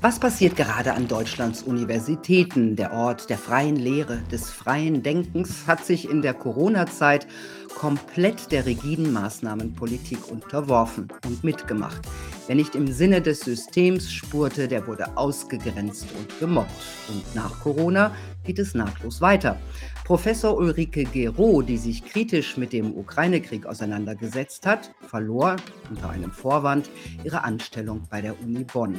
Was 0.00 0.20
passiert 0.20 0.54
gerade 0.54 0.94
an 0.94 1.08
Deutschlands 1.08 1.64
Universitäten? 1.64 2.76
Der 2.76 2.92
Ort 2.92 3.30
der 3.30 3.36
freien 3.36 3.74
Lehre, 3.74 4.22
des 4.30 4.48
freien 4.48 5.02
Denkens 5.02 5.66
hat 5.66 5.84
sich 5.84 6.08
in 6.08 6.22
der 6.22 6.34
Corona-Zeit 6.34 7.26
komplett 7.74 8.52
der 8.52 8.64
rigiden 8.64 9.12
Maßnahmenpolitik 9.12 10.30
unterworfen 10.30 11.08
und 11.26 11.42
mitgemacht. 11.42 12.02
Wer 12.46 12.54
nicht 12.54 12.76
im 12.76 12.86
Sinne 12.86 13.20
des 13.20 13.40
Systems 13.40 14.12
spurte, 14.12 14.68
der 14.68 14.86
wurde 14.86 15.16
ausgegrenzt 15.16 16.06
und 16.16 16.38
gemobbt. 16.38 16.70
Und 17.08 17.34
nach 17.34 17.58
Corona 17.58 18.14
geht 18.44 18.60
es 18.60 18.74
nahtlos 18.74 19.20
weiter. 19.20 19.58
Professor 20.08 20.56
Ulrike 20.56 21.04
Gero, 21.04 21.60
die 21.60 21.76
sich 21.76 22.02
kritisch 22.02 22.56
mit 22.56 22.72
dem 22.72 22.96
Ukraine-Krieg 22.96 23.66
auseinandergesetzt 23.66 24.64
hat, 24.64 24.90
verlor 25.06 25.56
unter 25.90 26.08
einem 26.08 26.30
Vorwand 26.30 26.88
ihre 27.24 27.44
Anstellung 27.44 28.00
bei 28.08 28.22
der 28.22 28.40
Uni 28.40 28.64
Bonn. 28.64 28.94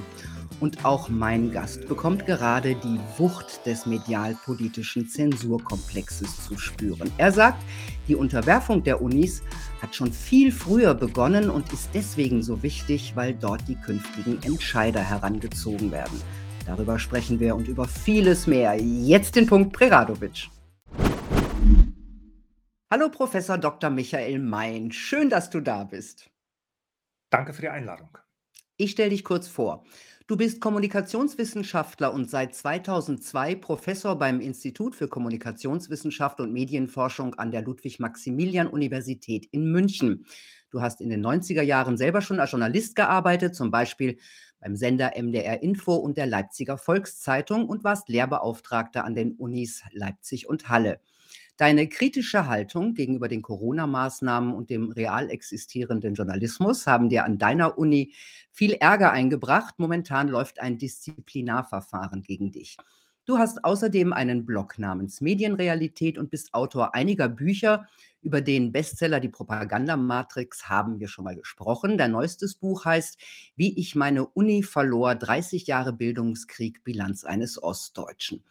Und 0.60 0.86
auch 0.86 1.10
mein 1.10 1.52
Gast 1.52 1.88
bekommt 1.88 2.28
gerade 2.28 2.76
die 2.76 3.00
Wucht 3.18 3.66
des 3.66 3.88
medialpolitischen 3.88 5.10
Zensurkomplexes 5.10 6.46
zu 6.46 6.60
spüren. 6.60 7.10
Er 7.18 7.32
sagt, 7.32 7.64
die 8.08 8.16
Unterwerfung 8.16 8.84
der 8.84 9.02
Unis 9.02 9.42
hat 9.82 9.96
schon 9.96 10.14
viel 10.14 10.52
früher 10.52 10.94
begonnen 10.94 11.50
und 11.50 11.74
ist 11.74 11.90
deswegen 11.96 12.44
so 12.44 12.62
wichtig, 12.62 13.14
weil 13.16 13.34
dort 13.34 13.68
die 13.68 13.78
künftigen 13.78 14.38
Entscheider 14.44 15.02
herangezogen 15.02 15.92
werden. 15.92 16.22
Darüber 16.68 17.00
sprechen 17.00 17.40
wir 17.40 17.56
und 17.56 17.68
über 17.68 17.88
vieles 17.88 18.46
mehr. 18.46 18.80
Jetzt 18.80 19.36
den 19.36 19.48
Punkt 19.48 19.74
Preradovic. 19.74 20.50
Hallo 22.92 23.10
Professor 23.10 23.60
Dr. 23.60 23.92
Michael 23.92 24.40
Mein, 24.40 24.92
schön, 24.92 25.30
dass 25.30 25.52
du 25.52 25.62
da 25.62 25.84
bist. 25.84 26.32
Danke 27.30 27.54
für 27.54 27.62
die 27.62 27.70
Einladung. 27.70 28.18
Ich 28.78 28.90
stelle 28.90 29.12
dich 29.12 29.24
kurz 29.24 29.48
vor. 29.48 29.86
Du 30.26 30.36
bist 30.36 30.60
Kommunikationswissenschaftler 30.60 32.12
und 32.12 32.32
seit 32.32 32.56
2002 32.56 33.54
Professor 33.54 34.18
beim 34.18 34.42
Institut 34.42 34.96
für 34.96 35.08
Kommunikationswissenschaft 35.08 36.40
und 36.40 36.52
Medienforschung 36.52 37.36
an 37.36 37.52
der 37.52 37.62
Ludwig-Maximilian-Universität 37.62 39.46
in 39.52 39.72
München. 39.72 40.26
Du 40.72 40.82
hast 40.82 41.00
in 41.00 41.12
den 41.12 41.24
90er 41.24 41.62
Jahren 41.62 41.96
selber 41.96 42.22
schon 42.22 42.40
als 42.40 42.50
Journalist 42.50 42.96
gearbeitet, 42.96 43.54
zum 43.54 43.70
Beispiel 43.70 44.18
beim 44.60 44.76
Sender 44.76 45.12
MDR 45.16 45.62
Info 45.62 45.94
und 45.94 46.18
der 46.18 46.26
Leipziger 46.26 46.80
Volkszeitung 46.80 47.70
und 47.70 47.84
warst 47.84 48.10
Lehrbeauftragter 48.10 49.04
an 49.04 49.14
den 49.14 49.34
Unis 49.34 49.84
Leipzig 49.92 50.50
und 50.50 50.70
Halle. 50.70 51.00
Deine 51.60 51.90
kritische 51.90 52.48
Haltung 52.48 52.94
gegenüber 52.94 53.28
den 53.28 53.42
Corona-Maßnahmen 53.42 54.54
und 54.54 54.70
dem 54.70 54.92
real 54.92 55.30
existierenden 55.30 56.14
Journalismus 56.14 56.88
haben 56.88 57.10
dir 57.10 57.26
an 57.26 57.38
deiner 57.38 57.78
Uni 57.78 58.14
viel 58.50 58.76
Ärger 58.76 59.12
eingebracht. 59.12 59.78
Momentan 59.78 60.30
läuft 60.30 60.62
ein 60.62 60.78
Disziplinarverfahren 60.78 62.22
gegen 62.22 62.54
dich. 62.54 62.78
Du 63.26 63.40
hast 63.40 63.66
außerdem 63.66 64.14
einen 64.14 64.46
Blog 64.46 64.80
namens 64.80 65.20
Medienrealität 65.20 66.18
und 66.18 66.32
bist 66.32 66.54
Autor 66.54 66.96
einiger 66.96 67.28
Bücher. 67.28 67.88
Über 68.22 68.40
den 68.40 68.72
Bestseller 68.72 69.20
Die 69.20 69.28
Propagandamatrix 69.28 70.70
haben 70.70 71.02
wir 71.02 71.10
schon 71.10 71.26
mal 71.26 71.36
gesprochen. 71.36 71.98
Dein 71.98 72.12
neuestes 72.12 72.56
Buch 72.56 72.86
heißt 72.86 73.20
Wie 73.58 73.78
ich 73.78 73.96
meine 73.96 74.26
Uni 74.26 74.64
verlor, 74.64 75.14
30 75.14 75.68
Jahre 75.68 75.92
Bildungskrieg, 75.92 76.86
Bilanz 76.86 77.26
eines 77.26 77.62
Ostdeutschen. 77.62 78.46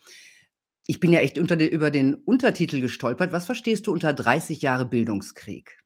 Ich 0.90 1.00
bin 1.00 1.12
ja 1.12 1.20
echt 1.20 1.38
unter 1.38 1.54
de 1.54 1.68
über 1.68 1.90
den 1.90 2.14
Untertitel 2.14 2.80
gestolpert. 2.80 3.30
Was 3.30 3.44
verstehst 3.44 3.86
du 3.86 3.92
unter 3.92 4.14
30 4.14 4.62
Jahre 4.62 4.86
Bildungskrieg? 4.86 5.84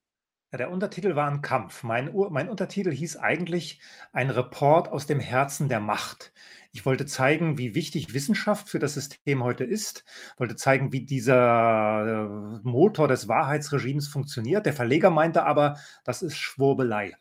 Ja, 0.53 0.59
der 0.59 0.71
Untertitel 0.71 1.17
war 1.17 1.29
ein 1.29 1.43
Kampf. 1.43 1.83
Mein, 1.83 2.15
mein 2.31 2.49
Untertitel 2.49 2.93
hieß 2.93 3.17
eigentlich 3.17 3.81
ein 4.13 4.31
Report 4.31 4.93
aus 4.93 5.07
dem 5.09 5.19
Herzen 5.19 5.69
der 5.69 5.81
Macht. 5.81 6.33
Ich 6.71 6.87
wollte 6.87 7.05
zeigen, 7.05 7.59
wie 7.59 7.75
wichtig 7.75 8.15
Wissenschaft 8.15 8.69
für 8.69 8.79
das 8.79 8.95
System 8.95 9.43
heute 9.43 9.65
ist, 9.65 10.05
wollte 10.37 10.55
zeigen, 10.55 10.93
wie 10.93 11.05
dieser 11.05 12.61
äh, 12.61 12.61
Motor 12.63 13.09
des 13.09 13.27
Wahrheitsregimes 13.27 14.07
funktioniert. 14.07 14.67
Der 14.67 14.73
Verleger 14.73 15.11
meinte 15.11 15.43
aber, 15.43 15.79
das 16.05 16.23
ist 16.23 16.37
Schwurbelei. 16.37 17.17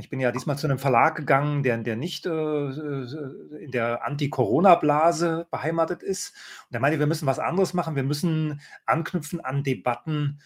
Ich 0.00 0.10
bin 0.10 0.18
ja 0.18 0.32
diesmal 0.32 0.58
zu 0.58 0.66
einem 0.66 0.78
Verlag 0.78 1.14
gegangen, 1.14 1.62
der, 1.62 1.76
der 1.78 1.96
nicht 1.96 2.26
äh, 2.26 2.30
äh 2.30 3.60
in 3.60 3.70
der 3.70 4.04
Anti-Corona-Blase 4.04 5.46
beheimatet 5.50 6.02
ist. 6.02 6.34
Und 6.66 6.72
der 6.72 6.80
meinte, 6.80 6.98
wir 6.98 7.06
müssen 7.06 7.26
was 7.26 7.38
anderes 7.38 7.74
machen. 7.74 7.96
Wir 7.96 8.02
müssen 8.02 8.60
anknüpfen 8.86 9.40
an 9.40 9.62
Debatten 9.62 10.40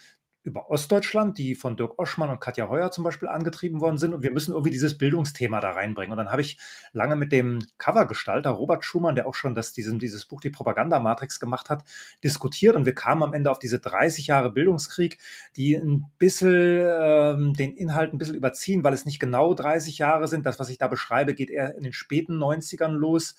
über 0.44 0.70
Ostdeutschland, 0.70 1.38
die 1.38 1.54
von 1.54 1.76
Dirk 1.76 1.98
Oschmann 1.98 2.28
und 2.28 2.38
Katja 2.38 2.68
Heuer 2.68 2.90
zum 2.90 3.02
Beispiel 3.02 3.28
angetrieben 3.28 3.80
worden 3.80 3.96
sind. 3.96 4.12
Und 4.12 4.22
wir 4.22 4.30
müssen 4.30 4.52
irgendwie 4.52 4.70
dieses 4.70 4.98
Bildungsthema 4.98 5.60
da 5.60 5.70
reinbringen. 5.70 6.12
Und 6.12 6.18
dann 6.18 6.30
habe 6.30 6.42
ich 6.42 6.58
lange 6.92 7.16
mit 7.16 7.32
dem 7.32 7.60
Covergestalter 7.78 8.50
Robert 8.50 8.84
Schumann, 8.84 9.14
der 9.14 9.26
auch 9.26 9.34
schon 9.34 9.54
das, 9.54 9.72
diesen, 9.72 9.98
dieses 9.98 10.26
Buch 10.26 10.42
Die 10.42 10.50
Propagandamatrix 10.50 11.40
gemacht 11.40 11.70
hat, 11.70 11.84
diskutiert. 12.22 12.76
Und 12.76 12.84
wir 12.84 12.94
kamen 12.94 13.22
am 13.22 13.32
Ende 13.32 13.50
auf 13.50 13.58
diese 13.58 13.78
30 13.78 14.26
Jahre 14.26 14.52
Bildungskrieg, 14.52 15.18
die 15.56 15.76
ein 15.76 16.04
bisschen 16.18 16.52
ähm, 16.54 17.54
den 17.54 17.74
Inhalt 17.74 18.12
ein 18.12 18.18
bisschen 18.18 18.36
überziehen, 18.36 18.84
weil 18.84 18.92
es 18.92 19.06
nicht 19.06 19.20
genau 19.20 19.54
30 19.54 19.96
Jahre 19.96 20.28
sind. 20.28 20.44
Das, 20.44 20.58
was 20.58 20.68
ich 20.68 20.76
da 20.76 20.88
beschreibe, 20.88 21.34
geht 21.34 21.48
eher 21.48 21.74
in 21.74 21.84
den 21.84 21.94
späten 21.94 22.34
90ern 22.34 22.92
los. 22.92 23.34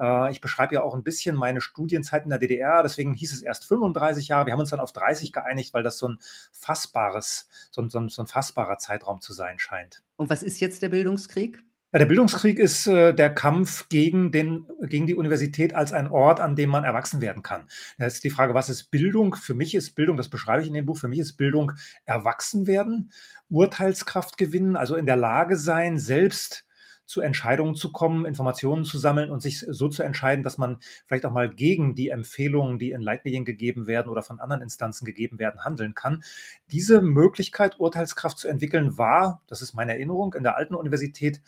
Äh, 0.00 0.30
ich 0.32 0.40
beschreibe 0.40 0.74
ja 0.74 0.82
auch 0.82 0.94
ein 0.94 1.02
bisschen 1.02 1.36
meine 1.36 1.60
Studienzeit 1.60 2.24
in 2.24 2.30
der 2.30 2.38
DDR. 2.38 2.82
Deswegen 2.82 3.14
hieß 3.14 3.32
es 3.32 3.42
erst 3.42 3.66
35 3.66 4.28
Jahre. 4.28 4.46
Wir 4.46 4.52
haben 4.52 4.60
uns 4.60 4.70
dann 4.70 4.80
auf 4.80 4.92
30 4.92 5.32
geeinigt, 5.32 5.74
weil 5.74 5.82
das 5.82 5.98
so 5.98 6.08
ein 6.08 6.18
fassbares, 6.52 7.48
so, 7.70 7.86
so, 7.88 8.08
so 8.08 8.22
ein 8.22 8.26
fassbarer 8.26 8.78
Zeitraum 8.78 9.20
zu 9.20 9.32
sein 9.32 9.58
scheint. 9.58 10.02
Und 10.16 10.30
was 10.30 10.42
ist 10.42 10.60
jetzt 10.60 10.82
der 10.82 10.88
Bildungskrieg? 10.88 11.62
Ja, 11.92 11.98
der 11.98 12.06
Bildungskrieg 12.06 12.60
ist 12.60 12.86
äh, 12.86 13.12
der 13.12 13.34
Kampf 13.34 13.88
gegen, 13.88 14.30
den, 14.30 14.68
gegen 14.82 15.08
die 15.08 15.16
Universität 15.16 15.74
als 15.74 15.92
ein 15.92 16.06
Ort, 16.06 16.38
an 16.38 16.54
dem 16.54 16.70
man 16.70 16.84
erwachsen 16.84 17.20
werden 17.20 17.42
kann. 17.42 17.66
Da 17.98 18.06
ist 18.06 18.22
die 18.22 18.30
Frage, 18.30 18.54
was 18.54 18.68
ist 18.68 18.92
Bildung? 18.92 19.34
Für 19.34 19.54
mich 19.54 19.74
ist 19.74 19.96
Bildung, 19.96 20.16
das 20.16 20.28
beschreibe 20.28 20.62
ich 20.62 20.68
in 20.68 20.74
dem 20.74 20.86
Buch, 20.86 20.98
für 20.98 21.08
mich 21.08 21.18
ist 21.18 21.36
Bildung 21.36 21.72
erwachsen 22.04 22.68
werden, 22.68 23.10
Urteilskraft 23.48 24.38
gewinnen, 24.38 24.76
also 24.76 24.94
in 24.94 25.06
der 25.06 25.16
Lage 25.16 25.56
sein, 25.56 25.98
selbst 25.98 26.64
zu 27.10 27.22
Entscheidungen 27.22 27.74
zu 27.74 27.90
kommen, 27.90 28.24
Informationen 28.24 28.84
zu 28.84 28.96
sammeln 28.96 29.32
und 29.32 29.42
sich 29.42 29.66
so 29.68 29.88
zu 29.88 30.04
entscheiden, 30.04 30.44
dass 30.44 30.58
man 30.58 30.78
vielleicht 31.06 31.26
auch 31.26 31.32
mal 31.32 31.52
gegen 31.52 31.96
die 31.96 32.10
Empfehlungen, 32.10 32.78
die 32.78 32.92
in 32.92 33.00
Leitmedien 33.00 33.44
gegeben 33.44 33.88
werden 33.88 34.08
oder 34.08 34.22
von 34.22 34.38
anderen 34.38 34.62
Instanzen 34.62 35.06
gegeben 35.06 35.40
werden, 35.40 35.64
handeln 35.64 35.94
kann. 35.94 36.22
Diese 36.70 37.02
Möglichkeit, 37.02 37.80
Urteilskraft 37.80 38.38
zu 38.38 38.46
entwickeln, 38.46 38.96
war, 38.96 39.42
das 39.48 39.60
ist 39.60 39.74
meine 39.74 39.94
Erinnerung, 39.94 40.34
in 40.34 40.44
der 40.44 40.56
alten 40.56 40.76
Universität 40.76 41.40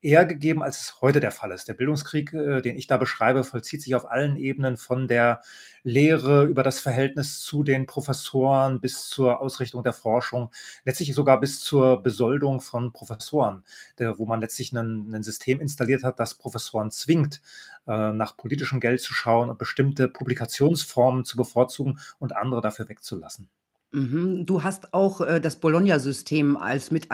eher 0.00 0.24
gegeben, 0.24 0.62
als 0.62 0.80
es 0.80 1.00
heute 1.00 1.20
der 1.20 1.32
Fall 1.32 1.50
ist. 1.50 1.68
Der 1.68 1.74
Bildungskrieg, 1.74 2.32
äh, 2.32 2.60
den 2.62 2.76
ich 2.76 2.86
da 2.86 2.96
beschreibe, 2.96 3.44
vollzieht 3.44 3.82
sich 3.82 3.94
auf 3.94 4.10
allen 4.10 4.36
Ebenen 4.36 4.76
von 4.76 5.08
der 5.08 5.42
Lehre 5.82 6.44
über 6.44 6.62
das 6.62 6.80
Verhältnis 6.80 7.40
zu 7.40 7.62
den 7.64 7.86
Professoren 7.86 8.80
bis 8.80 9.08
zur 9.08 9.40
Ausrichtung 9.40 9.82
der 9.82 9.92
Forschung, 9.92 10.50
letztlich 10.84 11.14
sogar 11.14 11.40
bis 11.40 11.60
zur 11.60 12.02
Besoldung 12.02 12.60
von 12.60 12.92
Professoren, 12.92 13.64
wo 13.98 14.26
man 14.26 14.40
letztlich 14.40 14.72
ein 14.72 15.22
System 15.22 15.60
installiert 15.60 16.04
hat, 16.04 16.20
das 16.20 16.34
Professoren 16.34 16.90
zwingt, 16.90 17.40
äh, 17.86 18.12
nach 18.12 18.36
politischem 18.36 18.80
Geld 18.80 19.00
zu 19.00 19.14
schauen 19.14 19.50
und 19.50 19.58
bestimmte 19.58 20.08
Publikationsformen 20.08 21.24
zu 21.24 21.36
bevorzugen 21.36 21.98
und 22.18 22.36
andere 22.36 22.60
dafür 22.60 22.88
wegzulassen. 22.88 23.48
Mhm. 23.92 24.44
Du 24.44 24.62
hast 24.62 24.92
auch, 24.92 25.20
äh, 25.22 25.40
das 25.40 25.56
Bologna-System 25.60 26.56
als 26.58 26.90
mit 26.90 27.10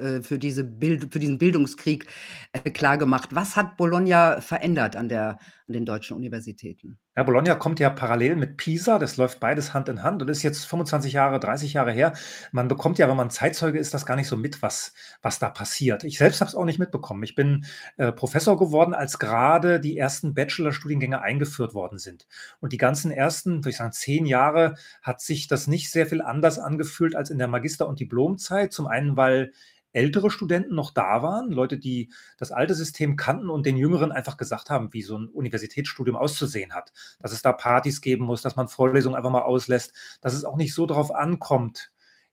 äh, 0.00 0.22
für 0.22 0.38
diese 0.38 0.62
Bild 0.62 1.12
für 1.12 1.18
diesen 1.18 1.38
Bildungskrieg, 1.38 2.06
äh, 2.52 2.70
klargemacht. 2.70 3.34
Was 3.34 3.56
hat 3.56 3.76
Bologna 3.76 4.40
verändert 4.40 4.94
an 4.94 5.08
der 5.08 5.38
an 5.66 5.72
den 5.74 5.84
deutschen 5.86 6.16
Universitäten? 6.16 6.98
Ja, 7.20 7.24
Bologna 7.24 7.54
kommt 7.54 7.80
ja 7.80 7.90
parallel 7.90 8.34
mit 8.34 8.56
Pisa, 8.56 8.98
das 8.98 9.18
läuft 9.18 9.40
beides 9.40 9.74
Hand 9.74 9.90
in 9.90 10.02
Hand 10.02 10.22
und 10.22 10.30
ist 10.30 10.42
jetzt 10.42 10.64
25 10.64 11.12
Jahre, 11.12 11.38
30 11.38 11.74
Jahre 11.74 11.92
her. 11.92 12.14
Man 12.50 12.66
bekommt 12.66 12.96
ja, 12.96 13.10
wenn 13.10 13.16
man 13.18 13.28
Zeitzeuge 13.28 13.78
ist, 13.78 13.92
das 13.92 14.06
gar 14.06 14.16
nicht 14.16 14.26
so 14.26 14.38
mit, 14.38 14.62
was, 14.62 14.94
was 15.20 15.38
da 15.38 15.50
passiert. 15.50 16.02
Ich 16.02 16.16
selbst 16.16 16.40
habe 16.40 16.48
es 16.48 16.54
auch 16.54 16.64
nicht 16.64 16.78
mitbekommen. 16.78 17.22
Ich 17.22 17.34
bin 17.34 17.66
äh, 17.98 18.10
Professor 18.10 18.58
geworden, 18.58 18.94
als 18.94 19.18
gerade 19.18 19.80
die 19.80 19.98
ersten 19.98 20.32
Bachelorstudiengänge 20.32 21.20
eingeführt 21.20 21.74
worden 21.74 21.98
sind. 21.98 22.26
Und 22.58 22.72
die 22.72 22.78
ganzen 22.78 23.10
ersten, 23.10 23.56
würde 23.56 23.68
ich 23.68 23.76
sagen, 23.76 23.92
zehn 23.92 24.24
Jahre 24.24 24.76
hat 25.02 25.20
sich 25.20 25.46
das 25.46 25.66
nicht 25.66 25.90
sehr 25.90 26.06
viel 26.06 26.22
anders 26.22 26.58
angefühlt 26.58 27.14
als 27.14 27.28
in 27.28 27.36
der 27.36 27.48
Magister- 27.48 27.86
und 27.86 28.00
Diplomzeit. 28.00 28.72
Zum 28.72 28.86
einen, 28.86 29.18
weil 29.18 29.52
ältere 29.92 30.30
Studenten 30.30 30.74
noch 30.74 30.92
da 30.92 31.22
waren, 31.22 31.50
Leute, 31.50 31.78
die 31.78 32.10
das 32.38 32.52
alte 32.52 32.74
System 32.74 33.16
kannten 33.16 33.50
und 33.50 33.66
den 33.66 33.76
Jüngeren 33.76 34.12
einfach 34.12 34.36
gesagt 34.36 34.70
haben, 34.70 34.92
wie 34.92 35.02
so 35.02 35.18
ein 35.18 35.28
Universitätsstudium 35.28 36.16
auszusehen 36.16 36.72
hat. 36.72 36.92
Dass 37.20 37.32
es 37.32 37.42
da 37.42 37.52
Partys 37.52 38.00
geben 38.00 38.24
muss, 38.24 38.42
dass 38.42 38.56
man 38.56 38.68
Vorlesungen 38.68 39.16
einfach 39.16 39.30
mal 39.30 39.42
auslässt, 39.42 39.92
dass 40.20 40.34
es 40.34 40.44
auch 40.44 40.56
nicht 40.56 40.74
so 40.74 40.86
darauf 40.86 41.14
ankommt, 41.14 41.90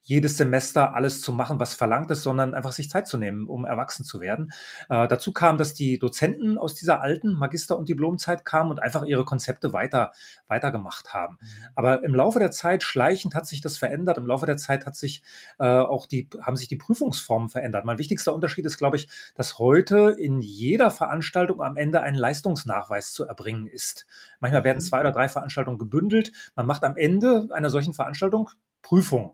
jedes 0.08 0.38
Semester 0.38 0.96
alles 0.96 1.22
zu 1.22 1.34
machen, 1.34 1.60
was 1.60 1.74
verlangt 1.74 2.10
ist, 2.12 2.24
sondern 2.24 2.54
einfach 2.54 2.72
sich 2.72 2.90
Zeit 2.90 3.08
zu 3.08 3.18
nehmen, 3.18 3.46
um 3.46 3.66
erwachsen 3.66 4.06
zu 4.06 4.22
werden. 4.22 4.54
Äh, 4.88 5.06
dazu 5.10 5.34
kam, 5.34 5.58
dass 5.58 5.74
die 5.74 6.00
Dozenten 6.00 6.58
aus 6.58 6.76
dieser 6.76 7.02
alten 7.02 7.34
Magister- 7.34 7.78
und 7.78 7.90
Diplomzeit 7.90 8.46
kamen 8.46 8.72
und 8.72 8.82
einfach 8.82 9.04
ihre 9.04 9.26
Konzepte 9.26 9.74
weiter, 9.74 10.14
weitergemacht 10.48 11.14
haben. 11.14 11.38
Mhm. 11.42 11.48
Aber 11.76 12.04
im 12.06 12.16
Laufe 12.16 12.40
der 12.40 12.52
Zeit, 12.52 12.84
schleichend 12.84 13.36
hat 13.36 13.48
sich 13.48 13.60
das 13.60 13.78
verändert. 13.78 14.18
Im 14.18 14.26
Laufe 14.26 14.46
der 14.46 14.56
Zeit 14.56 14.86
hat 14.86 14.96
sich 14.96 15.24
äh, 15.60 15.66
auch 15.66 16.06
die, 16.06 16.30
haben 16.42 16.56
sich 16.56 16.70
die 16.70 16.78
Prüfungsformen 16.78 17.50
verändert. 17.50 17.84
Mein 17.84 17.98
wichtigster 17.98 18.34
Unterschied 18.34 18.66
ist, 18.66 18.78
glaube 18.78 18.96
ich, 18.96 19.10
dass 19.36 19.60
heute 19.60 20.16
in 20.18 20.40
jeder 20.40 20.90
Veranstaltung 20.90 21.62
am 21.62 21.76
Ende 21.76 22.00
ein 22.00 22.16
Leistungsnachweis 22.16 23.12
zu 23.12 23.26
erbringen 23.26 23.68
ist. 23.68 24.06
Manchmal 24.40 24.64
werden 24.64 24.78
mhm. 24.78 24.84
zwei 24.84 25.02
oder 25.02 25.12
drei 25.12 25.28
Veranstaltungen 25.28 25.80
gebündelt. 25.80 26.32
Man 26.56 26.66
macht 26.66 26.86
am 26.86 26.96
Ende 26.96 27.50
einer 27.52 27.70
solchen 27.70 27.94
Veranstaltung 27.94 28.50
Prüfungen. 28.82 29.32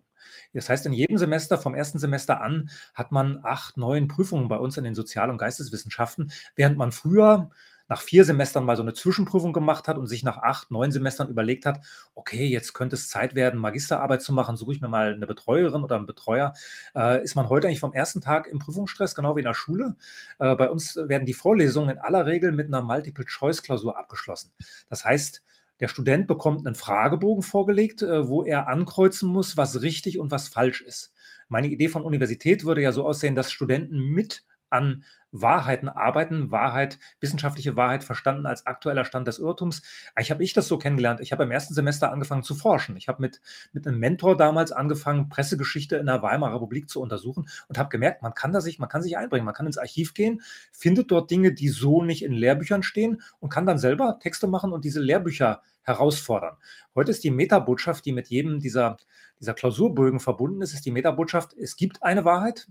Das 0.53 0.69
heißt, 0.69 0.85
in 0.85 0.93
jedem 0.93 1.17
Semester, 1.17 1.57
vom 1.57 1.75
ersten 1.75 1.99
Semester 1.99 2.41
an, 2.41 2.69
hat 2.93 3.11
man 3.11 3.39
acht, 3.43 3.77
neun 3.77 4.07
Prüfungen 4.07 4.47
bei 4.47 4.57
uns 4.57 4.77
in 4.77 4.83
den 4.83 4.95
Sozial- 4.95 5.29
und 5.29 5.37
Geisteswissenschaften, 5.37 6.31
während 6.55 6.77
man 6.77 6.91
früher 6.91 7.49
nach 7.89 8.01
vier 8.01 8.25
Semestern 8.25 8.65
mal 8.65 8.75
so 8.75 8.81
eine 8.81 8.93
Zwischenprüfung 8.93 9.53
gemacht 9.53 9.87
hat 9.87 9.97
und 9.97 10.07
sich 10.07 10.23
nach 10.23 10.37
acht, 10.37 10.71
neun 10.71 10.91
Semestern 10.91 11.29
überlegt 11.29 11.65
hat, 11.65 11.81
okay, 12.15 12.45
jetzt 12.47 12.73
könnte 12.73 12.95
es 12.95 13.09
Zeit 13.09 13.35
werden, 13.35 13.59
Magisterarbeit 13.59 14.21
zu 14.21 14.33
machen, 14.33 14.55
suche 14.55 14.73
ich 14.73 14.81
mir 14.81 14.87
mal 14.87 15.13
eine 15.13 15.27
Betreuerin 15.27 15.83
oder 15.83 15.97
einen 15.97 16.05
Betreuer, 16.05 16.53
äh, 16.95 17.23
ist 17.23 17.35
man 17.35 17.49
heute 17.49 17.67
eigentlich 17.67 17.79
vom 17.79 17.93
ersten 17.93 18.21
Tag 18.21 18.47
im 18.47 18.59
Prüfungsstress, 18.59 19.15
genau 19.15 19.35
wie 19.35 19.41
in 19.41 19.45
der 19.45 19.53
Schule. 19.53 19.95
Äh, 20.39 20.55
bei 20.55 20.69
uns 20.69 20.95
werden 20.95 21.25
die 21.25 21.33
Vorlesungen 21.33 21.89
in 21.89 21.99
aller 21.99 22.25
Regel 22.25 22.51
mit 22.51 22.67
einer 22.67 22.81
Multiple-Choice-Klausur 22.81 23.97
abgeschlossen. 23.97 24.51
Das 24.89 25.03
heißt, 25.03 25.43
der 25.83 25.89
Student 25.89 26.27
bekommt 26.27 26.65
einen 26.65 26.75
Fragebogen 26.75 27.43
vorgelegt, 27.43 28.03
äh, 28.03 28.29
wo 28.29 28.45
er 28.45 28.69
ankreuzen 28.69 29.27
muss, 29.27 29.57
was 29.57 29.81
richtig 29.81 30.17
und 30.17 30.31
was 30.31 30.47
falsch 30.47 30.79
ist. 30.79 31.11
Meine 31.49 31.67
Idee 31.67 31.89
von 31.89 32.03
Universität 32.03 32.63
würde 32.63 32.81
ja 32.81 32.93
so 32.93 33.05
aussehen, 33.05 33.35
dass 33.35 33.51
Studenten 33.51 33.99
mit 33.99 34.45
an 34.73 35.03
Wahrheiten 35.31 35.89
arbeiten, 35.89 36.51
Wahrheit, 36.51 36.99
wissenschaftliche 37.19 37.75
Wahrheit 37.75 38.03
verstanden 38.03 38.45
als 38.45 38.67
aktueller 38.67 39.03
Stand 39.03 39.27
des 39.27 39.39
Irrtums. 39.39 39.81
Eigentlich 40.13 40.31
habe 40.31 40.43
ich 40.43 40.53
das 40.53 40.67
so 40.67 40.77
kennengelernt. 40.77 41.21
Ich 41.21 41.31
habe 41.31 41.43
im 41.43 41.51
ersten 41.51 41.73
Semester 41.73 42.11
angefangen 42.11 42.43
zu 42.43 42.53
forschen. 42.53 42.95
Ich 42.97 43.07
habe 43.07 43.21
mit, 43.21 43.41
mit 43.71 43.87
einem 43.87 43.99
Mentor 43.99 44.37
damals 44.37 44.71
angefangen, 44.71 45.29
Pressegeschichte 45.29 45.95
in 45.97 46.05
der 46.05 46.21
Weimarer 46.21 46.55
Republik 46.55 46.87
zu 46.87 47.01
untersuchen 47.01 47.47
und 47.67 47.77
habe 47.77 47.89
gemerkt, 47.89 48.21
man 48.21 48.35
kann 48.35 48.53
da 48.53 48.61
sich, 48.61 48.77
man 48.77 48.89
kann 48.89 49.01
sich 49.01 49.17
einbringen, 49.17 49.45
man 49.45 49.55
kann 49.55 49.65
ins 49.65 49.79
Archiv 49.79 50.13
gehen, 50.13 50.41
findet 50.71 51.09
dort 51.09 51.31
Dinge, 51.31 51.53
die 51.53 51.69
so 51.69 52.03
nicht 52.03 52.23
in 52.23 52.33
Lehrbüchern 52.33 52.83
stehen 52.83 53.21
und 53.39 53.49
kann 53.49 53.65
dann 53.65 53.79
selber 53.79 54.19
Texte 54.21 54.47
machen 54.47 54.71
und 54.71 54.85
diese 54.85 55.01
Lehrbücher 55.01 55.63
herausfordern. 55.81 56.57
Heute 56.95 57.11
ist 57.11 57.23
die 57.23 57.31
Metabotschaft, 57.31 58.05
die 58.05 58.11
mit 58.11 58.29
jedem 58.29 58.59
dieser, 58.59 58.97
dieser 59.39 59.53
Klausurbögen 59.53 60.19
verbunden 60.19 60.61
ist, 60.61 60.73
ist 60.73 60.85
die 60.85 60.91
Metabotschaft, 60.91 61.53
es 61.53 61.75
gibt 61.75 62.03
eine 62.03 62.23
Wahrheit, 62.23 62.67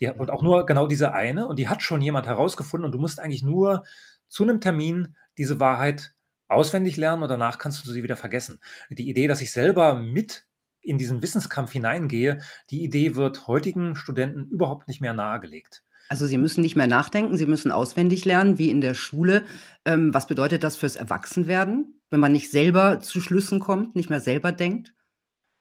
die, 0.00 0.08
und 0.08 0.30
auch 0.30 0.42
nur 0.42 0.66
genau 0.66 0.86
diese 0.86 1.12
eine. 1.12 1.46
Und 1.46 1.58
die 1.58 1.68
hat 1.68 1.82
schon 1.82 2.00
jemand 2.00 2.26
herausgefunden. 2.26 2.84
Und 2.86 2.92
du 2.92 2.98
musst 2.98 3.20
eigentlich 3.20 3.42
nur 3.42 3.84
zu 4.28 4.42
einem 4.42 4.60
Termin 4.60 5.16
diese 5.38 5.60
Wahrheit 5.60 6.14
auswendig 6.48 6.96
lernen 6.96 7.22
und 7.22 7.28
danach 7.28 7.58
kannst 7.58 7.84
du 7.86 7.90
sie 7.90 8.02
wieder 8.02 8.16
vergessen. 8.16 8.60
Die 8.90 9.08
Idee, 9.08 9.26
dass 9.26 9.40
ich 9.40 9.52
selber 9.52 9.94
mit 9.94 10.46
in 10.80 10.98
diesen 10.98 11.22
Wissenskampf 11.22 11.72
hineingehe, 11.72 12.40
die 12.70 12.84
Idee 12.84 13.16
wird 13.16 13.48
heutigen 13.48 13.96
Studenten 13.96 14.48
überhaupt 14.48 14.86
nicht 14.86 15.00
mehr 15.00 15.12
nahegelegt. 15.12 15.82
Also 16.08 16.26
Sie 16.26 16.38
müssen 16.38 16.60
nicht 16.60 16.76
mehr 16.76 16.86
nachdenken, 16.86 17.36
Sie 17.36 17.46
müssen 17.46 17.72
auswendig 17.72 18.24
lernen, 18.24 18.58
wie 18.58 18.70
in 18.70 18.80
der 18.80 18.94
Schule. 18.94 19.44
Ähm, 19.84 20.14
was 20.14 20.28
bedeutet 20.28 20.62
das 20.62 20.76
fürs 20.76 20.94
Erwachsenwerden, 20.94 22.00
wenn 22.10 22.20
man 22.20 22.30
nicht 22.30 22.52
selber 22.52 23.00
zu 23.00 23.20
Schlüssen 23.20 23.58
kommt, 23.58 23.96
nicht 23.96 24.10
mehr 24.10 24.20
selber 24.20 24.52
denkt? 24.52 24.94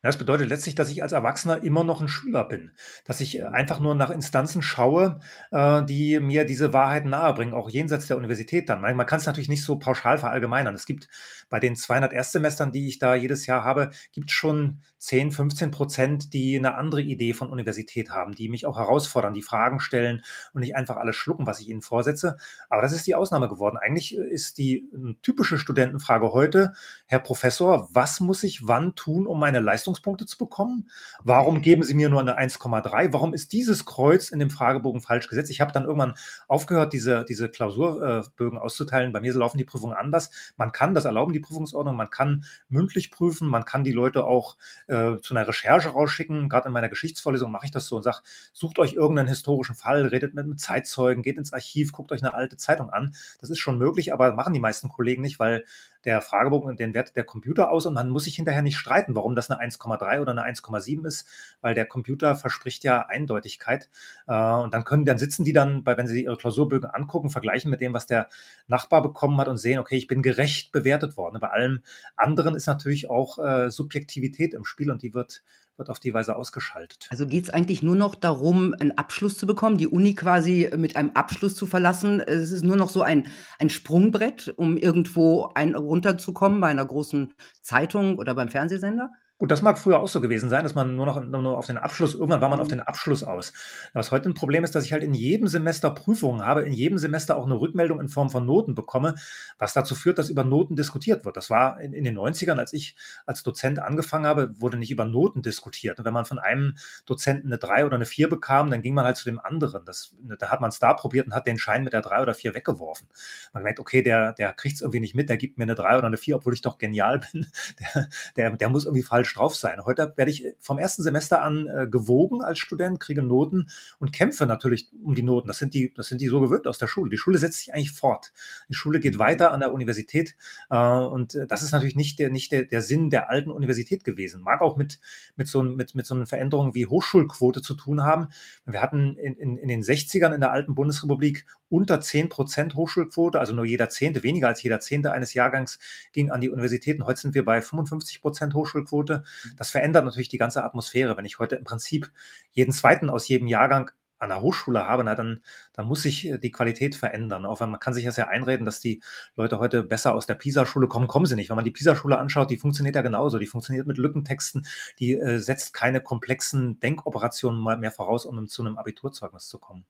Das 0.06 0.20
bedeutet 0.20 0.50
letztlich, 0.50 0.76
dass 0.76 0.92
ich 0.92 1.02
als 1.02 1.14
Erwachsener 1.14 1.64
immer 1.64 1.84
noch 1.84 2.00
ein 2.00 2.08
Schüler 2.08 2.44
bin, 2.44 2.70
dass 3.06 3.22
ich 3.22 3.40
äh, 3.40 3.44
einfach 3.46 3.80
nur 3.80 3.96
nach 3.96 4.12
Instanzen 4.12 4.62
schaue, 4.62 5.20
äh, 5.50 5.84
die 5.84 6.20
mir 6.20 6.46
diese 6.46 6.74
Wahrheiten 6.74 7.10
nahebringen, 7.10 7.56
auch 7.56 7.72
jenseits 7.72 8.06
der 8.06 8.18
Universität 8.18 8.70
dann. 8.70 8.82
Man 8.82 9.06
kann 9.08 9.20
es 9.20 9.26
natürlich 9.26 9.50
nicht 9.50 9.64
so 9.64 9.80
pauschal 9.80 10.20
verallgemeinern. 10.20 10.76
Es 10.76 10.86
gibt 10.86 11.08
bei 11.50 11.60
den 11.60 11.76
200 11.76 12.14
Erstsemestern, 12.14 12.72
die 12.72 12.88
ich 12.88 13.00
da 13.00 13.16
jedes 13.16 13.48
Jahr 13.48 13.64
habe, 13.64 13.90
gibt 14.12 14.30
es 14.30 14.36
schon 14.36 14.82
10, 15.00 15.32
15 15.32 15.72
Prozent, 15.72 16.34
die 16.34 16.58
eine 16.58 16.76
andere 16.76 17.02
Idee 17.02 17.34
von 17.34 17.50
Universität 17.50 18.10
haben, 18.10 18.34
die 18.34 18.50
mich 18.50 18.66
auch 18.66 18.78
herausfordern, 18.78 19.34
die 19.34 19.42
Fragen 19.42 19.80
stellen 19.80 20.24
und 20.54 20.62
nicht 20.62 20.76
einfach 20.76 20.98
alles 20.98 21.16
schlucken, 21.16 21.46
was 21.46 21.60
ich 21.60 21.70
ihnen 21.70 21.82
vorsetze. 21.82 22.38
Aber 22.70 22.82
das 22.82 22.92
ist 22.92 23.06
die 23.06 23.16
Ausnahme 23.16 23.48
geworden. 23.48 23.78
Eigentlich 23.78 24.16
ist 24.16 24.58
die 24.58 24.90
typische 25.22 25.58
Studentenfrage 25.58 26.32
heute, 26.32 26.74
Herr 27.06 27.20
Professor, 27.20 27.88
was 27.92 28.20
muss 28.20 28.44
ich 28.44 28.68
wann 28.68 28.96
tun, 28.96 29.28
um 29.28 29.40
meine 29.40 29.60
Leistungspunkte 29.96 30.26
zu 30.26 30.38
bekommen? 30.38 30.90
Warum 31.24 31.62
geben 31.62 31.84
Sie 31.84 31.94
mir 31.94 32.10
nur 32.10 32.20
eine 32.20 32.38
1,3? 32.38 33.14
Warum 33.14 33.34
ist 33.34 33.54
dieses 33.54 33.86
Kreuz 33.86 34.30
in 34.30 34.40
dem 34.40 34.50
Fragebogen 34.50 35.02
falsch 35.02 35.28
gesetzt? 35.28 35.50
Ich 35.50 35.62
habe 35.62 35.72
dann 35.72 35.86
irgendwann 35.86 36.16
aufgehört, 36.48 36.94
diese, 36.94 37.26
diese 37.26 37.50
Klausurbögen 37.50 38.60
auszuteilen. 38.60 39.14
Bei 39.14 39.22
mir 39.22 39.34
laufen 39.34 39.58
die 39.58 39.64
Prüfungen 39.64 39.96
anders. 39.96 40.32
Man 40.58 40.72
kann, 40.72 40.94
das 40.94 41.06
erlauben 41.06 41.34
die 41.34 41.40
Prüfungsordnung, 41.40 41.96
man 41.96 42.10
kann 42.10 42.46
mündlich 42.70 43.12
prüfen, 43.12 43.48
man 43.48 43.66
kann 43.66 43.84
die 43.84 43.92
Leute 43.92 44.26
auch 44.26 44.58
äh, 44.88 45.18
zu 45.18 45.36
einer 45.36 45.48
Recherche 45.48 45.90
rausschicken. 45.90 46.50
Gerade 46.50 46.68
in 46.68 46.74
meiner 46.74 46.90
Geschichtsvorlesung 46.90 47.52
mache 47.52 47.66
ich 47.66 47.72
das 47.72 47.88
so 47.88 47.96
und 47.96 48.04
sage, 48.04 48.20
sucht 48.54 48.80
euch 48.80 48.94
irgendeinen 48.94 49.28
historischen 49.30 49.76
Fall, 49.76 50.06
redet 50.08 50.34
mit 50.34 50.44
einem 50.44 50.58
Zeitzeugen, 50.58 51.24
geht 51.24 51.38
ins 51.38 51.54
Archiv, 51.54 51.92
guckt 51.92 52.12
euch 52.12 52.22
eine 52.22 52.34
alte 52.34 52.58
Zeitung 52.58 52.90
an. 52.90 53.16
Das 53.40 53.50
ist 53.50 53.60
schon 53.60 53.78
möglich, 53.78 54.14
aber 54.14 54.34
machen 54.34 54.54
die 54.54 54.60
meisten 54.60 54.90
Kollegen 54.90 55.22
nicht, 55.22 55.40
weil 55.40 55.66
der 56.06 56.22
Fragebogen 56.22 56.78
den 56.78 56.94
Wert 56.94 57.16
der 57.16 57.24
Computer 57.24 57.72
aus 57.72 57.86
und 57.86 57.94
man 57.94 58.10
muss 58.10 58.26
sich 58.26 58.36
hinterher 58.36 58.62
nicht 58.62 58.78
streiten, 58.78 59.16
warum 59.16 59.36
das 59.36 59.50
eine 59.50 59.62
1,3 59.62 60.22
oder 60.22 60.32
eine 60.32 60.44
1,7 60.44 61.06
ist, 61.06 61.28
weil 61.62 61.74
der 61.74 61.86
Computer 61.86 62.36
verspricht 62.36 62.84
ja 62.84 63.02
Eindeutigkeit. 63.08 63.90
Äh, 64.28 64.34
und 64.34 64.74
dann 64.74 64.84
können, 64.84 65.06
dann 65.06 65.18
sitzen 65.18 65.44
die 65.44 65.54
dann, 65.54 65.84
bei, 65.84 65.98
wenn 65.98 66.08
sie 66.08 66.24
ihre 66.24 66.38
Klausurbögen 66.38 66.90
angucken, 66.90 67.30
vergleichen 67.30 67.72
mit 67.72 67.82
dem, 67.82 67.94
was 67.94 68.06
der 68.06 68.30
Nachbar 68.68 69.02
bekommen 69.02 69.38
hat 69.40 69.48
und 69.48 69.58
sehen, 69.58 69.80
okay, 69.80 69.98
ich 69.98 70.08
bin 70.08 70.22
gerecht 70.22 70.72
bewertet 70.72 71.18
worden. 71.18 71.40
Bei 71.40 71.50
allem 71.50 71.82
anderen 72.16 72.56
ist 72.56 72.68
natürlich 72.68 73.10
auch 73.10 73.40
äh, 73.40 73.70
Subjektivität 73.70 74.54
im 74.54 74.66
Spiel 74.66 74.92
und 74.92 75.02
die 75.02 75.14
wird 75.14 75.44
wird 75.78 75.90
auf 75.90 76.00
die 76.00 76.14
Weise 76.14 76.36
ausgeschaltet. 76.36 77.08
Also 77.10 77.28
geht 77.28 77.46
es 77.46 77.50
eigentlich 77.50 77.84
nur 77.84 77.96
noch 77.96 78.16
darum, 78.16 78.74
einen 78.80 78.98
Abschluss 78.98 79.38
zu 79.38 79.46
bekommen, 79.46 79.78
die 79.78 79.88
Uni 79.88 80.16
quasi 80.16 80.70
mit 80.76 80.96
einem 80.96 81.12
Abschluss 81.12 81.56
zu 81.56 81.66
verlassen. 81.66 82.22
Es 82.22 82.52
ist 82.52 82.64
nur 82.64 82.78
noch 82.78 82.90
so 82.90 83.02
ein, 83.02 83.28
ein 83.60 83.70
Sprungbrett, 83.70 84.54
um 84.58 84.78
irgendwo 84.78 85.52
ein, 85.54 85.76
runterzukommen 85.76 86.62
bei 86.62 86.68
einer 86.68 86.86
großen 86.86 87.34
Zeitung 87.62 88.18
oder 88.18 88.36
beim 88.36 88.50
Fernsehsender? 88.50 89.12
Gut, 89.38 89.52
das 89.52 89.62
mag 89.62 89.78
früher 89.78 90.00
auch 90.00 90.08
so 90.08 90.22
gewesen 90.22 90.50
sein, 90.50 90.64
dass 90.64 90.76
man 90.76 90.96
nur 90.96 91.06
noch 91.06 91.22
nur 91.22 91.58
auf 91.58 91.66
den 91.68 91.78
Abschluss 91.78 92.14
irgendwann 92.14 92.40
war 92.40 92.48
man 92.48 92.62
auf 92.62 92.68
mhm. 92.68 92.78
den 92.78 92.80
Abschluss 92.80 93.22
aus. 93.22 93.52
Was 93.92 94.12
heute 94.12 94.30
ein 94.30 94.34
Problem 94.34 94.64
ist, 94.64 94.76
dass 94.76 94.86
ich 94.86 94.94
halt 94.94 95.04
in 95.04 95.14
jedem 95.14 95.50
Semester 95.50 95.92
Prüfungen 95.92 96.46
habe, 96.46 96.62
in 96.62 96.72
jedem 96.72 96.98
Semester 96.98 97.36
auch 97.36 97.46
eine 97.46 97.60
Rückmeldung 97.60 98.00
in 98.00 98.08
Form 98.08 98.30
von 98.30 98.46
Noten 98.46 98.76
bekomme, 98.76 99.16
was 99.58 99.74
dazu 99.74 99.94
führt, 99.94 100.20
dass 100.20 100.30
über 100.30 100.46
Noten 100.46 100.78
diskutiert 100.78 101.26
wird. 101.26 101.36
Das 101.36 101.50
war 101.50 101.82
in 101.82 101.92
in 101.92 102.06
den 102.06 102.18
90ern, 102.18 102.58
als 102.60 102.72
ich 102.72 102.96
als 103.26 103.44
Dozent 103.44 103.80
angefangen 103.80 104.26
habe, 104.26 104.54
wurde 104.62 104.78
nicht 104.78 104.92
über 104.92 105.04
Noten 105.04 105.42
diskutiert. 105.42 106.00
Und 106.00 106.06
wenn 106.06 106.14
man 106.14 106.24
von 106.24 106.40
einem 106.40 106.78
Dozenten 107.06 107.48
eine 107.48 107.58
3 107.58 107.86
oder 107.86 107.96
eine 107.96 108.06
4 108.06 108.30
bekam, 108.30 108.72
dann 108.72 108.82
ging 108.82 108.94
man 108.94 109.04
halt 109.04 109.18
zu 109.18 109.26
dem 109.26 109.42
anderen. 109.42 109.84
Das 109.84 110.16
da 110.40 110.50
hat 110.50 110.62
man 110.62 110.70
es 110.70 110.80
da 110.80 110.94
probiert 110.94 111.28
und 111.28 111.34
hat 111.34 111.46
den 111.46 111.60
Schein 111.60 111.84
mit 111.84 111.92
der 111.92 112.02
3 112.02 112.22
oder 112.22 112.36
4 112.36 112.56
weggeworfen. 112.56 113.10
Man 113.52 113.64
merkt, 113.64 113.82
okay, 113.82 114.02
der 114.02 114.32
der 114.32 114.54
kriegt 114.54 114.76
es 114.76 114.82
irgendwie 114.82 115.02
nicht 115.02 115.14
mit, 115.14 115.28
der 115.28 115.36
gibt 115.36 115.58
mir 115.58 115.64
eine 115.66 115.76
3 115.76 115.98
oder 115.98 116.08
eine 116.08 116.18
4, 116.18 116.38
obwohl 116.38 116.54
ich 116.54 116.62
doch 116.62 116.78
genial 116.78 117.20
bin. 117.34 117.48
Der 117.82 118.08
der 118.38 118.52
der 118.56 118.70
muss 118.70 118.86
irgendwie 118.86 119.04
falsch 119.04 119.25
falsch 119.26 119.34
drauf 119.34 119.56
sein. 119.56 119.84
Heute 119.86 120.14
werde 120.16 120.32
ich 120.32 120.46
vom 120.60 120.78
ersten 120.78 121.04
Semester 121.04 121.42
an 121.42 121.68
äh, 121.68 121.88
gewogen 121.88 122.44
als 122.44 122.60
Student, 122.60 123.00
kriege 123.00 123.24
Noten 123.24 123.70
und 124.00 124.12
kämpfe 124.12 124.46
natürlich 124.46 124.90
um 125.04 125.16
die 125.16 125.24
Noten. 125.24 125.48
Das 125.48 125.58
sind 125.58 125.74
die, 125.74 125.94
das 125.94 126.08
sind 126.08 126.22
die 126.22 126.28
so 126.28 126.40
gewöhnt 126.40 126.68
aus 126.68 126.78
der 126.78 126.88
Schule. 126.88 127.10
Die 127.10 127.18
Schule 127.18 127.38
setzt 127.38 127.60
sich 127.60 127.74
eigentlich 127.74 127.92
fort. 127.92 128.32
Die 128.70 128.74
Schule 128.74 129.00
geht 129.00 129.18
weiter 129.20 129.52
an 129.52 129.60
der 129.60 129.74
Universität 129.74 130.36
äh, 130.70 130.78
und 130.78 131.36
äh, 131.36 131.48
das 131.48 131.64
ist 131.64 131.72
natürlich 131.72 131.96
nicht 131.96 132.20
der, 132.20 132.30
nicht 132.30 132.52
der, 132.52 132.64
der 132.64 132.82
Sinn 132.82 133.10
der 133.10 133.30
alten 133.30 133.52
Universität 133.52 134.04
gewesen. 134.04 134.42
Mag 134.42 134.62
auch 134.62 134.78
mit, 134.78 135.00
mit, 135.36 135.48
so, 135.48 135.64
mit, 135.64 135.96
mit 135.96 136.06
so 136.06 136.16
einer 136.16 136.28
Veränderung 136.28 136.76
wie 136.76 136.86
Hochschulquote 136.86 137.62
zu 137.62 137.74
tun 137.74 138.04
haben. 138.04 138.28
Wir 138.66 138.82
hatten 138.82 139.18
in, 139.18 139.36
in, 139.36 139.58
in 139.58 139.68
den 139.68 139.82
60ern 139.82 140.34
in 140.34 140.42
der 140.42 140.52
alten 140.52 140.76
Bundesrepublik 140.76 141.46
unter 141.70 142.00
10 142.00 142.30
Prozent 142.30 142.76
Hochschulquote, 142.76 143.40
also 143.40 143.54
nur 143.54 143.66
jeder 143.66 143.90
Zehnte, 143.90 144.24
weniger 144.24 144.48
als 144.48 144.62
jeder 144.62 144.80
Zehnte 144.80 145.12
eines 145.12 145.34
Jahrgangs 145.34 145.80
ging 146.14 146.30
an 146.30 146.42
die 146.42 146.50
Universitäten. 146.50 147.06
Heute 147.06 147.22
sind 147.22 147.34
wir 147.34 147.44
bei 147.44 147.62
55 147.62 148.22
Prozent 148.22 148.54
Hochschulquote. 148.54 149.15
Das 149.58 149.72
verändert 149.72 150.06
natürlich 150.06 150.30
die 150.30 150.38
ganze 150.38 150.64
Atmosphäre. 150.64 151.18
Wenn 151.18 151.26
ich 151.26 151.40
heute 151.40 151.56
im 151.56 151.64
Prinzip 151.64 152.12
jeden 152.52 152.74
zweiten 152.74 153.10
aus 153.10 153.28
jedem 153.28 153.48
Jahrgang 153.48 153.92
an 154.18 154.30
der 154.30 154.42
Hochschule 154.42 154.86
habe, 154.88 155.04
na, 155.04 155.16
dann, 155.16 155.44
dann 155.74 155.88
muss 155.88 156.02
sich 156.02 156.28
äh, 156.28 156.38
die 156.38 156.52
Qualität 156.52 156.96
verändern. 156.96 157.46
Auch 157.46 157.60
wenn 157.60 157.70
man 157.70 157.80
kann 157.80 157.94
sich 157.94 158.06
das 158.06 158.18
ja 158.18 158.28
einreden, 158.28 158.66
dass 158.66 158.80
die 158.80 159.02
Leute 159.36 159.60
heute 159.60 159.84
besser 159.84 160.14
aus 160.14 160.26
der 160.26 160.36
PISA-Schule 160.36 160.88
kommen, 160.88 161.08
kommen 161.08 161.26
sie 161.26 161.36
nicht. 161.36 161.50
Wenn 161.50 161.56
man 161.56 161.66
die 161.66 161.72
PISA-Schule 161.72 162.18
anschaut, 162.18 162.50
die 162.50 162.58
funktioniert 162.58 162.96
ja 162.96 163.02
genauso. 163.02 163.40
Die 163.40 163.48
funktioniert 163.48 163.88
mit 163.88 163.98
Lückentexten, 163.98 164.68
die 165.00 165.14
äh, 165.14 165.40
setzt 165.40 165.74
keine 165.74 166.02
komplexen 166.02 166.80
Denkoperationen 166.80 167.80
mehr 167.80 167.92
voraus, 167.92 168.26
um 168.26 168.48
zu 168.48 168.64
einem 168.64 168.78
Abiturzeugnis 168.78 169.48
zu 169.48 169.60
kommen. 169.60 169.86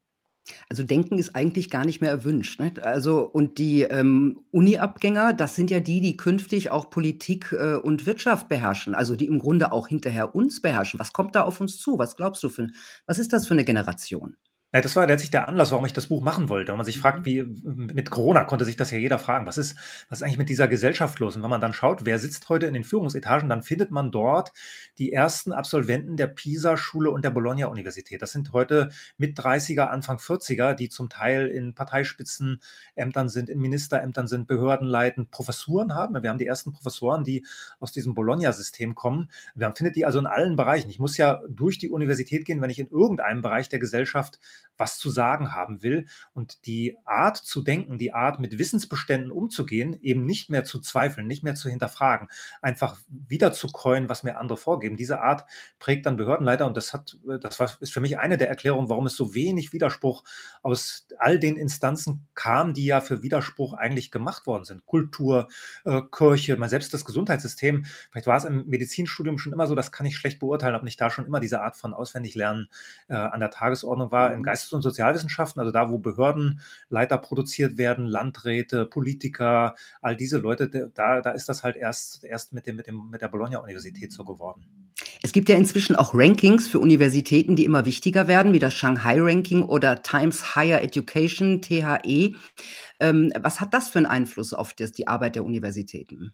Also, 0.72 0.84
Denken 0.84 1.20
ist 1.20 1.36
eigentlich 1.36 1.70
gar 1.70 1.86
nicht 1.86 2.02
mehr 2.02 2.10
erwünscht, 2.10 2.60
ne? 2.60 2.72
Also 2.82 3.22
und 3.22 3.60
die, 3.60 3.84
ähm, 3.84 4.40
Uni-Abgänger, 4.52 5.34
das 5.34 5.56
sind 5.56 5.70
ja 5.70 5.80
die, 5.80 6.02
die 6.02 6.18
künftig 6.18 6.72
auch 6.72 6.90
Politik, 6.90 7.52
äh, 7.52 7.76
und 7.76 8.06
Wirtschaft 8.08 8.48
beherrschen, 8.50 8.96
also 8.96 9.16
die 9.16 9.28
im 9.28 9.38
Grunde 9.40 9.72
auch 9.72 9.88
hinterher 9.88 10.34
uns 10.34 10.62
beherrschen. 10.62 11.00
Was 11.00 11.14
kommt 11.14 11.36
da 11.36 11.44
auf 11.44 11.62
uns 11.62 11.78
zu? 11.78 12.00
Was 12.00 12.16
glaubst 12.16 12.42
du 12.44 12.50
für 12.50 12.68
was 13.06 13.20
ist 13.20 13.32
das 13.34 13.46
für 13.48 13.54
'ne 13.56 13.64
Generation? 13.64 14.36
Ja, 14.76 14.82
das 14.82 14.98
war 14.98 15.08
letztlich 15.08 15.32
der 15.32 15.48
Anlass, 15.48 15.72
warum 15.72 15.86
ich 15.86 15.94
das 15.94 16.08
Buch 16.08 16.22
machen 16.22 16.50
wollte. 16.50 16.74
Wenn 16.74 16.78
man 16.78 16.86
sich 16.86 17.00
fragt, 17.00 17.20
Mhm. 17.20 17.26
wie 17.26 17.44
mit 17.94 18.10
Corona 18.12 18.44
konnte 18.44 18.66
sich 18.66 18.76
das 18.76 18.92
ja 18.92 18.98
jeder 18.98 19.20
fragen: 19.20 19.46
„Was 19.46 19.58
ist 19.58 19.78
was 20.10 20.20
ist 20.20 20.24
eigentlich 20.24 20.38
mit 20.38 20.50
dieser 20.50 20.68
Gesellschaft 20.68 21.18
los?“ 21.20 21.38
Und 21.38 21.44
wenn 21.44 21.50
man 21.50 21.62
dann 21.62 21.72
schaut, 21.72 22.06
wer 22.06 22.20
sitzt 22.20 22.50
heute 22.50 22.66
in 22.66 22.74
den 22.74 22.84
Führungsetagen, 22.84 23.48
dann 23.48 23.64
findet 23.64 23.92
man 23.92 24.12
dort 24.12 24.52
die 24.98 25.14
ersten 25.14 25.54
Absolventen 25.54 26.18
der 26.18 26.28
Pisa-Schule 26.28 27.10
und 27.10 27.24
der 27.24 27.30
Bologna-Universität. 27.30 28.22
Das 28.22 28.34
sind 28.34 28.52
heute 28.52 28.90
Mit-30er, 29.18 29.86
Anfang 29.92 30.20
40er, 30.20 30.74
die 30.74 30.90
zum 30.90 31.08
Teil 31.10 31.48
in 31.48 31.74
Parteispitzenämtern 31.74 33.30
sind, 33.30 33.50
in 33.50 33.60
Ministerämtern 33.60 34.28
sind, 34.28 34.48
Behörden 34.48 34.88
leiten, 34.90 35.30
Professuren 35.30 35.96
haben. 35.96 36.22
Wir 36.22 36.30
haben 36.30 36.38
die 36.38 36.48
ersten 36.48 36.74
Professoren, 36.74 37.24
die 37.24 37.46
aus 37.80 37.94
diesem 37.94 38.14
Bologna-System 38.14 38.94
kommen. 38.96 39.30
Man 39.56 39.74
findet 39.76 39.96
die 39.96 40.06
also 40.06 40.20
in 40.20 40.26
allen 40.28 40.58
Bereichen. 40.58 40.90
Ich 40.90 41.00
muss 41.00 41.16
ja 41.18 41.42
durch 41.50 41.78
die 41.78 41.90
Universität 41.90 42.46
gehen, 42.46 42.62
wenn 42.62 42.70
ich 42.70 42.80
in 42.80 42.90
irgendeinem 42.90 43.42
Bereich 43.42 43.70
der 43.70 43.80
Gesellschaft 43.80 44.40
was 44.78 44.98
zu 44.98 45.10
sagen 45.10 45.54
haben 45.54 45.84
will. 45.84 46.08
Und 46.34 46.66
die 46.66 46.98
Art 47.06 47.38
zu 47.38 47.62
denken, 47.62 47.98
die 47.98 48.14
Art, 48.14 48.40
mit 48.40 48.58
Wissensbeständen 48.58 49.32
umzugehen, 49.32 49.98
eben 50.02 50.26
nicht 50.26 50.50
mehr 50.50 50.64
zu 50.64 50.80
zweifeln, 50.80 51.28
nicht 51.28 51.44
mehr 51.44 51.56
zu 51.56 51.70
hinterfragen, 51.70 52.28
einfach 52.62 52.98
wiederzukäuen, 53.08 54.10
was 54.10 54.24
mir 54.24 54.38
andere 54.38 54.58
vorgeben. 54.58 54.98
Diese 54.98 55.22
Art 55.22 55.46
prägt 55.80 56.06
dann 56.06 56.18
Behördenleiter 56.18 56.66
und 56.66 56.78
das 56.78 56.94
hat 56.94 57.18
das 57.42 57.60
war 57.60 57.72
ist 57.80 57.94
für 57.94 58.02
mich 58.02 58.18
eine 58.20 58.38
der 58.38 58.50
Erklärungen, 58.50 58.90
warum 58.90 59.06
es 59.06 59.16
so 59.16 59.34
wenig 59.34 59.74
Widerspruch 59.74 60.24
aus 60.62 61.08
all 61.18 61.40
den 61.40 61.58
Instanzen 61.58 62.28
kam, 62.34 62.74
die 62.74 62.86
ja 62.86 63.02
für 63.02 63.24
Widerspruch 63.24 63.74
eigentlich 63.74 64.12
gemacht 64.12 64.48
worden 64.48 64.66
sind. 64.66 64.86
Kultur, 64.86 65.48
äh, 65.86 66.02
Kirche, 66.12 66.58
mal 66.58 66.70
selbst 66.70 66.94
das 66.94 67.06
Gesundheitssystem. 67.06 67.86
Vielleicht 68.12 68.28
war 68.28 68.38
es 68.38 68.46
im 68.46 68.68
Medizinstudium 68.68 69.38
schon 69.38 69.54
immer 69.54 69.68
so, 69.68 69.76
das 69.76 69.92
kann 69.92 70.06
ich 70.06 70.18
schlecht 70.18 70.40
beurteilen, 70.40 70.76
ob 70.76 70.84
nicht 70.84 71.00
da 71.00 71.10
schon 71.10 71.26
immer 71.26 71.40
diese 71.40 71.62
Art 71.62 71.78
von 71.78 71.94
Auswendiglernen, 71.94 72.70
äh, 73.08 73.16
an 73.16 73.40
der 73.40 73.50
Tagesordnung 73.50 74.12
war. 74.12 74.34
In 74.34 74.40
Mhm. 74.40 74.46
Geistes 74.66 74.74
und 74.74 74.82
Sozialwissenschaften, 74.82 75.60
also 75.60 75.72
da, 75.72 75.90
wo 75.90 75.98
Behördenleiter 76.00 77.18
produziert 77.18 77.78
werden, 77.78 78.06
Landräte, 78.06 78.86
Politiker, 78.86 79.76
all 80.02 80.16
diese 80.16 80.38
Leute, 80.40 80.70
da 80.94 81.22
da 81.22 81.32
ist 81.32 81.48
das 81.50 81.64
halt 81.64 81.76
erst 81.76 82.24
erst 82.24 82.54
mit 82.54 82.66
dem 82.68 82.76
mit 82.76 82.88
dem 82.88 83.10
mit 83.10 83.22
der 83.22 83.28
Bologna-Universität 83.30 84.12
so 84.12 84.24
geworden. 84.26 84.66
Es 85.22 85.32
gibt 85.34 85.50
ja 85.50 85.56
inzwischen 85.58 85.96
auch 85.96 86.14
Rankings 86.14 86.68
für 86.68 86.80
Universitäten, 86.80 87.56
die 87.56 87.66
immer 87.66 87.86
wichtiger 87.86 88.28
werden, 88.28 88.54
wie 88.54 88.60
das 88.60 88.74
Shanghai-Ranking 88.74 89.64
oder 89.64 90.02
Times 90.02 90.56
Higher 90.56 90.82
Education, 90.82 91.62
THE. 91.62 92.36
Ähm, 93.00 93.32
was 93.40 93.60
hat 93.60 93.74
das 93.74 93.90
für 93.90 94.00
'n 94.00 94.06
Einfluss 94.06 94.54
auf 94.54 94.74
das 94.74 94.92
die 94.94 95.08
Arbeit 95.08 95.36
der 95.36 95.46
Universitäten? 95.46 96.34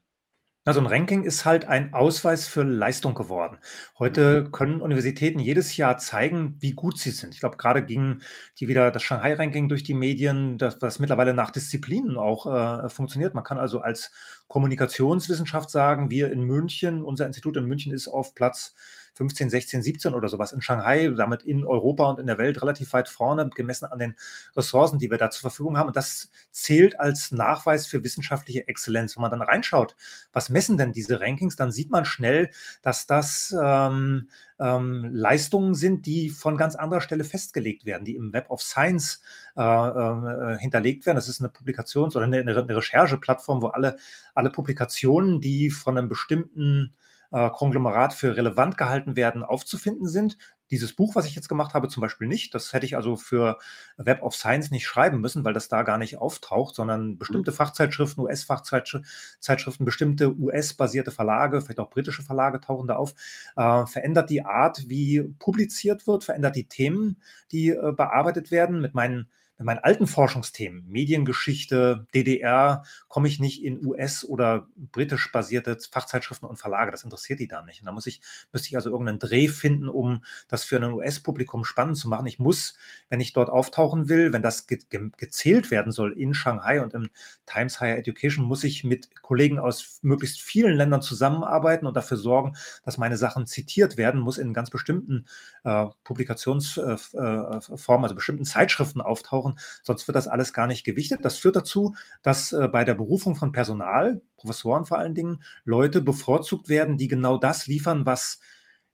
Na, 0.68 0.74
so 0.74 0.80
'n 0.80 0.86
Ranking 0.86 1.24
ist 1.24 1.44
halt 1.46 1.66
ein 1.66 1.92
Ausweis 1.92 2.48
für 2.48 2.62
Leistung 2.62 3.16
geworden. 3.16 3.58
Mhm. 3.58 4.00
Heute 4.00 4.44
können 4.52 4.80
Universitäten 4.82 5.40
jedes 5.40 5.76
Jahr 5.76 5.98
zeigen, 5.98 6.56
wie 6.60 6.74
gut 6.74 7.00
sie 7.00 7.10
sind. 7.10 7.34
Ich 7.34 7.40
glaube, 7.40 7.58
grade 7.58 7.84
ging 7.84 8.22
die 8.60 8.68
wieder 8.68 8.92
das 8.92 9.02
Shanghai-Ranking 9.02 9.70
durch 9.70 9.82
die 9.82 9.96
Medien, 9.96 10.60
das 10.60 10.78
das 10.78 11.00
mittlerweile 11.00 11.34
nach 11.34 11.50
Disziplinen 11.50 12.16
auch, 12.16 12.46
äh, 12.46 12.90
funktioniert. 12.90 13.34
Man 13.34 13.44
kann 13.44 13.58
also 13.58 13.80
als 13.82 14.12
Kommunikationswissenschaft 14.48 15.72
sagen, 15.72 16.12
wir 16.12 16.32
in 16.32 16.44
München 16.44 17.04
unser 17.04 17.26
Institut 17.26 17.58
in 17.58 17.66
München 17.66 17.92
ist 17.92 18.08
auf 18.08 18.36
Platz 18.36 18.76
15, 19.14 19.50
16, 19.50 19.82
17 19.84 20.14
oder 20.14 20.30
so 20.30 20.40
was 20.40 20.54
in 20.54 20.62
Shanghai, 20.62 21.10
damit 21.16 21.44
in 21.44 21.66
Europa 21.66 22.10
und 22.10 22.20
in 22.20 22.28
der 22.28 22.38
Welt 22.38 22.62
relativ 22.62 22.94
weit 22.94 23.10
vorne, 23.10 23.50
gemessen 23.50 23.86
an 23.86 24.00
den 24.00 24.16
Ressourcen, 24.56 25.00
die 25.00 25.12
wir 25.12 25.18
da 25.18 25.30
zur 25.30 25.42
Verfügung 25.42 25.78
haben. 25.78 25.88
Und 25.88 25.98
das 25.98 26.30
zählt 26.52 27.00
als 27.00 27.32
Nachweis 27.32 27.88
für 27.88 28.04
wissenschaftliche 28.04 28.68
Exzellenz. 28.68 29.16
Wenn 29.18 29.22
man 29.24 29.32
dann 29.32 29.42
reinschaut, 29.42 29.96
was 30.34 30.50
messen 30.50 30.78
denn 30.78 30.94
diese 30.94 31.20
Rankings, 31.22 31.56
dann 31.58 31.72
sieht 31.72 31.92
man 31.92 32.06
schnell, 32.06 32.50
dass 32.82 33.06
das, 33.08 33.56
ähm, 33.62 34.30
ähm, 34.60 35.10
Leistungen 35.12 35.74
sind, 35.76 36.06
die 36.06 36.30
von 36.30 36.56
ganz 36.58 36.76
anderer 36.76 37.02
Stelle 37.02 37.24
festgelegt 37.24 37.86
werden, 37.86 38.06
die 38.06 38.16
im 38.16 38.32
Web 38.34 38.50
of 38.52 38.62
Science, 38.62 39.22
äh, 39.58 39.62
äh, 39.64 40.58
hinterlegt 40.60 41.06
werden. 41.06 41.16
Das 41.18 41.28
ist 41.28 41.42
'ne 41.42 41.50
Publikations 41.50 42.16
oder 42.16 42.28
'ne 42.28 42.44
'ne 42.44 42.54
'ne 42.64 42.76
Rechercheplattform, 42.78 43.62
wo 43.64 43.68
alle 43.68 43.98
alle 44.36 44.52
Publikationen, 44.52 45.42
die 45.42 45.70
von 45.72 45.96
'nem 45.96 46.08
bestimmten, 46.10 46.94
äh, 47.32 47.50
Konglomerat 47.50 48.14
für 48.14 48.36
relevant 48.36 48.78
gehalten 48.78 49.16
werden, 49.16 49.44
aufzufinden 49.44 50.08
sind. 50.08 50.38
Dieses 50.70 50.94
Buch, 50.94 51.16
was 51.16 51.26
ich 51.26 51.36
jetzt 51.36 51.50
gemacht 51.50 51.74
habe, 51.74 51.90
zum 51.90 52.02
Beispiel 52.02 52.28
nicht. 52.28 52.56
Das 52.56 52.72
hätte 52.74 52.86
ich 52.86 52.96
also 52.96 53.18
für 53.18 53.58
Web 53.98 54.22
of 54.24 54.36
Science 54.36 54.72
nicht 54.72 54.86
schreiben 54.88 55.20
müssen, 55.20 55.44
weil 55.44 55.54
das 55.54 55.68
da 55.68 55.84
gar 55.84 55.98
nicht 55.98 56.18
auftaucht, 56.18 56.76
sondern 56.76 57.18
Mhm. 57.30 57.46
bestimmte 57.46 57.52
Fachzeitschriften, 57.52 58.24
US-Fachzeitsch 58.24 58.98
Zeitschriften, 59.40 59.86
bestimmte 59.86 60.34
US-basierte 60.38 61.12
Verlage, 61.12 61.62
vielleicht 61.62 61.80
auch 61.80 61.90
britische 61.90 62.24
Verlage 62.24 62.62
tauchen 62.62 62.88
da 62.88 62.96
auf. 62.96 63.14
Äh, 63.56 63.86
verändert 63.86 64.30
die 64.30 64.44
Art, 64.46 64.90
wie 64.90 65.22
publiziert 65.40 66.08
wird, 66.08 66.24
verändert 66.24 66.56
die 66.56 66.68
Themen, 66.68 67.22
die, 67.52 67.70
äh, 67.70 67.92
bearbeitet 67.96 68.52
werden. 68.52 68.82
Mit 68.82 68.94
meinen 68.94 69.30
mit 69.62 69.68
meinen 69.68 69.80
alten 69.84 70.08
Forschungsthemen, 70.08 70.88
Mediengeschichte, 70.88 72.08
DDR, 72.16 72.84
komme 73.08 73.28
ich 73.28 73.40
nicht 73.40 73.64
in 73.64 73.86
US 73.86 74.26
oder 74.26 74.68
britisch 74.76 75.32
basierte 75.32 75.78
Fachzeitschriften 75.92 76.50
und 76.50 76.58
Verlage. 76.58 76.90
Das 76.92 77.04
interessiert 77.04 77.40
die 77.40 77.48
da 77.48 77.62
nicht. 77.62 77.82
Und 77.82 77.86
da 77.86 77.92
muss 77.92 78.08
ich 78.08 78.22
müsste 78.52 78.70
ich 78.70 78.76
also 78.76 78.90
irgend 78.90 79.06
'nen 79.06 79.20
Dreh 79.20 79.48
finden, 79.48 79.88
um 79.88 80.24
das 80.48 80.64
für 80.64 80.80
'nen 80.80 80.94
US-Publikum 80.94 81.64
spannend 81.64 81.98
zu 81.98 82.10
machen. 82.10 82.26
Ich 82.26 82.40
muss, 82.40 82.76
wenn 83.10 83.20
ich 83.20 83.34
dort 83.34 83.50
auftauchen 83.52 84.10
will, 84.10 84.34
wenn 84.34 84.42
das 84.42 84.66
ge 84.68 84.80
gem 84.90 85.12
gezählt 85.18 85.70
werden 85.70 85.92
soll 85.92 86.14
in 86.14 86.34
Shanghai 86.34 86.82
und 86.82 86.94
im 86.96 87.10
Times 87.46 87.80
Higher 87.80 87.98
Education, 88.00 88.44
muss 88.46 88.64
ich 88.64 88.84
mit 88.84 89.22
Kollegen 89.22 89.60
aus 89.60 90.00
möglichst 90.02 90.42
vielen 90.42 90.76
Ländern 90.76 91.02
zusammenarbeiten 91.04 91.86
und 91.86 91.96
dafür 91.96 92.18
sorgen, 92.18 92.56
dass 92.84 92.98
meine 92.98 93.18
Sachen 93.18 93.46
zitiert 93.46 93.98
werden, 93.98 94.20
muss 94.22 94.38
in 94.40 94.54
ganz 94.54 94.70
bestimmten, 94.72 95.26
äh, 95.64 95.86
Publikations 96.04 96.78
äh, 96.78 96.96
äh, 97.14 97.18
also 97.20 98.16
bestimmten 98.16 98.46
Zeitschriften 98.46 99.02
auftauchen, 99.02 99.51
sonst 99.84 100.08
wird 100.08 100.16
das 100.16 100.28
alles 100.28 100.54
gar 100.54 100.68
nicht 100.68 100.84
gewichtet. 100.84 101.24
Das 101.26 101.38
führt 101.38 101.56
dazu, 101.56 101.96
dass, 102.22 102.52
äh, 102.54 102.68
bei 102.68 102.84
der 102.84 102.96
Berufung 102.96 103.36
von 103.36 103.52
Personal, 103.52 104.22
Professoren 104.38 104.86
vor 104.86 104.98
allen 104.98 105.16
Dingen, 105.16 105.44
Leute 105.64 106.02
bevorzugt 106.02 106.70
werden, 106.70 106.98
die 106.98 107.08
genau 107.08 107.38
das 107.38 107.68
liefern, 107.68 108.06
was 108.06 108.40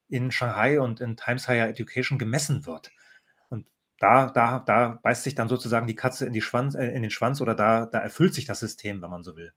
in 0.10 0.32
Shanghai 0.32 0.80
und 0.80 1.02
in 1.02 1.18
Times 1.18 1.48
Higher 1.48 1.68
Education 1.70 2.18
gemessen 2.18 2.66
wird. 2.66 2.92
Und 3.50 3.68
da 4.00 4.30
da 4.30 4.60
da 4.60 5.00
beißt 5.04 5.24
sich 5.24 5.36
dann 5.36 5.50
sozusagen 5.50 5.88
die 5.88 5.96
Katze 5.96 6.26
in 6.26 6.34
die 6.34 6.42
Schwanz 6.42 6.76
äh, 6.76 6.88
in 6.88 7.02
den 7.02 7.12
Schwanz 7.12 7.42
oder 7.42 7.56
da 7.56 7.86
da 7.86 8.00
erfüllt 8.00 8.34
sich 8.34 8.46
das 8.46 8.60
System, 8.60 9.02
wenn 9.02 9.10
man 9.10 9.24
so 9.24 9.36
will. 9.36 9.54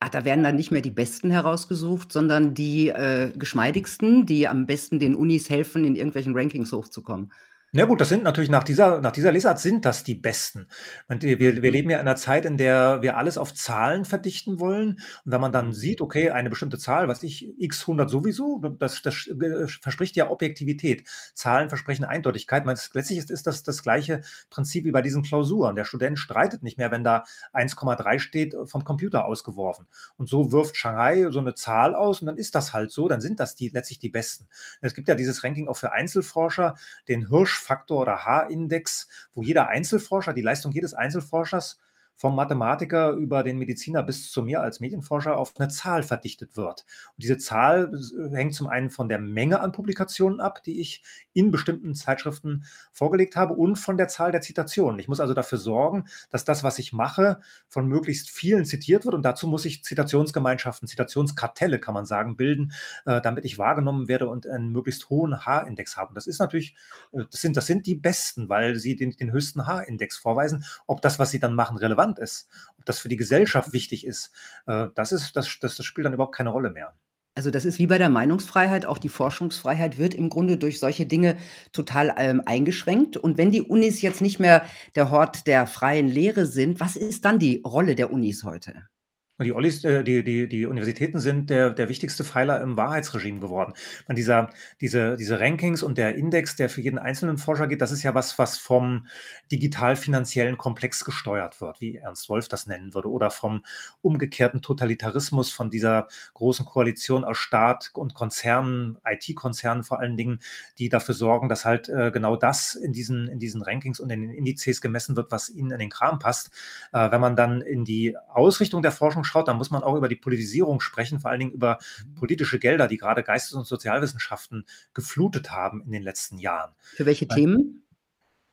Ach, 0.00 0.10
da 0.10 0.24
werden 0.26 0.44
dann 0.44 0.56
nicht 0.56 0.70
mehr 0.70 0.82
die 0.82 0.90
Besten 0.90 1.30
herausgesucht, 1.30 2.12
sondern 2.12 2.52
die, 2.52 2.88
äh, 2.90 3.32
Geschmeidigsten, 3.34 4.26
die 4.26 4.46
am 4.46 4.66
besten 4.66 4.98
den 4.98 5.14
Unis 5.14 5.48
helfen, 5.48 5.84
in 5.84 5.96
irgendwelchen 5.96 6.36
Rankings 6.36 6.72
hochzukommen. 6.72 7.32
Ja 7.76 7.84
gut, 7.84 8.00
das 8.00 8.08
sind 8.08 8.22
natürlich 8.22 8.48
nach 8.48 8.64
dieser 8.64 9.00
nach 9.00 9.12
dieser 9.12 9.32
Lesart 9.32 9.58
sind 9.58 9.84
das 9.84 10.02
die 10.04 10.14
Besten. 10.14 10.68
Und 11.08 11.22
wir 11.22 11.38
wir 11.40 11.52
Mhm. 11.62 11.72
leben 11.72 11.90
ja 11.90 11.98
in 11.98 12.04
'ner 12.06 12.16
Zeit, 12.16 12.44
in 12.46 12.56
der 12.56 13.02
wir 13.02 13.16
alles 13.16 13.36
auf 13.38 13.52
Zahlen 13.54 14.04
verdichten 14.04 14.60
wollen. 14.60 14.90
Und 15.24 15.32
wenn 15.32 15.40
man 15.42 15.52
dann 15.52 15.68
Mhm. 15.68 15.72
sieht, 15.72 16.00
okay, 16.00 16.30
eine 16.30 16.48
bestimmte 16.48 16.78
Zahl, 16.78 17.08
was 17.08 17.18
weiß 17.18 17.22
ich, 17.24 17.54
X 17.60 17.86
100 17.86 18.08
sowieso, 18.08 18.60
das 18.78 19.02
das 19.02 19.26
äh, 19.26 19.66
verspricht 19.82 20.16
ja 20.16 20.30
Objektivität. 20.30 21.08
Zahlen 21.34 21.68
versprechen 21.68 22.04
Eindeutigkeit. 22.06 22.64
Man 22.64 22.76
letztlich 22.94 23.18
ist 23.18 23.30
ist 23.30 23.46
das 23.46 23.62
das 23.64 23.82
gleiche 23.82 24.22
Prinzip 24.48 24.84
wie 24.84 24.92
bei 24.92 25.02
diesen 25.02 25.22
Klausuren. 25.24 25.76
Der 25.76 25.84
Student 25.84 26.18
streitet 26.18 26.62
nicht 26.62 26.78
mehr, 26.78 26.90
wenn 26.92 27.04
da 27.04 27.24
1,3 27.52 28.18
steht, 28.20 28.54
vom 28.66 28.84
Computer 28.84 29.24
ausgeworfen. 29.26 29.86
Und 30.16 30.28
so 30.28 30.52
wirft 30.52 30.76
Shanghai 30.76 31.26
so 31.30 31.40
'ne 31.40 31.54
Zahl 31.54 31.94
aus 31.94 32.20
und 32.20 32.26
dann 32.26 32.38
ist 32.38 32.54
das 32.54 32.72
halt 32.72 32.90
so, 32.92 33.08
dann 33.08 33.20
sind 33.20 33.40
das 33.40 33.54
die 33.56 33.68
letztlich 33.70 33.98
die 33.98 34.08
Besten. 34.10 34.46
Es 34.80 34.94
gibt 34.94 35.08
ja 35.08 35.14
dieses 35.16 35.44
Ranking 35.44 35.68
auch 35.68 35.76
für 35.76 35.92
Einzelforscher, 35.92 36.76
den 37.08 37.28
Hirsch-Faktor 37.66 38.02
oder 38.02 38.24
H-Index, 38.24 39.08
wo 39.34 39.42
jeder 39.42 39.68
Einzelforscher 39.68 40.32
die 40.32 40.42
Leistung 40.42 40.72
jedes 40.72 40.94
Einzelforschers 40.94 41.78
vom 42.16 42.34
Mathematiker 42.34 43.10
über 43.12 43.42
den 43.42 43.58
Mediziner 43.58 44.02
bis 44.02 44.30
zu 44.30 44.42
mir 44.42 44.60
als 44.62 44.80
Medienforscher 44.80 45.36
auf 45.36 45.54
'ne 45.58 45.68
Zahl 45.68 46.02
verdichtet 46.02 46.56
wird. 46.56 46.84
Und 47.16 47.22
diese 47.22 47.38
Zahl 47.38 47.92
hängt 48.32 48.54
zum 48.54 48.68
einen 48.68 48.90
von 48.90 49.08
der 49.08 49.18
Menge 49.18 49.60
an 49.60 49.72
Publikationen 49.72 50.40
ab, 50.40 50.62
die 50.64 50.80
ich 50.80 51.02
in 51.32 51.50
bestimmten 51.50 51.94
Zeitschriften 51.94 52.64
vorgelegt 52.92 53.36
habe 53.36 53.54
und 53.54 53.76
von 53.76 53.96
der 53.96 54.08
Zahl 54.08 54.32
der 54.32 54.40
Zitationen. 54.40 54.98
Ich 54.98 55.08
muss 55.08 55.20
also 55.20 55.34
dafür 55.34 55.58
sorgen, 55.58 56.06
dass 56.30 56.44
das, 56.44 56.64
was 56.64 56.78
ich 56.78 56.92
mache, 56.92 57.40
von 57.68 57.86
möglichst 57.86 58.30
vielen 58.30 58.64
zitiert 58.64 59.04
wird 59.04 59.14
und 59.14 59.22
dazu 59.22 59.46
muss 59.46 59.64
ich 59.64 59.84
Zitationsgemeinschaften, 59.84 60.88
Zitationskartelle, 60.88 61.78
kann 61.78 61.94
man 61.94 62.06
sagen, 62.06 62.36
bilden, 62.36 62.72
äh, 63.04 63.20
damit 63.20 63.44
ich 63.44 63.58
wahrgenommen 63.58 64.08
werde 64.08 64.28
und 64.28 64.46
einen 64.46 64.70
möglichst 64.72 65.10
hohen 65.10 65.44
H-Index 65.44 65.96
habe. 65.96 66.14
Das 66.14 66.26
ist 66.26 66.38
natürlich 66.38 66.74
äh, 67.12 67.24
das 67.30 67.40
sind 67.40 67.56
das 67.56 67.66
sind 67.66 67.86
die 67.86 67.94
Besten, 67.94 68.48
weil 68.48 68.76
sie 68.76 68.96
den 68.96 69.10
den 69.16 69.32
höchsten 69.32 69.66
H-Index 69.66 70.16
vorweisen. 70.16 70.64
Ob 70.86 71.00
das, 71.02 71.18
was 71.18 71.30
sie 71.30 71.40
dann 71.40 71.54
machen, 71.54 71.76
relevant 71.76 72.05
ist, 72.14 72.48
ob 72.78 72.84
das 72.84 72.98
für 72.98 73.08
die 73.08 73.16
Gesellschaft 73.16 73.72
wichtig 73.72 74.06
ist, 74.06 74.32
äh, 74.66 74.88
das 74.94 75.12
ist 75.12 75.36
das 75.36 75.58
das 75.60 75.76
das 75.76 75.86
spielt 75.86 76.06
dann 76.06 76.14
überhaupt 76.14 76.34
keine 76.34 76.50
Rolle 76.50 76.70
mehr. 76.70 76.94
Also, 77.36 77.50
das 77.50 77.66
ist 77.66 77.78
wie 77.78 77.86
bei 77.86 77.98
der 77.98 78.08
Meinungsfreiheit, 78.08 78.86
auch 78.86 78.96
die 78.96 79.10
Forschungsfreiheit 79.10 79.98
wird 79.98 80.14
im 80.14 80.30
Grunde 80.30 80.56
durch 80.56 80.80
solche 80.80 81.04
Dinge 81.04 81.36
total, 81.70 82.14
ähm, 82.16 82.40
eingeschränkt. 82.46 83.18
Und 83.18 83.36
wenn 83.36 83.50
die 83.50 83.60
Unis 83.60 84.00
jetzt 84.00 84.22
nicht 84.22 84.40
mehr 84.40 84.64
der 84.94 85.10
Hort 85.10 85.46
der 85.46 85.66
freien 85.66 86.08
Lehre 86.08 86.46
sind, 86.46 86.80
was 86.80 86.96
ist 86.96 87.26
dann 87.26 87.38
die 87.38 87.60
Rolle 87.62 87.94
der 87.94 88.10
Unis 88.10 88.42
heute? 88.42 88.88
Die 89.38 89.52
Ollis, 89.52 89.84
äh, 89.84 90.02
die, 90.02 90.24
die, 90.24 90.48
die 90.48 90.64
Universitäten 90.64 91.18
sind 91.18 91.50
der, 91.50 91.68
der 91.68 91.90
wichtigste 91.90 92.24
Pfeiler 92.24 92.58
im 92.62 92.78
Wahrheitsregime 92.78 93.38
geworden. 93.38 93.74
Man, 94.08 94.16
dieser, 94.16 94.48
diese, 94.80 95.16
diese 95.16 95.38
Rankings 95.38 95.82
und 95.82 95.98
der 95.98 96.14
Index, 96.14 96.56
der 96.56 96.70
für 96.70 96.80
jeden 96.80 96.98
einzelnen 96.98 97.36
Forscher 97.36 97.66
geht, 97.66 97.82
das 97.82 97.92
ist 97.92 98.02
ja 98.02 98.14
was, 98.14 98.38
was 98.38 98.56
vom 98.56 99.06
digital-finanziellen 99.52 100.56
Komplex 100.56 101.04
gesteuert 101.04 101.60
wird, 101.60 101.82
wie 101.82 101.96
Ernst 101.96 102.30
Wolf 102.30 102.48
das 102.48 102.66
nennen 102.66 102.94
würde, 102.94 103.10
oder 103.10 103.30
vom 103.30 103.62
umgekehrten 104.00 104.62
Totalitarismus 104.62 105.52
von 105.52 105.68
dieser 105.68 106.08
großen 106.32 106.64
Koalition 106.64 107.22
aus 107.22 107.36
Staat 107.36 107.90
und 107.92 108.14
Konzernen, 108.14 108.96
IT-Konzernen 109.04 109.84
vor 109.84 110.00
allen 110.00 110.16
Dingen, 110.16 110.40
die 110.78 110.88
dafür 110.88 111.14
sorgen, 111.14 111.50
dass 111.50 111.66
halt 111.66 111.90
äh, 111.90 112.10
genau 112.10 112.36
das 112.36 112.74
in 112.74 112.94
diesen, 112.94 113.28
in 113.28 113.38
diesen 113.38 113.60
Rankings 113.60 114.00
und 114.00 114.08
in 114.08 114.22
den 114.22 114.30
Indizes 114.30 114.80
gemessen 114.80 115.14
wird, 115.14 115.30
was 115.30 115.50
ihnen 115.50 115.72
in 115.72 115.78
den 115.78 115.90
Kram 115.90 116.18
passt. 116.18 116.50
Äh, 116.94 117.10
wenn 117.10 117.20
man 117.20 117.36
dann 117.36 117.60
in 117.60 117.84
die 117.84 118.16
Ausrichtung 118.32 118.80
der 118.80 118.92
Forschung 118.92 119.25
schaut, 119.26 119.48
dann 119.48 119.58
muss 119.58 119.70
man 119.70 119.82
auch 119.82 119.96
über 119.96 120.08
die 120.08 120.16
Politisierung 120.16 120.80
sprechen, 120.80 121.20
vor 121.20 121.30
allen 121.30 121.40
Dingen 121.40 121.52
über 121.52 121.78
mhm. 122.04 122.14
politische 122.14 122.58
Gelder, 122.58 122.88
die 122.88 122.96
gerade 122.96 123.22
Geistes- 123.22 123.54
und 123.54 123.66
Sozialwissenschaften 123.66 124.64
geflutet 124.94 125.50
haben 125.50 125.82
in 125.82 125.92
den 125.92 126.02
letzten 126.02 126.38
Jahren. 126.38 126.72
Für 126.94 127.06
welche 127.06 127.28
Themen? 127.28 127.82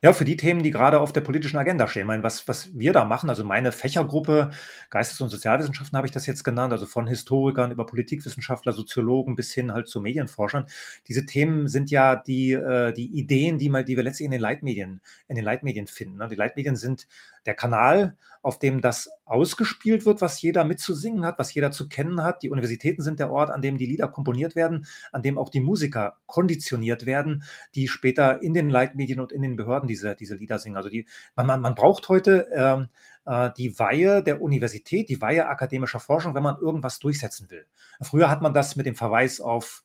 Ja, 0.04 0.12
für 0.12 0.26
die 0.26 0.36
Themen, 0.36 0.64
die 0.64 0.72
gerade 0.72 1.00
auf 1.00 1.14
der 1.14 1.22
politischen 1.22 1.58
Agenda 1.58 1.88
stehen. 1.88 2.02
Ich 2.02 2.08
meine, 2.08 2.24
was, 2.24 2.46
was 2.50 2.78
wir 2.78 2.92
da 2.92 3.06
machen, 3.06 3.30
also 3.30 3.46
meine 3.46 3.72
Fächergruppe, 3.72 4.52
Geistes- 4.90 5.22
und 5.22 5.30
Sozialwissenschaften 5.30 5.96
habe 5.96 6.06
ich 6.06 6.12
das 6.12 6.26
jetzt 6.26 6.44
genannt, 6.44 6.74
also 6.74 6.86
von 6.86 7.08
Historikern 7.08 7.72
über 7.72 7.86
Politikwissenschaftler, 7.86 8.74
Soziologen 8.74 9.38
bis 9.38 9.54
hin 9.54 9.72
halt 9.72 9.88
zu 9.88 10.02
Medienforschern. 10.02 10.66
Diese 11.08 11.26
Themen 11.26 11.70
sind 11.70 11.90
ja 11.90 12.18
die, 12.18 12.52
äh, 12.52 12.92
die 12.92 13.18
Ideen, 13.18 13.60
die, 13.60 13.70
mal, 13.70 13.86
die 13.86 13.96
wir 13.96 14.04
letztlich 14.04 14.26
in 14.26 14.32
den 14.32 14.42
Leitmedien, 14.42 15.00
in 15.30 15.38
den 15.38 15.46
Leitmedien 15.46 15.88
finden. 15.88 16.18
Ne? 16.18 16.28
Die 16.28 16.36
Leitmedien 16.36 16.76
sind 16.76 17.08
der 17.46 17.56
Kanal, 17.56 18.18
auf 18.42 18.60
dem 18.60 18.82
das 18.82 19.10
ausgespielt 19.26 20.06
wird, 20.06 20.22
was 20.22 20.42
jeder 20.42 20.66
mitzusingen 20.66 21.26
hat, 21.26 21.40
was 21.40 21.54
jeder 21.54 21.72
zu 21.72 21.88
kennen 21.88 22.24
hat. 22.24 22.44
Die 22.44 22.50
Universitäten 22.50 23.02
sind 23.02 23.20
der 23.20 23.32
Ort, 23.32 23.50
an 23.50 23.62
dem 23.62 23.78
die 23.78 23.86
Lieder 23.86 24.10
komponiert 24.10 24.56
werden, 24.56 24.86
an 25.12 25.22
dem 25.22 25.38
auch 25.38 25.50
die 25.50 25.62
Musiker 25.62 26.18
konditioniert 26.26 27.06
werden, 27.06 27.44
die 27.74 27.88
später 27.88 28.42
in 28.42 28.54
den 28.54 28.70
Leitmedien 28.70 29.22
und 29.22 29.32
in 29.32 29.42
den 29.42 29.56
Behörden 29.56 29.88
diese, 29.88 30.16
diese 30.16 30.36
Lieder 30.36 30.60
singen. 30.60 30.76
Also 30.76 30.90
die, 30.90 31.08
man, 31.36 31.48
man, 31.48 31.62
man 31.62 31.74
braucht 31.74 32.10
heute 32.10 32.48
ähm, 32.54 32.90
äh, 33.26 33.50
die 33.58 33.80
Weihe 33.80 34.22
der 34.22 34.42
Universität, 34.42 35.10
die 35.10 35.22
Weihe 35.22 35.48
akademischer 35.48 36.02
Forschung, 36.02 36.36
wenn 36.36 36.44
man 36.44 36.60
irgendwas 36.60 37.00
durchsetzen 37.00 37.50
will. 37.50 37.66
Früher 38.02 38.30
hat 38.30 38.42
man 38.42 38.54
das 38.54 38.76
mit 38.76 38.86
dem 38.86 38.96
Verweis 38.96 39.40
auf 39.40 39.84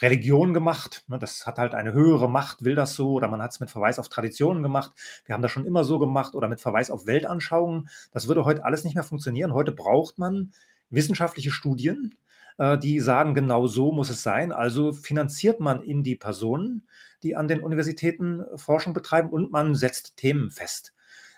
Religion 0.00 0.54
gemacht. 0.54 1.04
Ne? 1.08 1.18
Das 1.18 1.46
hat 1.46 1.58
halt 1.58 1.74
eine 1.74 1.92
höhere 1.92 2.28
Macht, 2.28 2.64
will 2.64 2.74
das 2.74 2.94
so, 2.94 3.12
oder 3.12 3.28
man 3.28 3.42
hat 3.42 3.52
es 3.52 3.60
mit 3.60 3.70
Verweis 3.70 3.98
auf 3.98 4.08
Traditionen 4.08 4.62
gemacht. 4.62 4.92
Wir 5.24 5.34
haben 5.34 5.42
das 5.42 5.50
schon 5.50 5.66
immer 5.66 5.84
so 5.84 5.98
gemacht 5.98 6.34
oder 6.34 6.48
mit 6.48 6.60
Verweis 6.60 6.90
auf 6.90 7.06
Weltanschauungen. 7.06 7.88
Das 8.10 8.28
würde 8.28 8.44
heute 8.44 8.64
alles 8.64 8.84
nicht 8.84 8.94
mehr 8.94 9.04
funktionieren. 9.04 9.52
Heute 9.52 9.72
braucht 9.72 10.18
man 10.18 10.52
wissenschaftliche 10.90 11.50
Studien, 11.50 12.14
äh, 12.58 12.78
die 12.78 13.00
sagen, 13.00 13.34
genau 13.34 13.66
so 13.66 13.92
muss 13.92 14.10
es 14.10 14.22
sein. 14.22 14.52
Also 14.52 14.92
finanziert 14.92 15.60
man 15.60 15.82
in 15.82 16.02
die 16.02 16.16
Personen, 16.16 16.86
die 17.22 17.36
an 17.36 17.48
den 17.48 17.60
Universitäten 17.60 18.44
Forschung 18.56 18.94
betreiben 18.94 19.30
und 19.30 19.52
man 19.52 19.74
setzt 19.74 20.16
Themen 20.16 20.50
fest. 20.50 20.94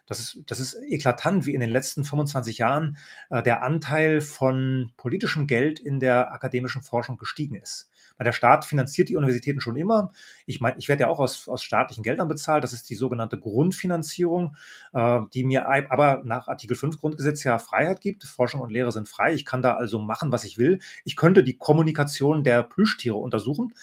Das 0.07 0.21
ist, 0.21 0.39
das 0.47 0.61
ist 0.61 0.77
eklatant, 0.87 1.47
wie 1.47 1.55
in 1.55 1.61
den 1.61 1.71
letzten 1.71 2.05
25 2.05 2.59
Jahren 2.59 2.99
äh, 3.31 3.43
der 3.43 3.63
Anteil 3.63 4.21
von 4.21 4.93
politischem 4.97 5.47
Geld 5.47 5.81
in 5.81 5.99
der 5.99 6.33
akademischen 6.33 6.83
Forschung 6.83 7.17
gestiegen 7.17 7.55
ist. 7.55 7.91
Weil 8.17 8.25
der 8.25 8.33
Staat 8.33 8.65
finanziert 8.65 9.09
die 9.09 9.17
Universitäten 9.17 9.61
schon 9.61 9.77
immer. 9.77 10.13
Ich 10.47 10.61
meine, 10.61 10.79
ich 10.79 10.89
werde 10.89 11.03
ja 11.03 11.09
auch 11.09 11.19
aus, 11.19 11.49
aus 11.49 11.63
staatlichen 11.63 12.03
Geldern 12.03 12.29
bezahlt. 12.29 12.65
Das 12.65 12.73
ist 12.73 12.89
die 12.91 12.95
sogenannte 12.95 13.39
Grundfinanzierung, 13.39 14.57
äh, 14.93 15.21
die 15.33 15.45
mir 15.45 15.69
aber 15.69 16.23
nach 16.25 16.49
Artikel 16.49 16.77
5 16.77 17.01
Grundgesetz 17.01 17.45
ja 17.45 17.59
Freiheit 17.59 18.01
gibt. 18.01 18.25
Forschung 18.25 18.61
und 18.61 18.71
Lehre 18.71 18.93
sind 18.93 19.09
frei. 19.09 19.35
Ich 19.35 19.45
kann 19.45 19.63
da 19.63 19.75
also 19.75 19.99
machen, 19.99 20.33
was 20.33 20.45
ich 20.45 20.59
will. 20.59 20.81
Ich 21.05 21.17
könnte 21.17 21.45
die 21.45 21.57
Kommunikation 21.57 22.45
der 22.45 22.63
Plüschtiere 22.63 23.17
untersuchen. 23.17 23.75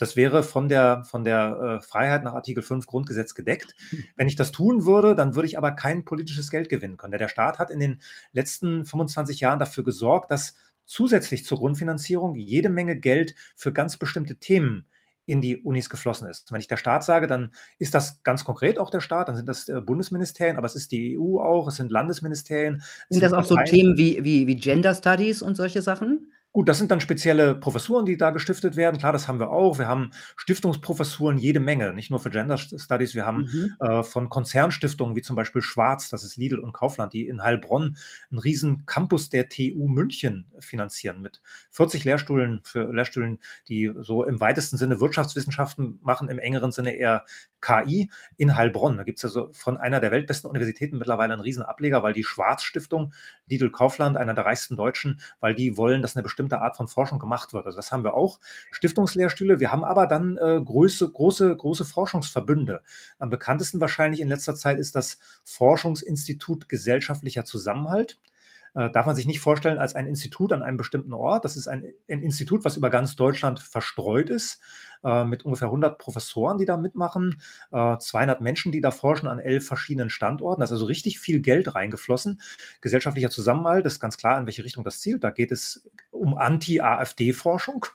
Das 0.00 0.16
wäre 0.16 0.42
von 0.42 0.70
der, 0.70 1.04
von 1.04 1.24
der 1.24 1.80
äh, 1.82 1.84
Freiheit 1.84 2.24
nach 2.24 2.32
Artikel 2.32 2.62
5 2.62 2.86
Grundgesetz 2.86 3.34
gedeckt. 3.34 3.74
Hm. 3.90 4.04
Wenn 4.16 4.28
ich 4.28 4.36
das 4.36 4.50
tun 4.50 4.86
würde, 4.86 5.14
dann 5.14 5.34
würde 5.34 5.46
ich 5.46 5.58
aber 5.58 5.72
kein 5.72 6.06
politisches 6.06 6.50
Geld 6.50 6.70
gewinnen 6.70 6.96
können. 6.96 7.18
Der 7.18 7.28
Staat 7.28 7.58
hat 7.58 7.70
in 7.70 7.80
den 7.80 8.00
letzten 8.32 8.86
25 8.86 9.40
Jahren 9.40 9.58
dafür 9.58 9.84
gesorgt, 9.84 10.30
dass 10.30 10.54
zusätzlich 10.90 11.44
zur 11.44 11.58
Grundfinanzierung 11.58 12.34
jede 12.34 12.68
Menge 12.68 12.96
Geld 12.96 13.36
für 13.54 13.72
ganz 13.72 13.96
bestimmte 13.96 14.36
Themen 14.36 14.86
in 15.24 15.40
die 15.40 15.58
Unis 15.58 15.88
geflossen 15.88 16.28
ist. 16.28 16.50
Wenn 16.50 16.58
ich 16.58 16.66
der 16.66 16.78
Staat 16.78 17.04
sage, 17.04 17.28
dann 17.28 17.52
ist 17.78 17.94
das 17.94 18.20
ganz 18.24 18.44
konkret 18.44 18.80
auch 18.80 18.90
der 18.90 19.00
Staat, 19.00 19.28
dann 19.28 19.36
sind 19.36 19.48
das 19.48 19.68
äh, 19.68 19.80
Bundesministerien, 19.80 20.56
aber 20.56 20.66
es 20.66 20.74
ist 20.74 20.90
die 20.90 21.16
EU 21.16 21.38
auch, 21.38 21.68
es 21.68 21.76
sind 21.76 21.92
Landesministerien. 21.92 22.82
Sind 23.08 23.22
das 23.22 23.32
auch 23.32 23.44
so 23.44 23.56
Themen 23.64 23.96
wie, 23.96 24.24
wie, 24.24 24.48
wie 24.48 24.56
Gender 24.56 24.92
Studies 24.92 25.42
und 25.42 25.54
solche 25.54 25.80
Sachen? 25.80 26.32
Gut, 26.52 26.68
das 26.68 26.78
sind 26.78 26.90
dann 26.90 27.00
spezielle 27.00 27.54
Professuren, 27.54 28.06
die 28.06 28.16
da 28.16 28.30
gestiftet 28.30 28.74
werden. 28.74 28.98
Klar, 28.98 29.12
das 29.12 29.28
haben 29.28 29.38
wir 29.38 29.50
auch. 29.50 29.78
Wir 29.78 29.86
haben 29.86 30.10
Stiftungsprofessuren 30.34 31.38
jede 31.38 31.60
Menge, 31.60 31.92
nicht 31.92 32.10
nur 32.10 32.18
für 32.18 32.30
Gender 32.30 32.58
Studies. 32.58 33.14
Wir 33.14 33.24
haben 33.24 33.48
mhm. 33.52 33.76
äh, 33.78 34.02
von 34.02 34.28
Konzernstiftungen 34.28 35.14
wie 35.14 35.22
zum 35.22 35.36
Beispiel 35.36 35.62
Schwarz, 35.62 36.08
das 36.08 36.24
ist 36.24 36.36
Lidl 36.36 36.58
und 36.58 36.72
Kaufland, 36.72 37.12
die 37.12 37.28
in 37.28 37.44
Heilbronn 37.44 37.96
einen 38.30 38.38
riesen 38.40 38.84
Campus 38.84 39.28
der 39.28 39.48
TU 39.48 39.86
München 39.86 40.50
finanzieren 40.58 41.22
mit 41.22 41.40
40 41.70 42.02
Lehrstühlen 42.02 42.62
für 42.64 42.92
Lehrstühlen, 42.92 43.38
die 43.68 43.92
so 44.00 44.24
im 44.24 44.40
weitesten 44.40 44.76
Sinne 44.76 45.00
Wirtschaftswissenschaften 45.00 46.00
machen, 46.02 46.28
im 46.28 46.40
engeren 46.40 46.72
Sinne 46.72 46.96
eher 46.96 47.26
KI 47.60 48.10
in 48.38 48.56
Heilbronn. 48.56 48.96
Da 48.96 49.04
gibt 49.04 49.18
es 49.18 49.24
also 49.24 49.50
von 49.52 49.76
einer 49.76 50.00
der 50.00 50.10
weltbesten 50.10 50.50
Universitäten 50.50 50.98
mittlerweile 50.98 51.32
einen 51.32 51.42
riesen 51.42 51.62
Ableger, 51.62 52.02
weil 52.02 52.12
die 52.12 52.24
Schwarz 52.24 52.64
Stiftung, 52.64 53.12
Lidl 53.46 53.70
Kaufland, 53.70 54.16
einer 54.16 54.34
der 54.34 54.46
reichsten 54.46 54.76
Deutschen, 54.76 55.20
weil 55.38 55.54
die 55.54 55.76
wollen, 55.76 56.02
dass 56.02 56.16
eine 56.16 56.24
bestimmte 56.24 56.39
bestimmte 56.40 56.62
Art 56.62 56.76
von 56.76 56.88
Forschung 56.88 57.18
gemacht 57.18 57.52
wird. 57.52 57.66
Also 57.66 57.76
das 57.76 57.92
haben 57.92 58.02
wir 58.02 58.14
auch, 58.14 58.40
Stiftungslehrstühle. 58.70 59.60
Wir 59.60 59.70
haben 59.70 59.84
aber 59.84 60.06
dann 60.06 60.38
äh, 60.38 60.60
große, 60.64 61.10
große, 61.10 61.54
große 61.54 61.84
Forschungsverbünde. 61.84 62.80
Am 63.18 63.28
bekanntesten 63.28 63.80
wahrscheinlich 63.80 64.20
in 64.20 64.28
letzter 64.28 64.54
Zeit 64.54 64.78
ist 64.78 64.96
das 64.96 65.18
Forschungsinstitut 65.44 66.68
Gesellschaftlicher 66.68 67.44
Zusammenhalt 67.44 68.18
äh, 68.74 68.88
darf 68.90 69.04
man 69.04 69.16
sich 69.16 69.26
nicht 69.26 69.40
vorstellen 69.40 69.78
als 69.78 69.94
ein 69.94 70.06
Institut 70.06 70.52
an 70.52 70.62
einem 70.62 70.76
bestimmten 70.76 71.12
Ort. 71.12 71.44
Das 71.44 71.56
ist 71.56 71.66
ein, 71.66 71.92
ein 72.08 72.22
Institut, 72.22 72.64
was 72.64 72.76
über 72.76 72.88
ganz 72.88 73.16
Deutschland 73.16 73.58
verstreut 73.58 74.30
ist, 74.30 74.60
äh, 75.04 75.24
mit 75.24 75.44
ungefähr 75.44 75.68
100 75.68 75.98
Professoren, 75.98 76.58
die 76.58 76.64
da 76.64 76.76
mitmachen, 76.76 77.40
äh, 77.72 77.96
200 77.98 78.40
Menschen, 78.40 78.72
die 78.72 78.80
da 78.80 78.90
forschen 78.90 79.28
an 79.28 79.38
elf 79.38 79.66
verschiedenen 79.66 80.10
Standorten. 80.10 80.60
Da 80.60 80.64
ist 80.64 80.72
also 80.72 80.86
richtig 80.86 81.18
viel 81.18 81.40
Geld 81.40 81.74
reingeflossen. 81.74 82.40
Gesellschaftlicher 82.80 83.30
Zusammenhalt 83.30 83.86
ist 83.86 84.00
ganz 84.00 84.16
klar, 84.16 84.38
in 84.38 84.46
welche 84.46 84.64
Richtung 84.64 84.84
das 84.84 85.00
zielt. 85.00 85.24
Da 85.24 85.30
geht 85.30 85.52
es 85.52 85.88
um 86.10 86.36
Anti-AfD-Forschung. 86.36 87.86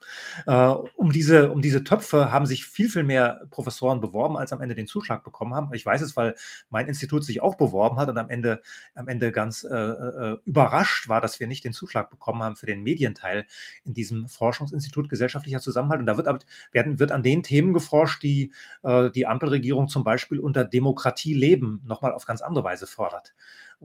Äh, 0.48 0.54
um, 0.96 1.12
diese, 1.12 1.52
um 1.52 1.62
diese 1.62 1.84
Töpfe 1.84 2.32
haben 2.32 2.46
sich 2.46 2.66
viel, 2.66 2.90
viel 2.90 3.04
mehr 3.04 3.46
Professoren 3.52 4.02
beworben, 4.02 4.38
als 4.38 4.54
am 4.54 4.62
Ende 4.62 4.76
den 4.76 4.88
Zuschlag 4.88 5.24
bekommen 5.24 5.54
haben. 5.54 5.74
Ich 5.74 5.86
weiß 5.86 6.02
es, 6.02 6.16
weil 6.16 6.36
mein 6.70 6.88
Institut 6.88 7.24
sich 7.24 7.42
auch 7.42 7.56
beworben 7.56 7.98
hat 7.98 8.10
und 8.10 8.18
am 8.18 8.30
Ende, 8.30 8.62
am 8.96 9.08
Ende 9.08 9.32
ganz 9.32 9.64
äh, 9.64 9.76
äh, 9.76 10.38
überrascht 10.46 11.08
war, 11.08 11.22
dass 11.22 11.40
wir 11.40 11.48
nicht 11.48 11.64
den 11.64 11.74
Zuschlag 11.74 12.10
bekommen 12.10 12.42
haben 12.42 12.56
für 12.56 12.66
den 12.66 12.84
Medienteil 12.84 13.46
in 13.84 13.94
diesem 13.94 14.28
Forschungsinstitut 14.28 15.10
gesellschaftlicher 15.10 15.60
Zusammenhalt. 15.60 16.00
Und 16.00 16.08
da 16.08 16.18
wird, 16.18 16.46
werden 16.72 16.95
wird 17.00 17.12
an 17.12 17.24
den 17.24 17.44
Themen 17.44 17.74
geforscht, 17.74 18.24
die 18.24 18.52
äh, 18.84 19.10
die 19.12 19.28
Ampelregierung 19.28 19.88
zum 19.88 20.04
Beispiel 20.04 20.40
unter 20.40 20.66
Demokratie 20.66 21.34
leben 21.34 21.82
nochmal 21.86 22.14
auf 22.14 22.26
ganz 22.26 22.42
andere 22.42 22.64
Weise 22.64 22.88
fordert 22.88 23.34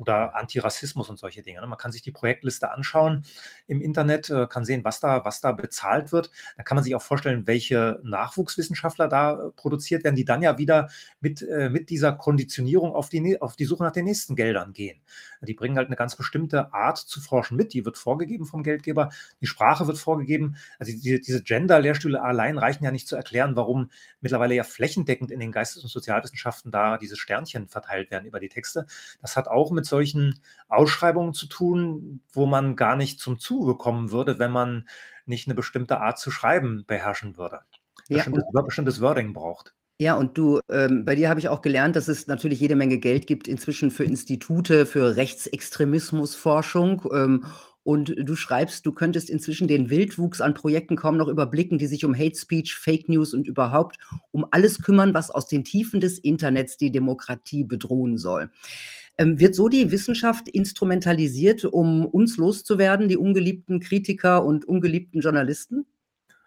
oder 0.01 0.35
Antirassismus 0.35 1.11
und 1.11 1.19
solche 1.19 1.43
Dinge. 1.43 1.61
Ne? 1.61 1.67
Man 1.67 1.79
kann 1.79 1.93
sich 1.93 2.01
die 2.01 2.11
Projektliste 2.11 2.71
anschauen 2.73 3.25
im 3.67 3.83
Internet, 3.83 4.31
äh, 4.31 4.47
kann 4.47 4.65
sehen, 4.65 4.83
was 4.83 4.99
da, 4.99 5.25
was 5.27 5.43
da 5.43 5.53
bezahlt 5.53 6.11
wird. 6.11 6.31
Da 6.57 6.63
kann 6.63 6.77
man 6.77 6.85
sich 6.85 6.95
auch 6.95 7.03
vorstellen, 7.03 7.47
welche 7.47 8.01
Nachwuchswissenschaftler 8.03 9.09
da 9.09 9.33
äh, 9.35 9.51
produziert 9.51 10.03
werden, 10.03 10.17
die 10.17 10.25
dann 10.25 10.41
ja 10.41 10.57
wieder 10.57 10.89
mit, 11.21 11.43
äh, 11.43 11.69
mit 11.69 11.91
dieser 11.91 12.13
Konditionierung 12.13 12.95
auf 12.95 13.11
die, 13.11 13.41
auf 13.43 13.57
die 13.57 13.67
Suche 13.67 13.85
nach 13.85 13.93
den 13.93 14.07
nächsten 14.07 14.37
Geldern 14.37 14.73
gehen. 14.73 15.01
Die 15.43 15.55
bringen 15.55 15.77
halt 15.77 15.89
eine 15.89 15.97
ganz 15.97 16.17
bestimmte 16.17 16.73
Art 16.73 16.99
zu 16.99 17.21
forschen 17.21 17.57
mit, 17.57 17.75
die 17.75 17.85
wird 17.85 17.99
vorgegeben 17.99 18.47
vom 18.47 18.63
Geldgeber, 18.63 19.11
die 19.41 19.47
Sprache 19.47 19.87
wird 19.87 19.99
vorgegeben. 19.99 20.57
Also 20.79 20.93
die, 20.93 21.21
diese 21.21 21.43
Gender-Lehrstühle 21.43 22.23
allein 22.23 22.57
reichen 22.57 22.85
ja 22.85 22.91
nicht 22.91 23.07
zu 23.07 23.17
erklären, 23.17 23.55
warum 23.55 23.91
mittlerweile 24.21 24.55
ja 24.55 24.65
flächendeckend 24.65 25.31
in 25.31 25.41
den 25.41 25.53
Geistes- 25.53 25.83
und 25.83 25.91
Sozialwissenschaften 25.91 26.71
da 26.71 26.97
diese 26.97 27.17
Sternchen 27.17 27.69
verteilt 27.69 28.11
werden 28.11 28.27
über 28.27 28.41
die 28.41 28.49
Texte. 28.49 28.87
Das 29.21 29.37
hat 29.37 29.49
auch 29.49 29.71
mit 29.71 29.90
solchen 29.91 30.41
Ausschreibungen 30.69 31.35
zu 31.35 31.47
tun, 31.47 32.23
wo 32.33 32.47
man 32.47 32.77
gar 32.77 32.97
nicht 32.97 33.21
zum 33.21 33.39
Zuge 33.39 33.75
kommen 33.75 34.11
würde, 34.11 34.39
wenn 34.39 34.51
man 34.51 34.89
nicht 35.27 35.47
eine 35.47 35.55
bestimmte 35.55 36.01
Art 36.01 36.19
zu 36.19 36.31
schreiben 36.31 36.85
beherrschen 36.87 37.37
würde. 37.37 37.61
Bestimmtes, 38.09 38.45
ja. 38.55 38.63
bestimmtes 38.63 39.03
Wording 39.03 39.35
braucht. 39.35 39.75
Ja, 39.99 40.15
und 40.15 40.39
du, 40.39 40.61
ähm, 40.71 41.05
bei 41.05 41.15
dir 41.15 41.29
habe 41.29 41.41
ich 41.41 41.51
auch 41.51 41.61
gelernt, 41.61 41.97
dass 41.97 42.09
es 42.09 42.27
natürlich 42.27 42.61
jede 42.61 42.77
Menge 42.77 42.97
Geld 42.97 43.27
gibt 43.27 43.47
inzwischen 43.49 43.91
für 43.91 44.05
Institute, 44.05 44.87
für 44.87 45.17
Rechtsextremismusforschung. 45.17 47.03
Ähm, 47.13 47.45
Und 47.83 48.15
du 48.17 48.37
schreibst, 48.37 48.85
du 48.85 48.93
könntest 48.93 49.31
inzwischen 49.31 49.67
den 49.67 49.89
Wildwuchs 49.89 50.43
an 50.43 50.53
Projekten 50.53 50.97
kaum 50.97 51.17
noch 51.17 51.29
überblicken, 51.29 51.79
die 51.79 51.87
sich 51.87 52.05
um 52.05 52.15
Hate 52.15 52.37
Speech, 52.37 52.75
Fake 52.75 53.09
News 53.09 53.33
und 53.33 53.47
überhaupt 53.47 53.97
um 54.33 54.47
alles 54.51 54.83
kümmern, 54.83 55.15
was 55.15 55.31
aus 55.31 55.47
den 55.47 55.65
Tiefen 55.65 55.99
des 55.99 56.19
Internets 56.19 56.77
die 56.77 56.93
Demokratie 56.93 57.65
bedrohen 57.65 58.19
soll. 58.19 58.51
Ähm, 59.21 59.39
wird 59.39 59.55
so 59.55 59.69
die 59.69 59.91
Wissenschaft 59.91 60.49
instrumentalisiert, 60.49 61.67
um 61.67 62.07
uns 62.07 62.39
loszuwerden, 62.39 63.07
die 63.07 63.19
ungeliebten 63.19 63.79
Kritiker 63.79 64.43
und 64.47 64.65
ungeliebten 64.65 65.21
Journalisten? 65.21 65.85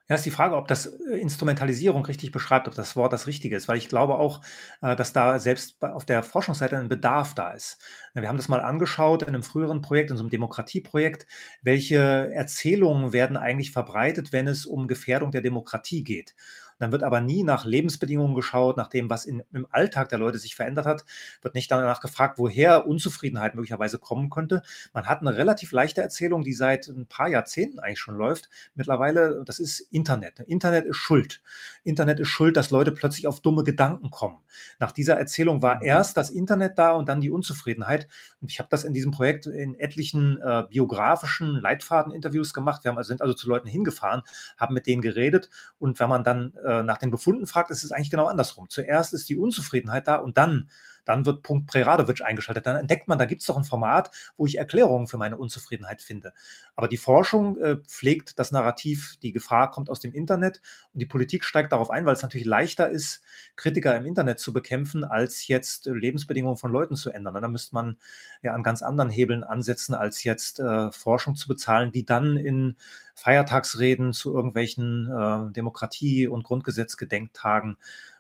Ja, 0.10 0.16
ist 0.16 0.26
die 0.26 0.32
Frage, 0.32 0.56
ob 0.58 0.68
das 0.68 0.88
äh, 0.88 1.20
Instrumentalisierung 1.20 2.04
richtig 2.04 2.32
beschreibt, 2.32 2.68
ob 2.68 2.74
das 2.74 2.96
Wort 2.96 3.14
das 3.14 3.28
Richtige 3.28 3.56
ist, 3.56 3.68
weil 3.68 3.78
ich 3.78 3.90
glaube 3.90 4.16
auch, 4.16 4.42
äh, 4.82 4.96
dass 4.96 5.14
da 5.14 5.38
selbst 5.38 5.84
auf 5.84 6.04
der 6.04 6.24
Forschungsseite 6.24 6.76
ein 6.76 6.90
Bedarf 6.90 7.36
da 7.36 7.52
ist. 7.52 7.78
Wir 8.16 8.28
haben 8.28 8.38
das 8.38 8.50
mal 8.50 8.60
angeschaut 8.60 9.22
in 9.22 9.28
einem 9.28 9.44
früheren 9.44 9.82
Projekt, 9.82 10.10
in 10.10 10.18
so 10.18 10.24
einem 10.24 10.32
Demokratieprojekt, 10.32 11.28
welche 11.62 11.98
Erzählungen 12.34 13.14
werden 13.14 13.38
eigentlich 13.38 13.72
verbreitet, 13.72 14.34
wenn 14.34 14.48
es 14.48 14.66
um 14.66 14.88
Gefährdung 14.88 15.30
der 15.30 15.42
Demokratie 15.42 16.04
geht. 16.04 16.34
Dann 16.80 16.92
wird 16.92 17.04
aber 17.04 17.22
nie 17.22 17.44
nach 17.44 17.66
Lebensbedingungen 17.66 18.36
geschaut, 18.36 18.78
nach 18.78 18.88
dem, 18.88 19.10
was 19.10 19.26
in, 19.26 19.44
im 19.54 19.68
Alltag 19.72 20.10
der 20.10 20.20
Leute 20.20 20.38
sich 20.38 20.56
verändert 20.56 20.86
hat, 20.86 21.06
wird 21.42 21.56
nicht 21.56 21.72
danach 21.72 22.02
gefragt, 22.02 22.38
woher 22.38 22.88
Unzufriedenheit 22.88 23.56
möglicherweise 23.56 24.00
kommen 24.00 24.30
könnte. 24.30 24.62
Man 24.94 25.06
hat 25.06 25.22
eine 25.22 25.36
relativ 25.36 25.72
leichte 25.72 26.02
Erzählung, 26.02 26.44
die 26.44 26.54
seit 26.54 26.88
ein 26.88 27.08
paar 27.08 27.28
Jahrzehnten 27.28 27.80
eigentlich 27.80 28.00
schon 28.00 28.18
läuft. 28.18 28.50
Mittlerweile, 28.76 29.44
das 29.46 29.60
ist 29.60 29.80
Internet. 29.92 30.40
Internet 30.42 30.86
ist 30.86 30.98
schuld. 30.98 31.42
Internet 31.84 32.20
ist 32.20 32.30
schuld, 32.30 32.58
dass 32.58 32.72
Leute 32.72 32.92
plötzlich 32.92 33.28
auf 33.28 33.42
dumme 33.42 33.64
Gedanken 33.64 34.10
kommen. 34.10 34.38
Nach 34.80 34.92
dieser 34.92 35.16
Erzählung 35.16 35.62
war 35.62 35.78
mhm. 35.78 35.84
erst 35.84 36.18
das 36.18 36.30
Internet 36.30 36.78
da 36.78 36.92
und 36.92 37.10
dann 37.10 37.22
die 37.22 37.32
Unzufriedenheit. 37.32 38.08
Und 38.42 38.52
ich 38.52 38.60
habe 38.60 38.70
das 38.70 38.84
in 38.84 38.94
diesem 38.94 39.12
Projekt 39.12 39.46
in 39.46 39.76
etlichen 39.76 40.40
äh, 40.42 40.64
biografischen 40.70 41.56
Leitfadeninterviews 41.56 42.54
gemacht. 42.54 42.84
Wir 42.84 42.92
haben 42.92 42.98
also, 42.98 43.10
sind 43.10 43.22
also 43.22 43.34
zu 43.34 43.48
Leuten 43.48 43.68
hingefahren, 43.68 44.24
haben 44.58 44.74
mit 44.74 44.88
denen 44.88 45.02
geredet 45.02 45.50
und 45.80 46.00
wenn 46.00 46.10
man 46.10 46.24
dann 46.24 46.54
äh, 46.64 46.84
nach 46.84 46.98
den 46.98 47.12
Befunden 47.12 47.48
fragt, 47.48 47.72
ist 47.72 47.84
es 47.84 47.92
eigentlich 47.92 48.12
genau 48.12 48.26
andersrum. 48.26 48.70
Zuerst 48.70 49.14
ist 49.14 49.30
die 49.30 49.38
Unzufriedenheit 49.38 50.08
da 50.08 50.16
und 50.16 50.38
dann 50.38 50.70
dann 51.06 51.26
wird 51.26 51.44
Punkt 51.44 51.68
Preradovic 51.68 52.22
eingeschaltet. 52.22 52.66
Dann 52.66 52.76
entdeckt 52.76 53.08
man, 53.08 53.18
da 53.18 53.26
gibt 53.26 53.42
es 53.42 53.48
doch 53.48 53.58
ein 53.58 53.64
Format, 53.64 54.12
wo 54.38 54.46
ich 54.46 54.58
Erklärungen 54.58 55.08
für 55.08 55.18
meine 55.18 55.38
Unzufriedenheit 55.38 56.02
finde. 56.02 56.34
Aber 56.76 56.88
die 56.88 56.98
Forschung 56.98 57.58
äh, 57.58 57.78
pflegt 57.78 58.40
das 58.40 58.52
Narrativ, 58.52 59.18
die 59.22 59.32
Gefahr 59.32 59.72
kommt 59.72 59.90
aus 59.90 60.00
dem 60.00 60.14
Internet 60.14 60.62
und 60.94 61.00
die 61.00 61.06
Politik 61.06 61.44
steigt 61.44 61.72
darauf 61.72 61.90
ein, 61.90 62.06
weil 62.06 62.14
es 62.14 62.22
natürlich 62.22 62.48
leichter 62.48 62.90
ist, 62.90 63.22
Kritiker 63.56 63.96
im 63.96 64.06
Internet 64.06 64.40
zu 64.40 64.54
bekämpfen, 64.54 65.04
als 65.04 65.48
jetzt 65.48 65.88
äh, 65.88 65.92
Lebensbedingungen 65.92 66.58
von 66.58 66.72
Leuten 66.72 66.96
zu 66.96 67.12
ändern. 67.12 67.34
Da 67.42 67.48
müsste 67.48 67.76
man 67.76 67.98
ja 68.42 68.54
an 68.54 68.64
ganz 68.64 68.82
anderen 68.82 69.10
Hebeln 69.10 69.44
ansetzen, 69.44 69.94
als 69.94 70.24
jetzt 70.24 70.60
äh, 70.60 70.92
Forschung 70.92 71.36
zu 71.36 71.48
bezahlen, 71.48 71.92
die 71.92 72.06
dann 72.06 72.38
in 72.38 72.76
Feiertagsreden 73.16 74.14
zu 74.14 74.34
irgendwelchen 74.34 75.08
äh, 75.08 75.54
Demokratie- 75.54 76.28
und 76.28 76.44
Grundgesetzgedenktagen 76.44 77.78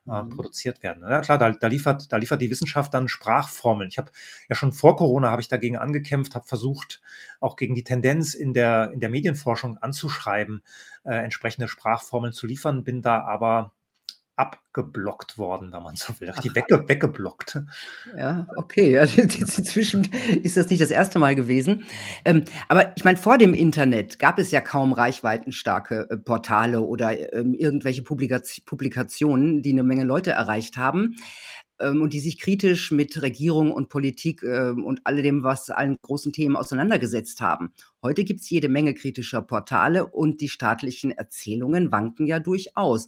äh, 0.08 0.24
mhm. 0.24 0.30
produziert 0.30 0.84
werden. 0.84 1.04
Ja 1.04 1.22
klar, 1.22 1.38
da, 1.38 1.52
da, 1.52 1.68
liefert, 1.68 2.12
da 2.12 2.18
liefert 2.18 2.42
die 2.42 2.50
Wissenschaft 2.50 2.94
dann 2.94 3.08
Sprachformeln. 3.08 3.90
Ich 3.90 3.98
habe 3.98 4.12
ja 4.50 4.56
schon 4.56 4.72
vor 4.72 4.96
Corona 4.96 5.32
habe 5.32 5.42
ich 5.42 5.48
dagegen 5.48 5.78
angekämpft, 5.78 6.36
habe 6.36 6.46
versucht, 6.46 7.02
auch 7.40 7.56
gegen 7.56 7.76
die 7.76 7.84
Tendenz 7.84 8.34
in 8.34 8.54
der, 8.54 8.92
in 8.94 9.00
der 9.00 9.10
Medienforschung 9.10 9.78
anzuschreiben, 9.78 10.64
äh, 11.04 11.16
entsprechende 11.16 11.68
Sprachformeln 11.68 12.34
zu 12.34 12.48
liefern, 12.48 12.84
bin 12.84 13.02
da 13.02 13.24
aber 13.24 13.74
abgeblockt 14.36 15.38
worden, 15.38 15.72
wenn 15.72 15.84
man 15.84 15.96
so 15.96 16.14
will. 16.20 16.34
Die 16.44 16.56
wegge 16.56 16.88
weggeblockt. 16.88 17.60
Ja, 18.18 18.48
okay. 18.56 18.92
Ja, 18.92 19.04
inzwischen 19.04 20.10
ist 20.42 20.58
das 20.58 20.70
nicht 20.70 20.82
das 20.82 20.92
erste 20.92 21.20
Mal 21.20 21.36
gewesen. 21.36 21.86
Ähm, 22.26 22.44
aber 22.68 22.96
ich 22.98 23.04
meine, 23.04 23.18
vor 23.18 23.38
dem 23.38 23.54
Internet 23.54 24.18
gab 24.20 24.40
es 24.40 24.52
ja 24.52 24.62
kaum 24.62 24.94
reichweitenstarke 24.94 26.08
äh, 26.10 26.18
Portale 26.18 26.82
oder 26.82 27.34
ähm, 27.34 27.54
irgendwelche 27.54 28.02
Publikaz 28.02 28.60
Publikationen, 28.62 29.62
die 29.62 29.72
eine 29.72 29.84
Menge 29.84 30.04
Leute 30.04 30.32
erreicht 30.32 30.78
haben 30.78 31.16
und 31.90 32.14
die 32.14 32.20
sich 32.20 32.40
kritisch 32.40 32.92
mit 32.92 33.22
Regierung 33.22 33.72
und 33.72 33.90
Politik 33.90 34.44
ähm, 34.44 34.84
und 34.84 35.02
alledem, 35.06 35.44
was 35.44 35.70
allen 35.70 35.98
großen 36.02 36.34
Themen 36.34 36.56
auseinandergesetzt 36.56 37.42
haben. 37.42 37.74
Heute 38.02 38.24
gibt 38.24 38.42
es 38.42 38.50
jede 38.50 38.70
Menge 38.70 38.94
kritischer 38.94 39.42
Portale 39.42 40.08
und 40.08 40.42
die 40.42 40.50
staatlichen 40.50 41.12
Erzählungen 41.12 41.92
wanken 41.92 42.28
ja 42.28 42.40
durchaus. 42.40 43.08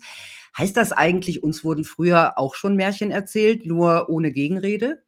Heißt 0.57 0.77
das 0.77 0.91
eigentlich, 0.91 1.43
uns 1.43 1.63
wurden 1.63 1.83
früher 1.83 2.37
auch 2.37 2.55
schon 2.55 2.75
Märchen 2.75 3.11
erzählt, 3.11 3.65
nur 3.65 4.09
ohne 4.09 4.31
Gegenrede? 4.31 5.03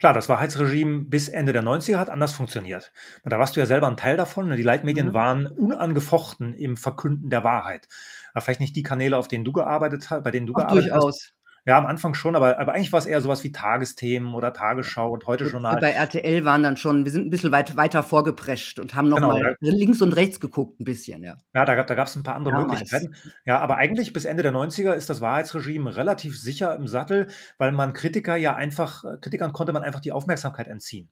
Klar, 0.00 0.12
das 0.12 0.28
Wahrheitsregime 0.28 1.04
bis 1.04 1.28
Ende 1.28 1.52
der 1.52 1.62
90er 1.62 1.96
hat 1.96 2.10
anders 2.10 2.32
funktioniert. 2.32 2.92
Da 3.24 3.38
warst 3.38 3.56
du 3.56 3.60
ja 3.60 3.66
selber 3.66 3.86
ein 3.86 3.96
Teil 3.96 4.16
davon. 4.16 4.48
Ne? 4.48 4.56
Die 4.56 4.62
Leitmedien 4.62 5.08
mhm. 5.08 5.14
waren 5.14 5.46
unangefochten 5.46 6.52
im 6.52 6.76
Verkünden 6.76 7.30
der 7.30 7.44
Wahrheit. 7.44 7.88
Vielleicht 8.36 8.60
nicht 8.60 8.74
die 8.74 8.82
Kanäle, 8.82 9.16
auf 9.16 9.28
denen 9.28 9.44
du 9.44 9.52
gearbeitet 9.52 10.10
hast, 10.10 10.24
bei 10.24 10.32
denen 10.32 10.46
du 10.46 10.52
Ach, 10.56 10.62
gearbeitet 10.62 10.90
durchaus. 10.90 11.14
hast. 11.14 11.33
Ja, 11.66 11.78
am 11.78 11.86
Anfang 11.86 12.12
schon, 12.12 12.36
aber, 12.36 12.58
aber 12.58 12.74
eigentlich 12.74 12.92
war 12.92 12.98
es 12.98 13.06
eher 13.06 13.22
sowas 13.22 13.42
wie 13.42 13.50
Tagesthemen 13.50 14.34
oder 14.34 14.52
Tagesschau 14.52 15.10
und 15.10 15.26
heute 15.26 15.46
Journal. 15.46 15.80
Bei 15.80 15.92
RTL 15.92 16.44
waren 16.44 16.62
dann 16.62 16.76
schon, 16.76 17.06
wir 17.06 17.12
sind 17.12 17.26
ein 17.26 17.30
bisschen 17.30 17.52
weit, 17.52 17.74
weiter 17.74 18.02
vorgeprescht 18.02 18.78
und 18.78 18.94
haben 18.94 19.08
nochmal 19.08 19.38
genau, 19.38 19.48
mal 19.48 19.56
links 19.60 20.02
und 20.02 20.12
rechts 20.12 20.40
geguckt, 20.40 20.78
ein 20.78 20.84
bisschen, 20.84 21.22
ja. 21.22 21.36
Ja, 21.54 21.64
da, 21.64 21.82
da 21.82 21.94
gab 21.94 22.06
es 22.06 22.16
ein 22.16 22.22
paar 22.22 22.34
andere 22.34 22.52
Damals. 22.52 22.80
Möglichkeiten. 22.80 23.14
Ja, 23.46 23.60
aber 23.60 23.76
eigentlich 23.76 24.12
bis 24.12 24.26
Ende 24.26 24.42
der 24.42 24.52
90er 24.52 24.92
ist 24.92 25.08
das 25.08 25.22
Wahrheitsregime 25.22 25.96
relativ 25.96 26.38
sicher 26.38 26.76
im 26.76 26.86
Sattel, 26.86 27.28
weil 27.56 27.72
man 27.72 27.94
Kritiker 27.94 28.36
ja 28.36 28.54
einfach, 28.54 29.02
Kritikern 29.22 29.54
konnte 29.54 29.72
man 29.72 29.82
einfach 29.82 30.00
die 30.00 30.12
Aufmerksamkeit 30.12 30.68
entziehen 30.68 31.10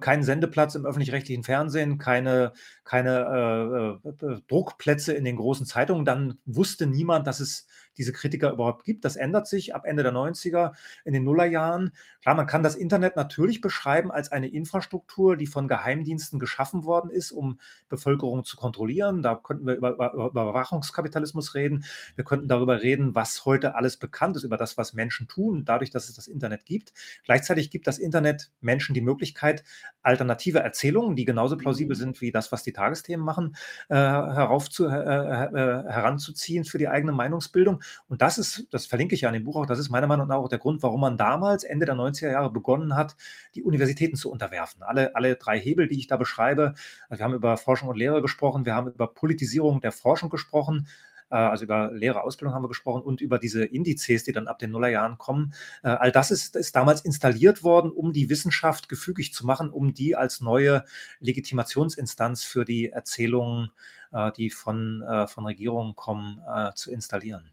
keinen 0.00 0.24
Sendeplatz 0.24 0.74
im 0.74 0.84
öffentlich-rechtlichen 0.84 1.44
Fernsehen, 1.44 1.98
keine, 1.98 2.52
keine 2.82 4.00
äh, 4.04 4.08
äh, 4.08 4.40
Druckplätze 4.48 5.12
in 5.12 5.24
den 5.24 5.36
großen 5.36 5.64
Zeitungen. 5.64 6.04
Dann 6.04 6.38
wusste 6.44 6.88
niemand, 6.88 7.28
dass 7.28 7.38
es 7.38 7.68
diese 7.98 8.12
Kritiker 8.12 8.52
überhaupt 8.52 8.84
gibt. 8.84 9.04
Das 9.04 9.16
ändert 9.16 9.46
sich 9.46 9.74
ab 9.74 9.84
Ende 9.84 10.02
der 10.02 10.12
90er, 10.12 10.72
in 11.04 11.12
den 11.12 11.24
Nullerjahren. 11.24 11.92
Klar, 12.22 12.34
man 12.34 12.46
kann 12.46 12.62
das 12.62 12.74
Internet 12.74 13.16
natürlich 13.16 13.60
beschreiben 13.60 14.10
als 14.10 14.32
eine 14.32 14.48
Infrastruktur, 14.48 15.36
die 15.36 15.46
von 15.46 15.68
Geheimdiensten 15.68 16.38
geschaffen 16.38 16.84
worden 16.84 17.10
ist, 17.10 17.32
um 17.32 17.58
Bevölkerung 17.88 18.44
zu 18.44 18.56
kontrollieren. 18.56 19.22
Da 19.22 19.34
könnten 19.36 19.66
wir 19.66 19.74
über, 19.74 19.92
über, 19.92 20.12
über 20.12 20.30
Überwachungskapitalismus 20.30 21.54
reden. 21.54 21.84
Wir 22.14 22.24
könnten 22.24 22.48
darüber 22.48 22.82
reden, 22.82 23.14
was 23.14 23.44
heute 23.44 23.74
alles 23.74 23.96
bekannt 23.96 24.36
ist 24.36 24.44
über 24.44 24.56
das, 24.56 24.76
was 24.76 24.92
Menschen 24.92 25.28
tun, 25.28 25.64
dadurch, 25.64 25.90
dass 25.90 26.08
es 26.08 26.14
das 26.14 26.26
Internet 26.26 26.64
gibt. 26.64 26.92
Gleichzeitig 27.24 27.70
gibt 27.70 27.86
das 27.86 27.98
Internet 27.98 28.50
Menschen 28.60 28.94
die 28.94 29.00
Möglichkeit, 29.00 29.64
alternative 30.02 30.60
Erzählungen, 30.60 31.16
die 31.16 31.24
genauso 31.24 31.56
plausibel 31.56 31.96
mhm. 31.96 32.00
sind 32.00 32.20
wie 32.20 32.30
das, 32.30 32.52
was 32.52 32.62
die 32.62 32.72
Tagesthemen 32.72 33.24
machen, 33.24 33.56
äh, 33.88 33.94
heraufzu, 33.94 34.86
äh, 34.86 34.90
äh, 34.90 35.44
äh, 35.46 35.84
heranzuziehen 35.84 36.64
für 36.64 36.78
die 36.78 36.88
eigene 36.88 37.12
Meinungsbildung. 37.12 37.82
Und 38.08 38.22
das 38.22 38.38
ist, 38.38 38.66
das 38.70 38.86
verlinke 38.86 39.14
ich 39.14 39.22
ja 39.22 39.28
in 39.28 39.34
dem 39.34 39.44
Buch 39.44 39.56
auch, 39.56 39.66
das 39.66 39.78
ist 39.78 39.90
meiner 39.90 40.06
Meinung 40.06 40.28
nach 40.28 40.36
auch 40.36 40.48
der 40.48 40.58
Grund, 40.58 40.82
warum 40.82 41.00
man 41.00 41.16
damals, 41.16 41.64
Ende 41.64 41.86
der 41.86 41.94
90er 41.94 42.30
Jahre, 42.30 42.50
begonnen 42.50 42.94
hat, 42.94 43.16
die 43.54 43.62
Universitäten 43.62 44.16
zu 44.16 44.30
unterwerfen. 44.30 44.82
Alle, 44.82 45.14
alle 45.16 45.36
drei 45.36 45.58
Hebel, 45.58 45.88
die 45.88 45.98
ich 45.98 46.06
da 46.06 46.16
beschreibe, 46.16 46.74
also 47.08 47.20
wir 47.20 47.24
haben 47.24 47.34
über 47.34 47.56
Forschung 47.56 47.88
und 47.88 47.96
Lehre 47.96 48.22
gesprochen, 48.22 48.66
wir 48.66 48.74
haben 48.74 48.88
über 48.88 49.08
Politisierung 49.08 49.80
der 49.80 49.92
Forschung 49.92 50.30
gesprochen, 50.30 50.86
äh, 51.30 51.36
also 51.36 51.64
über 51.64 51.92
Lehre, 51.92 52.22
Ausbildung 52.22 52.54
haben 52.54 52.64
wir 52.64 52.68
gesprochen 52.68 53.02
und 53.02 53.20
über 53.20 53.38
diese 53.38 53.64
Indizes, 53.64 54.24
die 54.24 54.32
dann 54.32 54.48
ab 54.48 54.58
den 54.58 54.70
Nullerjahren 54.70 55.18
kommen. 55.18 55.54
Äh, 55.82 55.88
all 55.88 56.12
das 56.12 56.30
ist, 56.30 56.56
ist 56.56 56.76
damals 56.76 57.00
installiert 57.02 57.62
worden, 57.62 57.90
um 57.90 58.12
die 58.12 58.30
Wissenschaft 58.30 58.88
gefügig 58.88 59.32
zu 59.32 59.46
machen, 59.46 59.70
um 59.70 59.94
die 59.94 60.16
als 60.16 60.40
neue 60.40 60.84
Legitimationsinstanz 61.20 62.44
für 62.44 62.64
die 62.64 62.90
Erzählungen, 62.90 63.70
äh, 64.12 64.32
die 64.32 64.50
von, 64.50 65.04
von 65.28 65.46
Regierungen 65.46 65.94
kommen, 65.96 66.40
zu 66.74 66.90
installieren. 66.90 67.50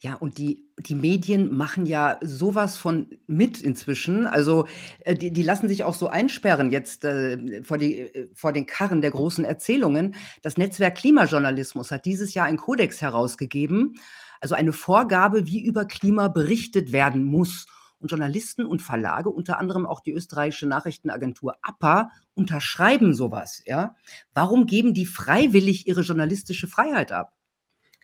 Ja, 0.00 0.14
und 0.14 0.38
die 0.38 0.68
die 0.78 0.94
Medien 0.94 1.56
machen 1.56 1.86
ja 1.86 2.18
sowas 2.22 2.76
von 2.76 3.08
mit 3.26 3.60
inzwischen. 3.60 4.26
Also, 4.26 4.66
äh, 5.00 5.14
die 5.14 5.32
die 5.32 5.42
lassen 5.42 5.68
sich 5.68 5.84
auch 5.84 5.94
so 5.94 6.08
einsperren 6.08 6.70
jetzt, 6.70 7.04
äh, 7.04 7.62
vor 7.62 7.78
die 7.78 8.00
äh, 8.00 8.28
vor 8.34 8.52
den 8.52 8.66
Karren 8.66 9.00
der 9.00 9.10
großen 9.10 9.44
Erzählungen. 9.44 10.14
Das 10.42 10.56
Netzwerk 10.56 10.96
Klimajournalismus 10.96 11.90
hat 11.90 12.04
dieses 12.04 12.34
Jahr 12.34 12.46
einen 12.46 12.58
Kodex 12.58 13.02
herausgegeben, 13.02 13.98
also 14.40 14.54
eine 14.54 14.72
Vorgabe, 14.72 15.46
wie 15.46 15.64
über 15.64 15.84
Klima 15.84 16.28
berichtet 16.28 16.92
werden 16.92 17.24
muss. 17.24 17.66
Und 18.00 18.12
Journalisten 18.12 18.64
und 18.64 18.80
Verlage, 18.80 19.28
unter 19.28 19.58
anderem 19.58 19.84
auch 19.84 19.98
die 19.98 20.12
österreichische 20.12 20.68
Nachrichtenagentur 20.68 21.56
APA, 21.62 22.12
unterschreiben 22.34 23.12
sowas. 23.12 23.60
ja? 23.66 23.96
Warum 24.34 24.66
geben 24.66 24.94
die 24.94 25.06
freiwillig 25.06 25.88
ihre 25.88 26.02
journalistische 26.02 26.68
Freiheit 26.68 27.10
ab? 27.10 27.32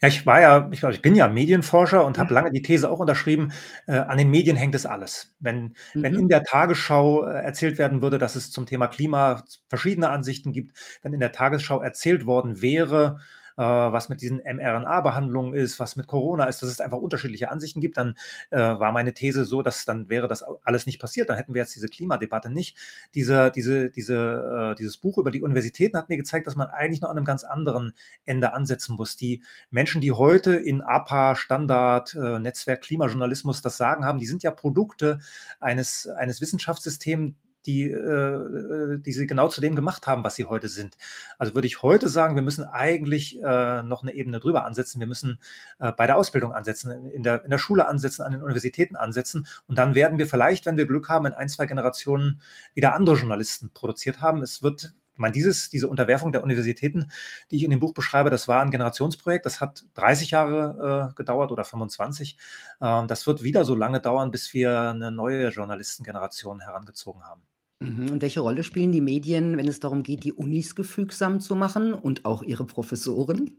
Ja, 0.03 0.09
ich 0.09 0.27
war 0.27 0.41
ja, 0.41 0.69
ich, 0.73 0.83
ich 0.83 1.03
bin 1.03 1.15
ja 1.15 1.29
Medienforscher 1.29 2.05
und 2.05 2.19
habe 2.19 2.31
mhm. 2.31 2.35
lange 2.35 2.51
die 2.53 2.63
These 2.63 2.91
auch 2.91 2.99
unterschrieben, 2.99 3.53
äh, 3.87 3.97
an 3.97 4.19
den 4.19 4.31
Medien 4.31 4.57
hängt 4.57 4.75
es 4.75 4.87
alles. 4.87 5.35
Wenn, 5.41 5.75
mhm. 5.95 6.03
wenn 6.03 6.15
in 6.15 6.29
der 6.29 6.43
Tagesschau 6.43 7.25
äh, 7.25 7.43
erzählt 7.43 7.79
werden 7.79 8.03
würde, 8.03 8.19
dass 8.19 8.37
es 8.37 8.51
zum 8.51 8.67
Thema 8.67 8.89
Klima 8.89 9.45
verschiedene 9.69 10.11
Ansichten 10.11 10.53
gibt, 10.53 10.77
wenn 11.03 11.13
in 11.13 11.21
der 11.21 11.33
Tagesschau 11.33 11.81
erzählt 11.81 12.27
worden 12.27 12.61
wäre, 12.61 13.21
äh, 13.57 13.63
was 13.63 14.09
mit 14.09 14.21
diesen 14.21 14.39
mRNA-Behandlungen 14.39 15.55
ist, 15.55 15.79
was 15.81 15.97
mit 15.97 16.07
Corona 16.07 16.45
ist, 16.45 16.63
dass 16.63 16.71
es 16.71 16.81
einfach 16.81 16.99
unterschiedliche 16.99 17.51
Ansichten 17.51 17.81
gibt, 17.81 17.97
dann 17.97 18.17
äh, 18.51 18.59
war 18.59 18.93
meine 18.93 19.15
These 19.15 19.45
so, 19.45 19.63
dass 19.63 19.85
dann 19.85 20.09
wäre 20.09 20.29
das 20.29 20.45
alles 20.65 20.87
nicht 20.87 21.01
passiert. 21.01 21.29
Dann 21.29 21.37
hätten 21.37 21.55
wir 21.55 21.63
jetzt 21.63 21.75
diese 21.75 21.89
Klimadebatte 21.89 22.51
nicht. 22.51 22.77
Diese, 23.15 23.51
diese, 23.51 23.91
diese, 23.91 24.73
äh, 24.73 24.75
dieses 24.77 24.97
Buch 24.97 25.19
über 25.19 25.31
die 25.31 25.43
Universitäten 25.43 25.97
hat 25.97 26.09
mir 26.09 26.17
gezeigt, 26.17 26.47
dass 26.47 26.57
man 26.57 26.69
eigentlich 26.69 27.01
noch 27.01 27.11
an 27.11 27.17
einem 27.17 27.27
ganz 27.27 27.45
anderen 27.45 27.93
Ende 28.25 28.53
ansetzen 28.53 28.97
muss. 28.97 29.17
Die 29.17 29.43
Menschen, 29.71 30.01
die 30.01 30.13
heute 30.13 30.55
in 30.55 30.83
APA, 30.83 31.37
Standard, 31.37 32.15
äh, 32.15 32.39
Netzwerk, 32.39 32.83
Klimajournalismus 32.83 33.63
das 33.63 33.77
Sagen 33.77 34.05
haben, 34.05 34.19
die 34.19 34.27
sind 34.27 34.43
ja 34.43 34.51
Produkte 34.51 35.21
eines, 35.61 36.07
eines 36.09 36.41
Wissenschaftssystems, 36.41 37.35
die, 37.67 37.91
äh, 37.91 38.99
die 38.99 39.13
sie 39.13 39.27
genau 39.27 39.49
zu 39.49 39.61
dem 39.61 39.75
gemacht 39.77 40.07
haben, 40.07 40.25
was 40.25 40.35
sie 40.35 40.45
heute 40.45 40.69
sind. 40.69 40.97
Also 41.39 41.55
würde 41.55 41.67
ich 41.67 41.83
heute 41.83 42.09
sagen, 42.09 42.35
wir 42.35 42.43
müssen 42.43 42.65
eigentlich 42.65 43.43
äh, 43.43 43.83
noch 43.83 44.03
eine 44.03 44.15
Ebene 44.15 44.41
drüber 44.41 44.65
ansetzen. 44.65 45.01
Wir 45.01 45.07
müssen 45.07 45.39
äh, 45.79 45.93
bei 45.93 46.07
der 46.07 46.17
Ausbildung 46.17 46.53
ansetzen, 46.53 47.11
in 47.11 47.23
der, 47.23 47.45
in 47.45 47.51
der 47.51 47.59
Schule 47.59 47.87
ansetzen, 47.87 48.23
an 48.23 48.33
den 48.33 48.43
Universitäten 48.43 48.97
ansetzen. 48.97 49.47
Und 49.67 49.79
dann 49.79 49.95
werden 49.95 50.19
wir 50.19 50.27
vielleicht, 50.27 50.67
wenn 50.67 50.77
wir 50.77 50.87
Glück 50.87 51.09
haben, 51.09 51.27
in 51.27 51.33
ein, 51.33 51.49
zwei 51.49 51.67
Generationen 51.67 52.41
wieder 52.75 52.95
andere 52.95 53.17
Journalisten 53.17 53.71
produziert 53.73 54.21
haben. 54.21 54.43
Es 54.43 54.63
wird 54.63 54.95
ich 55.15 55.19
meine, 55.21 55.33
dieses, 55.33 55.71
diese 55.71 55.87
Unterwerfung 55.87 56.33
der 56.33 56.43
Universitäten, 56.43 57.13
die 57.51 57.57
ich 57.57 57.63
in 57.63 57.71
dem 57.71 57.79
Buch 57.79 57.95
beschreibe, 57.95 58.31
das 58.31 58.49
war 58.49 58.61
ein 58.63 58.73
Generationsprojekt. 58.73 59.47
Das 59.47 59.61
hat 59.61 59.85
30 59.95 60.33
Jahre 60.33 61.11
äh, 61.13 61.15
gedauert 61.15 61.53
oder 61.53 61.65
25. 61.65 62.37
Ähm, 62.81 63.07
das 63.07 63.25
wird 63.29 63.45
wieder 63.45 63.65
so 63.65 63.77
lange 63.77 64.01
dauern, 64.01 64.33
bis 64.33 64.53
wir 64.55 64.91
eine 64.91 65.13
neue 65.13 65.51
Journalistengeneration 65.51 66.61
herangezogen 66.61 67.23
haben. 67.25 67.43
Mhm. 67.85 68.11
Und 68.11 68.23
welche 68.23 68.41
Rolle 68.41 68.63
spielen 68.63 68.93
die 68.93 69.01
Medien, 69.01 69.57
wenn 69.57 69.69
es 69.69 69.81
darum 69.81 70.03
geht, 70.03 70.25
die 70.25 70.33
Unis 70.33 70.75
gefügsam 70.75 71.41
zu 71.41 71.55
machen 71.55 71.95
und 71.95 72.25
auch 72.25 72.43
ihre 72.43 72.65
Professoren? 72.65 73.59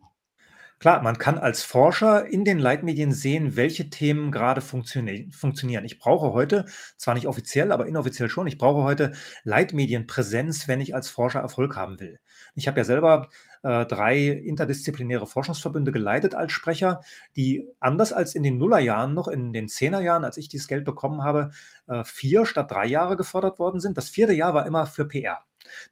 Klar, 0.85 1.01
man 1.01 1.17
kann 1.17 1.39
als 1.39 1.63
Forscher 1.63 2.27
in 2.27 2.45
den 2.45 2.59
Leitmedien 2.59 3.11
sehen, 3.11 3.55
welche 3.55 3.89
Themen 3.89 4.31
gerade 4.31 4.61
funktioni 4.61 5.31
funktionieren. 5.31 5.83
Ich 5.83 5.97
brauche 5.97 6.31
heute, 6.31 6.65
zwar 6.95 7.15
nicht 7.15 7.25
offiziell, 7.25 7.71
aber 7.71 7.87
inoffiziell 7.87 8.29
schon, 8.29 8.45
ich 8.45 8.59
brauche 8.59 8.83
heute 8.83 9.13
Leitmedienpräsenz, 9.45 10.67
wenn 10.67 10.81
ich 10.81 10.93
als 10.93 11.09
Forscher 11.09 11.39
Erfolg 11.39 11.75
haben 11.75 11.99
will. 11.99 12.19
Ich 12.53 12.67
habe 12.67 12.77
ja 12.77 12.83
selber 12.83 13.29
äh, 13.63 13.87
drei 13.87 14.27
interdisziplinäre 14.27 15.25
Forschungsverbünde 15.25 15.91
geleitet 15.91 16.35
als 16.35 16.51
Sprecher, 16.51 17.01
die 17.35 17.67
anders 17.79 18.13
als 18.13 18.35
in 18.35 18.43
den 18.43 18.59
Nullerjahren 18.59 19.15
noch, 19.15 19.27
in 19.27 19.53
den 19.53 19.67
Zehnerjahren, 19.67 20.23
als 20.23 20.37
ich 20.37 20.49
dieses 20.49 20.67
Geld 20.67 20.85
bekommen 20.85 21.23
habe, 21.23 21.49
äh, 21.87 22.03
vier 22.03 22.45
statt 22.45 22.69
drei 22.69 22.85
Jahre 22.85 23.17
gefordert 23.17 23.57
worden 23.57 23.79
sind. 23.79 23.97
Das 23.97 24.09
vierte 24.09 24.33
Jahr 24.33 24.53
war 24.53 24.67
immer 24.67 24.85
für 24.85 25.07
PR. 25.07 25.39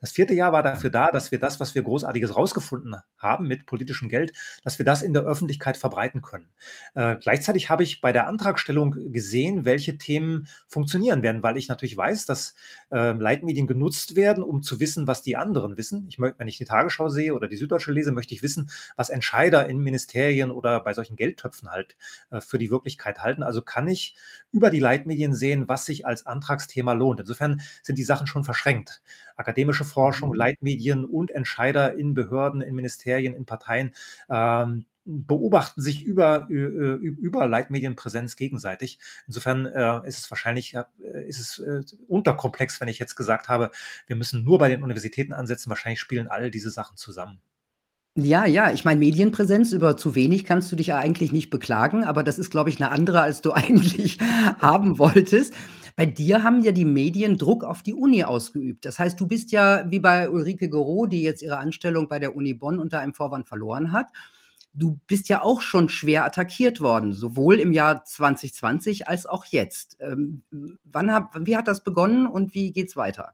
Das 0.02 0.12
vierte 0.12 0.34
Jahr 0.34 0.52
war 0.52 0.64
dafür 0.64 0.90
da, 0.90 1.12
dass 1.12 1.32
wir 1.32 1.40
das, 1.40 1.60
was 1.60 1.76
wir 1.76 1.84
Großartiges 1.84 2.36
rausgefunden 2.36 2.96
haben 3.18 3.48
mit 3.48 3.66
politischem 3.66 4.10
Geld, 4.10 4.34
dass 4.64 4.78
wir 4.78 4.86
das 4.86 5.02
in 5.02 5.14
der 5.14 5.24
Öffentlichkeit 5.24 5.78
verbreiten 5.78 6.22
können. 6.22 6.50
Äh, 6.96 7.18
gleichzeitig 7.18 7.70
habe 7.70 7.84
ich 7.84 8.02
bei 8.02 8.12
der 8.12 8.28
Antragstellung 8.28 9.12
gesehen, 9.12 9.66
welche 9.66 9.98
Themen 9.98 10.48
funktionieren 10.68 11.24
werden, 11.24 11.44
weil 11.44 11.58
ich 11.58 11.68
natürlich 11.68 11.96
weiß, 11.96 12.26
dass 12.26 12.56
äh, 12.92 13.12
Leitmedien 13.12 13.68
genutzt 13.68 14.16
werden, 14.16 14.44
um 14.44 14.62
zu 14.62 14.80
wissen, 14.80 15.08
was 15.08 15.22
die 15.22 15.36
anderen 15.36 15.78
wissen. 15.78 16.06
Ich 16.10 16.20
möchte, 16.20 16.40
wenn 16.40 16.48
ich 16.48 16.58
die 16.58 16.66
Tagesschau 16.66 17.10
sehe 17.10 17.34
oder 17.34 17.48
die 17.48 17.58
Süddeutsche 17.58 17.92
lese, 17.92 18.12
möchte 18.12 18.34
ich 18.34 18.44
wissen, 18.44 18.70
was 18.96 19.10
Entscheider 19.10 19.68
in 19.68 19.80
Ministerien 19.80 20.52
oder 20.52 20.80
bei 20.80 20.94
solchen 20.94 21.16
Geldtöpfen 21.16 21.70
halt 21.70 21.96
äh, 22.32 22.42
für 22.42 22.58
die 22.58 22.72
Wirklichkeit 22.72 23.20
halten. 23.20 23.44
Also 23.44 23.62
kann 23.62 23.88
ich 23.88 24.16
über 24.52 24.70
die 24.70 24.80
Leitmedien 24.80 25.34
sehen, 25.34 25.68
was 25.68 25.86
sich 25.86 26.06
als 26.06 26.26
Antragsthema 26.26 26.94
lohnt. 26.94 27.20
Insofern 27.20 27.62
sind 27.82 27.98
die 27.98 28.04
Sachen 28.04 28.28
schon 28.28 28.44
verschränkt. 28.44 29.02
Akademische 29.36 29.86
Forschung, 29.86 30.30
mhm. 30.30 30.36
Leitmedien 30.36 31.06
und 31.06 31.32
Entscheider 31.32 31.96
in 31.96 32.14
Behörden, 32.14 32.62
in 32.62 32.76
Ministerien, 32.76 33.34
in 33.34 33.46
Parteien 33.46 33.94
ähm, 34.30 34.86
beobachten 35.06 35.82
sich 35.82 36.04
über, 36.04 36.48
über 36.48 37.48
Leitmedienpräsenz 37.48 38.36
gegenseitig. 38.36 39.00
Insofern 39.28 39.66
äh, 39.66 40.08
ist 40.08 40.20
es 40.20 40.32
wahrscheinlich 40.32 40.76
äh, 40.76 40.86
ist 41.28 41.40
es 41.40 41.60
äh, 41.60 41.82
unterkomplex, 42.08 42.80
wenn 42.80 42.88
ich 42.88 43.00
jetzt 43.00 43.16
gesagt 43.16 43.50
habe, 43.50 43.72
wir 44.08 44.16
müssen 44.16 44.44
nur 44.44 44.60
bei 44.60 44.70
den 44.70 44.82
Universitäten 44.82 45.34
ansetzen. 45.34 45.70
Wahrscheinlich 45.70 46.00
spielen 46.00 46.30
all 46.30 46.52
diese 46.52 46.70
Sachen 46.70 46.96
zusammen. 46.96 47.42
Ja, 48.16 48.46
ja, 48.46 48.72
ich 48.72 48.86
meine, 48.86 49.00
Medienpräsenz 49.00 49.72
über 49.72 49.98
zu 49.98 50.14
wenig 50.14 50.46
kannst 50.46 50.72
du 50.72 50.76
dich 50.76 50.88
ja 50.88 51.00
eigentlich 51.00 51.32
nicht 51.32 51.50
beklagen, 51.50 52.04
aber 52.04 52.24
das 52.24 52.38
ist, 52.38 52.52
glaube 52.52 52.70
ich, 52.70 52.80
eine 52.80 52.92
andere, 52.92 53.22
als 53.22 53.42
du 53.42 53.52
eigentlich 53.54 54.20
haben 54.60 55.00
wolltest. 55.00 55.54
Bei 55.96 56.06
dir 56.06 56.44
haben 56.44 56.64
ja 56.64 56.72
die 56.72 56.86
Medien 56.86 57.38
Druck 57.38 57.64
auf 57.64 57.84
die 57.84 57.94
Uni 57.94 58.24
ausgeübt. 58.24 58.86
Das 58.86 58.98
heißt, 58.98 59.20
du 59.20 59.28
bist 59.28 59.52
ja 59.52 59.90
wie 59.92 60.00
bei 60.00 60.30
Ulrike 60.30 60.70
Gero, 60.70 61.06
die 61.06 61.22
jetzt 61.22 61.42
ihre 61.42 61.58
Anstellung 61.58 62.08
bei 62.08 62.20
der 62.20 62.36
Uni 62.36 62.54
Bonn 62.54 62.80
unter 62.80 63.00
einem 63.00 63.14
Vorwand 63.14 63.48
verloren 63.48 63.92
hat. 63.92 64.08
Du 64.74 65.00
bist 65.06 65.30
ja 65.30 65.44
auch 65.44 65.62
schon 65.62 65.90
schwer 65.90 66.26
attackiert 66.26 66.82
worden, 66.82 67.14
sowohl 67.14 67.60
im 67.60 67.74
Jahr 67.74 68.04
2020 68.06 69.08
als 69.08 69.28
auch 69.28 69.46
jetzt. 69.46 69.98
Ähm, 70.00 70.42
wann 70.84 71.12
hab, 71.12 71.46
wie 71.46 71.56
hat 71.56 71.68
das 71.68 71.84
begonnen 71.84 72.26
und 72.26 72.56
wie 72.56 72.72
geht's 72.72 72.96
weiter? 72.96 73.34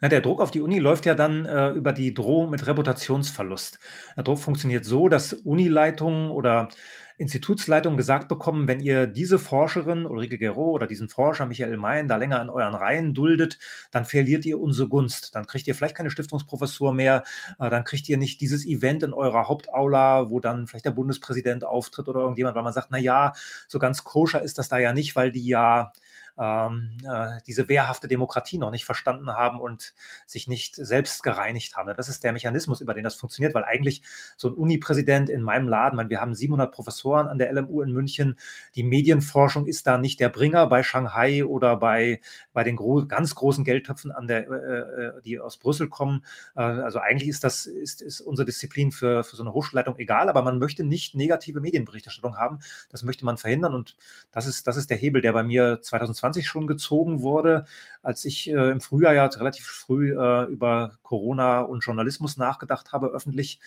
Na, 0.00 0.08
der 0.08 0.22
Druck 0.22 0.40
auf 0.40 0.50
die 0.50 0.62
Uni 0.62 0.78
läuft 0.78 1.04
ja 1.04 1.14
dann 1.14 1.44
äh, 1.44 1.70
über 1.70 1.92
die 1.92 2.14
Drohung 2.14 2.50
mit 2.50 2.66
Reputationsverlust. 2.66 3.78
Der 4.16 4.24
Druck 4.24 4.38
funktioniert 4.38 4.86
so, 4.86 5.08
dass 5.08 5.34
Unileitungen 5.34 6.30
oder 6.30 6.70
Institutsleitungen 7.18 7.98
gesagt 7.98 8.28
bekommen, 8.28 8.66
wenn 8.66 8.80
ihr 8.80 9.06
diese 9.06 9.38
Forscherin 9.38 10.06
Ulrike 10.06 10.38
Gero 10.38 10.70
oder 10.70 10.86
diesen 10.86 11.10
Forscher 11.10 11.44
Michael 11.44 11.76
Mayen 11.76 12.08
da 12.08 12.16
länger 12.16 12.40
in 12.40 12.48
euren 12.48 12.74
Reihen 12.74 13.12
duldet, 13.12 13.58
dann 13.90 14.06
verliert 14.06 14.46
ihr 14.46 14.58
unsere 14.58 14.88
Gunst. 14.88 15.34
Dann 15.34 15.46
kriegt 15.46 15.66
ihr 15.66 15.74
vielleicht 15.74 15.96
keine 15.96 16.10
Stiftungsprofessur 16.10 16.94
mehr, 16.94 17.22
äh, 17.58 17.68
dann 17.68 17.84
kriegt 17.84 18.08
ihr 18.08 18.16
nicht 18.16 18.40
dieses 18.40 18.64
Event 18.64 19.02
in 19.02 19.12
eurer 19.12 19.48
Hauptaula, 19.48 20.30
wo 20.30 20.40
dann 20.40 20.66
vielleicht 20.66 20.86
der 20.86 20.92
Bundespräsident 20.92 21.62
auftritt 21.62 22.08
oder 22.08 22.20
irgendjemand, 22.20 22.56
weil 22.56 22.62
man 22.62 22.72
sagt, 22.72 22.88
na 22.90 22.96
ja, 22.96 23.34
so 23.68 23.78
ganz 23.78 24.02
koscher 24.02 24.40
ist 24.40 24.56
das 24.56 24.70
da 24.70 24.78
ja 24.78 24.94
nicht, 24.94 25.14
weil 25.14 25.30
die 25.30 25.46
ja 25.46 25.92
ähm, 26.40 26.96
äh, 27.04 27.38
diese 27.46 27.68
wehrhafte 27.68 28.08
Demokratie 28.08 28.56
noch 28.56 28.70
nicht 28.70 28.86
verstanden 28.86 29.30
haben 29.30 29.60
und 29.60 29.92
sich 30.26 30.48
nicht 30.48 30.74
selbst 30.74 31.22
gereinigt 31.22 31.76
haben. 31.76 31.92
Das 31.94 32.08
ist 32.08 32.24
der 32.24 32.32
Mechanismus, 32.32 32.80
über 32.80 32.94
den 32.94 33.04
das 33.04 33.14
funktioniert, 33.14 33.54
weil 33.54 33.64
eigentlich 33.64 34.02
so 34.38 34.48
ein 34.48 34.54
Uni-Präsident 34.54 35.28
in 35.28 35.42
meinem 35.42 35.68
Laden, 35.68 35.96
meine, 35.96 36.08
wir 36.08 36.20
haben 36.20 36.34
700 36.34 36.72
Professoren 36.72 37.28
an 37.28 37.38
der 37.38 37.52
LMU 37.52 37.82
in 37.82 37.92
München, 37.92 38.38
die 38.74 38.82
Medienforschung 38.82 39.66
ist 39.66 39.86
da 39.86 39.98
nicht 39.98 40.18
der 40.18 40.30
Bringer 40.30 40.66
bei 40.66 40.82
Shanghai 40.82 41.44
oder 41.44 41.76
bei, 41.76 42.20
bei 42.54 42.64
den 42.64 42.76
gro 42.76 43.04
ganz 43.06 43.34
großen 43.34 43.64
Geldtöpfen, 43.64 44.10
an 44.10 44.26
der, 44.26 44.48
äh, 44.48 45.18
äh, 45.18 45.22
die 45.22 45.38
aus 45.38 45.58
Brüssel 45.58 45.88
kommen. 45.90 46.24
Äh, 46.56 46.62
also 46.62 47.00
eigentlich 47.00 47.28
ist 47.28 47.44
das 47.44 47.66
ist, 47.66 48.00
ist 48.00 48.22
unsere 48.22 48.46
Disziplin 48.46 48.92
für, 48.92 49.24
für 49.24 49.36
so 49.36 49.42
eine 49.42 49.52
Hochschulleitung 49.52 49.98
egal, 49.98 50.30
aber 50.30 50.40
man 50.42 50.58
möchte 50.58 50.84
nicht 50.84 51.14
negative 51.14 51.60
Medienberichterstattung 51.60 52.38
haben. 52.38 52.60
Das 52.88 53.02
möchte 53.02 53.26
man 53.26 53.36
verhindern 53.36 53.74
und 53.74 53.96
das 54.32 54.46
ist, 54.46 54.66
das 54.66 54.78
ist 54.78 54.88
der 54.88 54.96
Hebel, 54.96 55.20
der 55.20 55.34
bei 55.34 55.42
mir 55.42 55.82
2020 55.82 56.29
2020 56.32 56.46
schon 56.46 56.66
gezogen 56.66 57.22
wurde, 57.22 57.66
als 58.02 58.24
ich 58.24 58.50
äh, 58.50 58.70
im 58.70 58.80
Frühjahr 58.80 59.14
ja 59.14 59.26
relativ 59.26 59.66
früh 59.66 60.12
äh, 60.12 60.44
über 60.44 60.98
Corona 61.02 61.60
und 61.60 61.84
Journalismus 61.84 62.36
nachgedacht 62.36 62.92
habe, 62.92 63.08
öffentlich, 63.08 63.60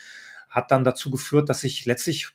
hat 0.49 0.71
dann 0.71 0.83
dazu 0.83 1.11
geführt, 1.11 1.49
dass 1.49 1.63
ich 1.63 1.85
letztlich 1.85 2.29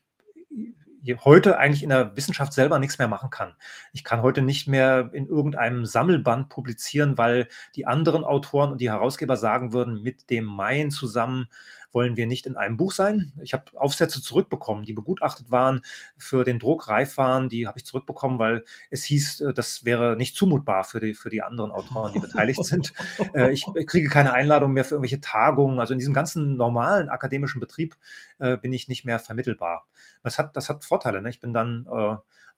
heute 1.25 1.59
eigentlich 1.59 1.83
in 1.83 1.91
der 1.91 2.17
Wissenschaft 2.17 2.53
selber 2.53 2.79
nichts 2.79 2.99
mehr 2.99 3.09
machen 3.09 3.31
kann. 3.31 3.55
Ich 3.93 4.05
kann 4.05 4.21
heute 4.21 4.43
nicht 4.43 4.67
mehr 4.67 5.11
in 5.13 5.27
irgendeinem 5.27 5.87
Sammelband 5.87 6.49
publizieren, 6.49 7.17
weil 7.17 7.49
die 7.77 7.87
anderen 7.87 8.25
Autoren 8.25 8.73
und 8.73 8.81
die 8.81 8.91
Herausgeber 8.91 9.37
sagen 9.37 9.73
würden, 9.73 10.03
mit 10.03 10.29
dem 10.29 10.45
Main 10.45 10.91
zusammen 10.91 11.49
wollen 11.93 12.17
wir 12.17 12.27
nicht 12.27 12.47
in 12.47 12.57
einem 12.57 12.77
Buch 12.77 12.93
sein. 12.93 13.33
Ich 13.43 13.53
habe 13.53 13.65
Aufsätze 13.75 14.23
zurückbekommen, 14.23 14.85
die 14.85 14.93
begutachtet 14.93 15.51
waren, 15.51 15.83
für 16.17 16.45
den 16.45 16.59
Druck 16.59 16.89
reif 16.89 17.17
waren. 17.17 17.49
Die 17.49 17.67
habe 17.67 17.79
ich 17.79 17.85
zurückbekommen, 17.85 18.39
weil 18.39 18.65
es 18.91 19.05
hieß, 19.05 19.41
äh, 19.41 19.55
das 19.55 19.85
wäre 19.85 20.17
nicht 20.17 20.37
zumutbar 20.37 20.85
für 20.85 21.01
die, 21.01 21.15
für 21.15 21.31
die 21.31 21.43
anderen 21.43 21.71
Autoren, 21.71 22.13
die 22.13 22.21
beteiligt 22.21 22.65
sind. 22.65 22.93
Äh, 23.35 23.53
ich 23.53 23.67
kriege 23.87 24.09
keine 24.09 24.33
Einladung 24.33 24.73
mehr 24.73 24.85
für 24.85 24.95
irgendwelche 24.95 25.21
Tagungen. 25.21 25.81
Also 25.81 25.93
in 25.93 25.99
diesem 25.99 26.15
ganzen 26.15 26.57
normalen 26.57 27.09
akademischen 27.09 27.61
Betrieb 27.61 27.97
äh, 28.39 28.57
bin 28.57 28.73
ich 28.73 28.89
nicht 28.89 29.05
mehr 29.05 29.19
vermittelbar. 29.19 29.87
Das 30.23 30.39
hat, 30.39 30.57
das 30.57 30.69
hat 30.69 30.85
Vorteile. 30.85 31.21
Ne? 31.21 31.31
Ich 31.31 31.41
bin 31.41 31.53
dann 31.53 31.87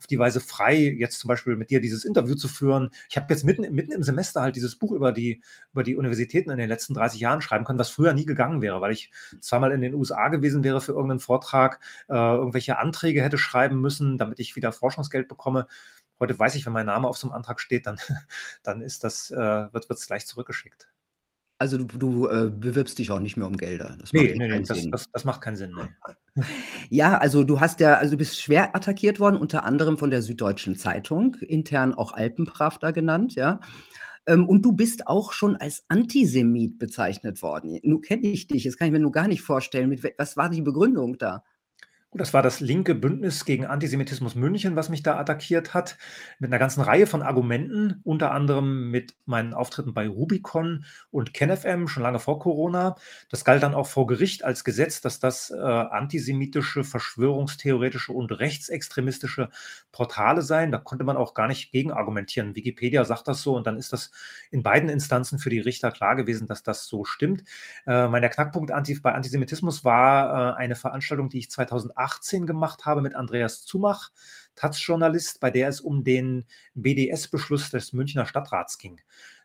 auf 0.01 0.07
die 0.07 0.19
Weise 0.19 0.41
frei, 0.41 0.77
jetzt 0.77 1.21
zum 1.21 1.29
Beispiel 1.29 1.57
mit 1.57 1.71
dir 1.71 1.81
dieses 1.81 2.05
Interview 2.05 2.35
zu 2.35 2.49
führen. 2.49 2.91
Ich 3.11 3.17
habe 3.17 3.33
jetzt 3.33 3.45
mitten, 3.45 3.73
mitten 3.75 3.93
im 3.93 4.03
Semester 4.03 4.41
halt 4.41 4.57
dieses 4.57 4.77
Buch 4.77 4.93
über 4.93 5.13
die, 5.13 5.43
über 5.73 5.83
die 5.83 5.95
Universitäten 5.95 6.51
in 6.51 6.57
den 6.57 6.71
letzten 6.71 6.95
30 6.95 7.21
Jahren 7.21 7.43
schreiben 7.43 7.65
können, 7.65 7.79
was 7.79 7.91
früher 7.91 8.15
nie 8.15 8.25
gegangen 8.25 8.63
wäre, 8.63 8.81
weil 8.81 8.93
ich 8.93 9.13
zweimal 9.41 9.73
in 9.73 9.83
den 9.83 9.95
USA 9.95 10.29
gewesen 10.29 10.65
wäre 10.65 10.81
für 10.81 10.93
irgendeinen 10.93 11.21
Vortrag, 11.21 11.81
äh, 12.09 12.15
irgendwelche 12.15 12.79
Anträge 12.79 13.23
hätte 13.23 13.39
schreiben 13.39 13.81
müssen, 13.81 14.17
damit 14.17 14.41
ich 14.41 14.57
wieder 14.57 14.73
Forschungsgeld 14.73 15.29
bekomme. 15.29 15.67
Heute 16.19 16.39
weiß 16.39 16.55
ich, 16.55 16.65
wenn 16.65 16.73
mein 16.73 16.87
Name 16.87 17.07
auf 17.07 17.19
so 17.19 17.27
einem 17.27 17.35
Antrag 17.35 17.61
steht, 17.61 17.87
dann, 17.87 17.99
dann 18.63 18.81
ist 18.81 19.05
das, 19.05 19.31
äh, 19.31 19.37
wird 19.37 19.91
es 19.91 20.07
gleich 20.07 20.27
zurückgeschickt. 20.27 20.89
Also 21.59 21.77
du, 21.77 21.99
du 21.99 22.27
äh, 22.27 22.51
bewirbst 22.51 22.99
dich 22.99 23.11
auch 23.11 23.21
nicht 23.21 23.37
mehr 23.37 23.47
um 23.47 23.59
Gelder. 23.59 23.95
Das 24.01 24.15
nee, 24.15 24.35
nee, 24.35 24.49
nee 24.49 24.63
das, 24.63 24.89
das, 24.91 25.11
das, 25.13 25.25
macht 25.27 25.43
keinen 25.43 25.57
Sinn. 25.57 25.75
Nee. 25.77 26.15
Ja, 26.91 27.19
also 27.19 27.45
du 27.45 27.61
hast 27.61 27.81
ja, 27.81 27.95
also 27.95 28.13
du 28.13 28.17
bist 28.19 28.41
schwer 28.41 28.75
attackiert 28.75 29.21
worden, 29.21 29.37
unter 29.37 29.65
anderem 29.65 29.97
von 29.99 30.11
der 30.11 30.23
Süddeutschen 30.23 30.77
Zeitung, 30.77 31.37
intern 31.41 31.95
auch 31.95 32.13
Alpenpravda 32.13 32.91
genannt, 32.91 33.35
ja. 33.35 33.61
Ähm, 34.27 34.49
und 34.49 34.65
du 34.65 34.73
bist 34.73 35.07
auch 35.07 35.33
schon 35.33 35.57
als 35.57 35.85
Antisemit 35.89 36.79
bezeichnet 36.79 37.43
worden. 37.43 37.79
Nun 37.85 38.03
kenne 38.03 38.27
ich 38.29 38.49
dich, 38.49 38.65
das 38.65 38.77
kann 38.77 38.89
ich 38.89 38.93
mir 38.93 39.01
nur 39.01 39.13
gar 39.13 39.29
nicht 39.29 39.43
vorstellen. 39.43 39.89
Mit, 39.91 40.03
was 40.19 40.37
war 40.37 40.51
die 40.51 40.63
Begründung 40.63 41.19
da? 41.19 41.45
Das 42.13 42.35
war 42.35 42.43
das 42.43 42.59
linke 42.59 42.97
Bündnis 42.97 43.45
gegen 43.45 43.67
Antisemitismus 43.67 44.35
München, 44.35 44.75
was 44.75 44.89
mich 44.89 45.05
da 45.05 45.17
attackiert 45.17 45.75
hat, 45.75 45.97
mit 46.41 46.51
einer 46.51 46.59
ganzen 46.59 46.81
Reihe 46.81 47.07
von 47.07 47.23
Argumenten, 47.23 48.01
unter 48.03 48.33
anderem 48.33 48.91
mit 48.91 49.15
meinen 49.27 49.55
Auftritten 49.55 49.95
bei 49.95 50.09
Rubicon 50.09 50.85
und 51.13 51.33
KenFM 51.35 51.87
schon 51.87 52.03
lange 52.03 52.19
vor 52.19 52.41
Corona. 52.41 52.97
Das 53.29 53.45
galt 53.45 53.63
dann 53.63 53.75
auch 53.75 53.87
vor 53.87 54.09
Gericht 54.09 54.43
als 54.43 54.65
Gesetz, 54.65 55.01
dass 55.01 55.21
das 55.21 55.51
äh, 55.51 55.57
antisemitische, 55.57 56.83
verschwörungstheoretische 56.83 58.13
und 58.13 58.33
rechtsextremistische 58.33 59.49
Portale 59.93 60.43
seien. 60.43 60.73
Da 60.73 60.79
konnte 60.79 61.05
man 61.05 61.17
auch 61.17 61.33
gar 61.33 61.47
nicht 61.47 61.71
gegen 61.71 61.93
argumentieren. 61.93 62.57
Wikipedia 62.57 63.05
sagt 63.05 63.29
das 63.29 63.41
so 63.43 63.55
und 63.55 63.69
dann 63.69 63.77
ist 63.77 63.93
das 63.93 64.11
in 64.51 64.65
beiden 64.65 64.89
Instanzen 64.89 65.39
für 65.39 65.51
die 65.51 65.61
Richter 65.61 65.93
klar 65.93 66.17
gewesen, 66.17 66.49
dass 66.49 66.65
das 66.65 66.89
so 66.89 67.05
stimmt. 67.05 67.45
Äh, 67.87 68.09
mein 68.09 68.29
Knackpunkt 68.29 68.73
bei 69.03 69.13
Antisemitismus 69.13 69.85
war 69.85 70.55
äh, 70.55 70.57
eine 70.57 70.75
Veranstaltung, 70.75 71.29
die 71.29 71.39
ich 71.39 71.53
2008 71.53 72.00
2018 72.01 72.47
gemacht 72.47 72.87
habe 72.87 73.03
mit 73.03 73.15
Andreas 73.15 73.65
Zumach, 73.65 74.11
Taz-Journalist, 74.55 75.41
bei 75.41 75.51
der 75.51 75.69
es 75.69 75.81
um 75.81 76.03
den 76.05 76.47
BDS-Beschluss 76.75 77.71
des 77.71 77.93
Münchner 77.93 78.27
Stadtrats 78.27 78.79
ging. 78.79 79.01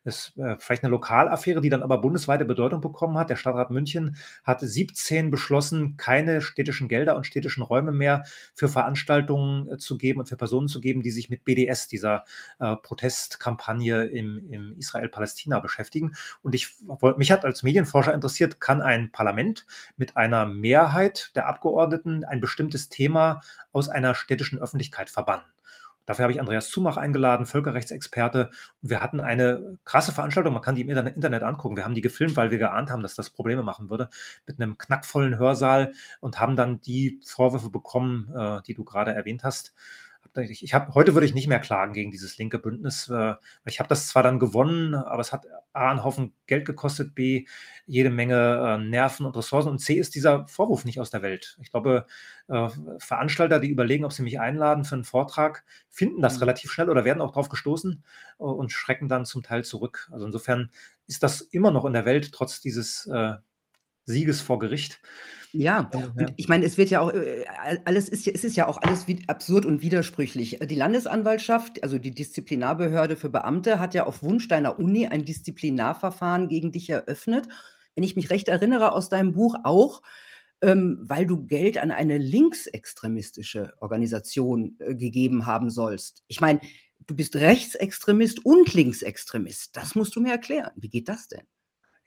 Ist 0.06 0.38
äh, 0.38 0.56
vielleicht 0.60 0.84
eine 0.84 0.92
Lokalaffäre, 0.92 1.62
die 1.62 1.70
dann 1.70 1.82
aber 1.82 1.98
bundesweite 1.98 2.46
Bedeutung 2.46 2.80
bekommen 2.80 3.18
hat. 3.18 3.32
Der 3.32 3.36
Stadtrat 3.36 3.72
München 3.72 4.18
hat 4.44 4.62
17 4.62 5.32
beschlossen, 5.32 5.98
keine 5.98 6.42
städtischen 6.42 6.88
Gelder 6.88 7.16
und 7.16 7.26
städtischen 7.26 7.64
Räume 7.64 7.92
mehr 7.92 8.24
für 8.54 8.68
Veranstaltungen 8.68 9.68
äh, 9.68 9.78
zu 9.78 9.98
geben 9.98 10.20
und 10.20 10.30
für 10.30 10.38
Personen 10.38 10.68
zu 10.68 10.80
geben, 10.80 11.02
die 11.02 11.10
sich 11.10 11.32
mit 11.32 11.44
BDS, 11.44 11.88
dieser 11.88 12.24
äh, 12.60 12.76
Protestkampagne 12.76 14.06
im, 14.06 14.48
im 14.52 14.78
Israel-Palästina 14.78 15.60
beschäftigen. 15.60 16.16
Und 16.44 16.54
ich, 16.54 16.70
mich 17.18 17.32
hat 17.32 17.44
als 17.44 17.64
Medienforscher 17.64 18.14
interessiert, 18.14 18.62
kann 18.62 18.84
ein 18.84 19.12
Parlament 19.12 19.66
mit 19.98 20.16
einer 20.18 20.46
Mehrheit 20.46 21.32
der 21.36 21.48
Abgeordneten 21.48 22.24
ein 22.24 22.42
bestimmtes 22.42 22.90
Thema 22.90 23.42
aus 23.72 23.90
einer 23.90 24.14
städtischen 24.14 24.60
Öffentlichkeit 24.60 25.10
verbannen? 25.10 25.55
Dafür 26.06 26.24
habe 26.24 26.34
ich 26.34 26.40
Andreas 26.40 26.70
Zumach 26.70 26.98
eingeladen, 26.98 27.46
Völkerrechtsexperte. 27.46 28.52
Wir 28.82 29.02
hatten 29.02 29.20
eine 29.20 29.78
krasse 29.86 30.12
Veranstaltung, 30.12 30.54
man 30.54 30.62
kann 30.62 30.76
die 30.76 30.82
im 30.82 30.90
Internet 30.90 31.44
angucken. 31.44 31.76
Wir 31.76 31.86
haben 31.86 31.96
die 31.96 32.02
gefilmt, 32.02 32.36
weil 32.38 32.52
wir 32.52 32.58
geahnt 32.58 32.92
haben, 32.92 33.02
dass 33.02 33.16
das 33.16 33.30
Probleme 33.30 33.64
machen 33.64 33.90
würde, 33.90 34.10
mit 34.46 34.60
einem 34.60 34.78
knackvollen 34.78 35.38
Hörsaal 35.38 35.94
und 36.20 36.40
haben 36.40 36.56
dann 36.56 36.82
die 36.82 37.20
Vorwürfe 37.26 37.70
bekommen, 37.70 38.32
äh, 38.36 38.62
die 38.64 38.74
du 38.74 38.84
gerade 38.84 39.14
erwähnt 39.14 39.44
hast 39.44 39.74
ich, 40.38 40.64
ich 40.64 40.74
habe 40.74 40.94
heute 40.94 41.14
würde 41.14 41.26
ich 41.26 41.34
nicht 41.34 41.48
mehr 41.48 41.60
klagen 41.60 41.94
gegen 41.94 42.12
dieses 42.12 42.38
linke 42.38 42.60
Bündnis. 42.60 43.10
Äh, 43.10 43.36
ich 43.66 43.80
habe 43.80 43.90
das 43.90 44.08
zwar 44.08 44.24
dann 44.24 44.40
gewonnen, 44.40 44.96
aber 44.96 45.22
es 45.22 45.32
hat 45.32 45.46
A 45.74 45.92
einen 45.92 46.04
Haufen 46.04 46.34
Geld 46.48 46.66
gekostet, 46.66 47.16
B 47.16 47.46
jede 47.88 48.10
Menge 48.10 48.78
äh, 48.80 48.84
Nerven 48.84 49.26
und 49.26 49.38
Ressourcen 49.38 49.70
und 49.70 49.80
C 49.80 49.96
ist 49.96 50.16
dieser 50.16 50.48
Vorwurf 50.48 50.86
nicht 50.86 51.00
aus 51.00 51.12
der 51.12 51.22
Welt. 51.22 51.58
Ich 51.62 51.72
glaube, 51.72 52.06
äh, 52.48 52.70
Veranstalter, 52.98 53.60
die 53.60 53.70
überlegen, 53.70 54.06
ob 54.06 54.14
sie 54.14 54.24
mich 54.24 54.40
einladen 54.40 54.86
für 54.86 54.96
einen 54.96 55.04
Vortrag, 55.04 55.64
finden 55.90 56.22
das 56.22 56.36
mhm. 56.36 56.40
relativ 56.40 56.72
schnell 56.72 56.90
oder 56.90 57.06
werden 57.06 57.22
auch 57.22 57.32
darauf 57.32 57.50
gestoßen 57.50 58.04
äh, 58.40 58.44
und 58.44 58.72
schrecken 58.72 59.08
dann 59.08 59.26
zum 59.26 59.44
Teil 59.44 59.64
zurück. 59.64 60.10
Also 60.12 60.26
insofern 60.26 60.72
ist 61.08 61.24
das 61.24 61.42
immer 61.42 61.72
noch 61.72 61.86
in 61.86 61.94
der 61.94 62.06
Welt 62.06 62.32
trotz 62.32 62.60
dieses 62.60 63.06
äh, 63.08 63.34
Sieges 64.06 64.42
vor 64.42 64.60
Gericht. 64.60 65.02
Ja, 65.58 65.90
und 65.94 66.34
ich 66.36 66.48
meine, 66.48 66.66
es 66.66 66.78
wird 66.78 66.90
ja 66.90 67.02
auch, 67.02 67.12
äh, 67.12 67.46
alles 67.86 68.10
ist 68.10 68.26
ja, 68.26 68.34
es 68.34 68.44
ist 68.44 68.56
ja 68.56 68.68
auch 68.68 68.82
alles 68.82 69.06
absurd 69.28 69.66
und 69.66 69.82
widersprüchlich. 69.82 70.60
Die 70.60 70.76
Landesanwaltschaft, 70.76 71.84
also 71.84 71.98
die 71.98 72.12
Disziplinarbehörde 72.12 73.16
für 73.16 73.30
Beamte, 73.30 73.80
hat 73.80 73.94
ja 73.94 74.06
auf 74.06 74.24
Wunsch 74.24 74.48
deiner 74.48 74.80
Uni 74.80 75.08
ein 75.08 75.26
Disziplinarverfahren 75.26 76.50
gegen 76.50 76.72
dich 76.72 76.90
eröffnet. 76.90 77.48
Wenn 77.96 78.04
ich 78.04 78.16
mich 78.16 78.30
recht 78.30 78.50
erinnere 78.50 78.92
aus 78.92 79.10
deinem 79.10 79.34
Buch 79.34 79.56
auch, 79.64 80.02
ähm, 80.62 81.00
weil 81.02 81.26
du 81.26 81.46
Geld 81.46 81.78
an 81.78 81.92
eine 81.92 82.18
linksextremistische 82.18 83.74
Organisation 83.80 84.76
äh, 84.80 84.96
gegeben 84.96 85.46
haben 85.46 85.70
sollst. 85.70 86.24
Ich 86.28 86.42
meine, 86.42 86.60
du 87.08 87.16
bist 87.16 87.36
Rechtsextremist 87.36 88.46
und 88.46 88.74
Linksextremist. 88.74 89.76
Das 89.76 89.96
musst 89.96 90.16
du 90.16 90.22
mir 90.22 90.32
erklären. 90.32 90.72
Wie 90.76 90.90
geht 90.90 91.08
das 91.10 91.28
denn? 91.28 91.46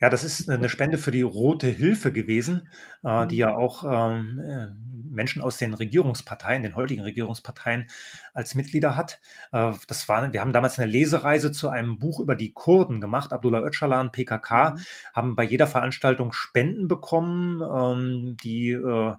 Ja, 0.00 0.10
das 0.10 0.22
ist 0.22 0.48
eine 0.48 0.68
Spende 0.68 0.96
für 0.96 1.10
die 1.10 1.22
Rote 1.22 1.66
Hilfe 1.66 2.12
gewesen, 2.12 2.68
äh, 3.02 3.26
die 3.26 3.38
ja 3.38 3.50
mhm. 3.50 3.56
auch 3.56 3.84
ähm, 3.84 4.38
äh, 4.38 4.66
Menschen 5.10 5.42
aus 5.42 5.56
den 5.58 5.74
Regierungsparteien, 5.74 6.62
den 6.62 6.76
heutigen 6.76 7.02
Regierungsparteien 7.02 7.88
als 8.32 8.54
Mitglieder 8.54 8.94
hat. 8.96 9.20
Äh, 9.50 9.72
das 9.88 10.08
war, 10.08 10.32
wir 10.32 10.40
haben 10.40 10.52
damals 10.52 10.78
eine 10.78 10.90
Lesereise 10.90 11.50
zu 11.50 11.68
einem 11.68 11.98
Buch 11.98 12.20
über 12.20 12.36
die 12.36 12.52
Kurden 12.52 13.00
gemacht, 13.00 13.32
Abdullah 13.32 13.62
Öcalan, 13.62 14.12
PKK, 14.12 14.70
mhm. 14.70 14.80
haben 15.14 15.36
bei 15.36 15.42
jeder 15.44 15.66
Veranstaltung 15.66 16.32
Spenden 16.32 16.86
bekommen, 16.86 17.60
ähm, 17.60 18.36
die 18.40 18.70
äh, 18.70 19.14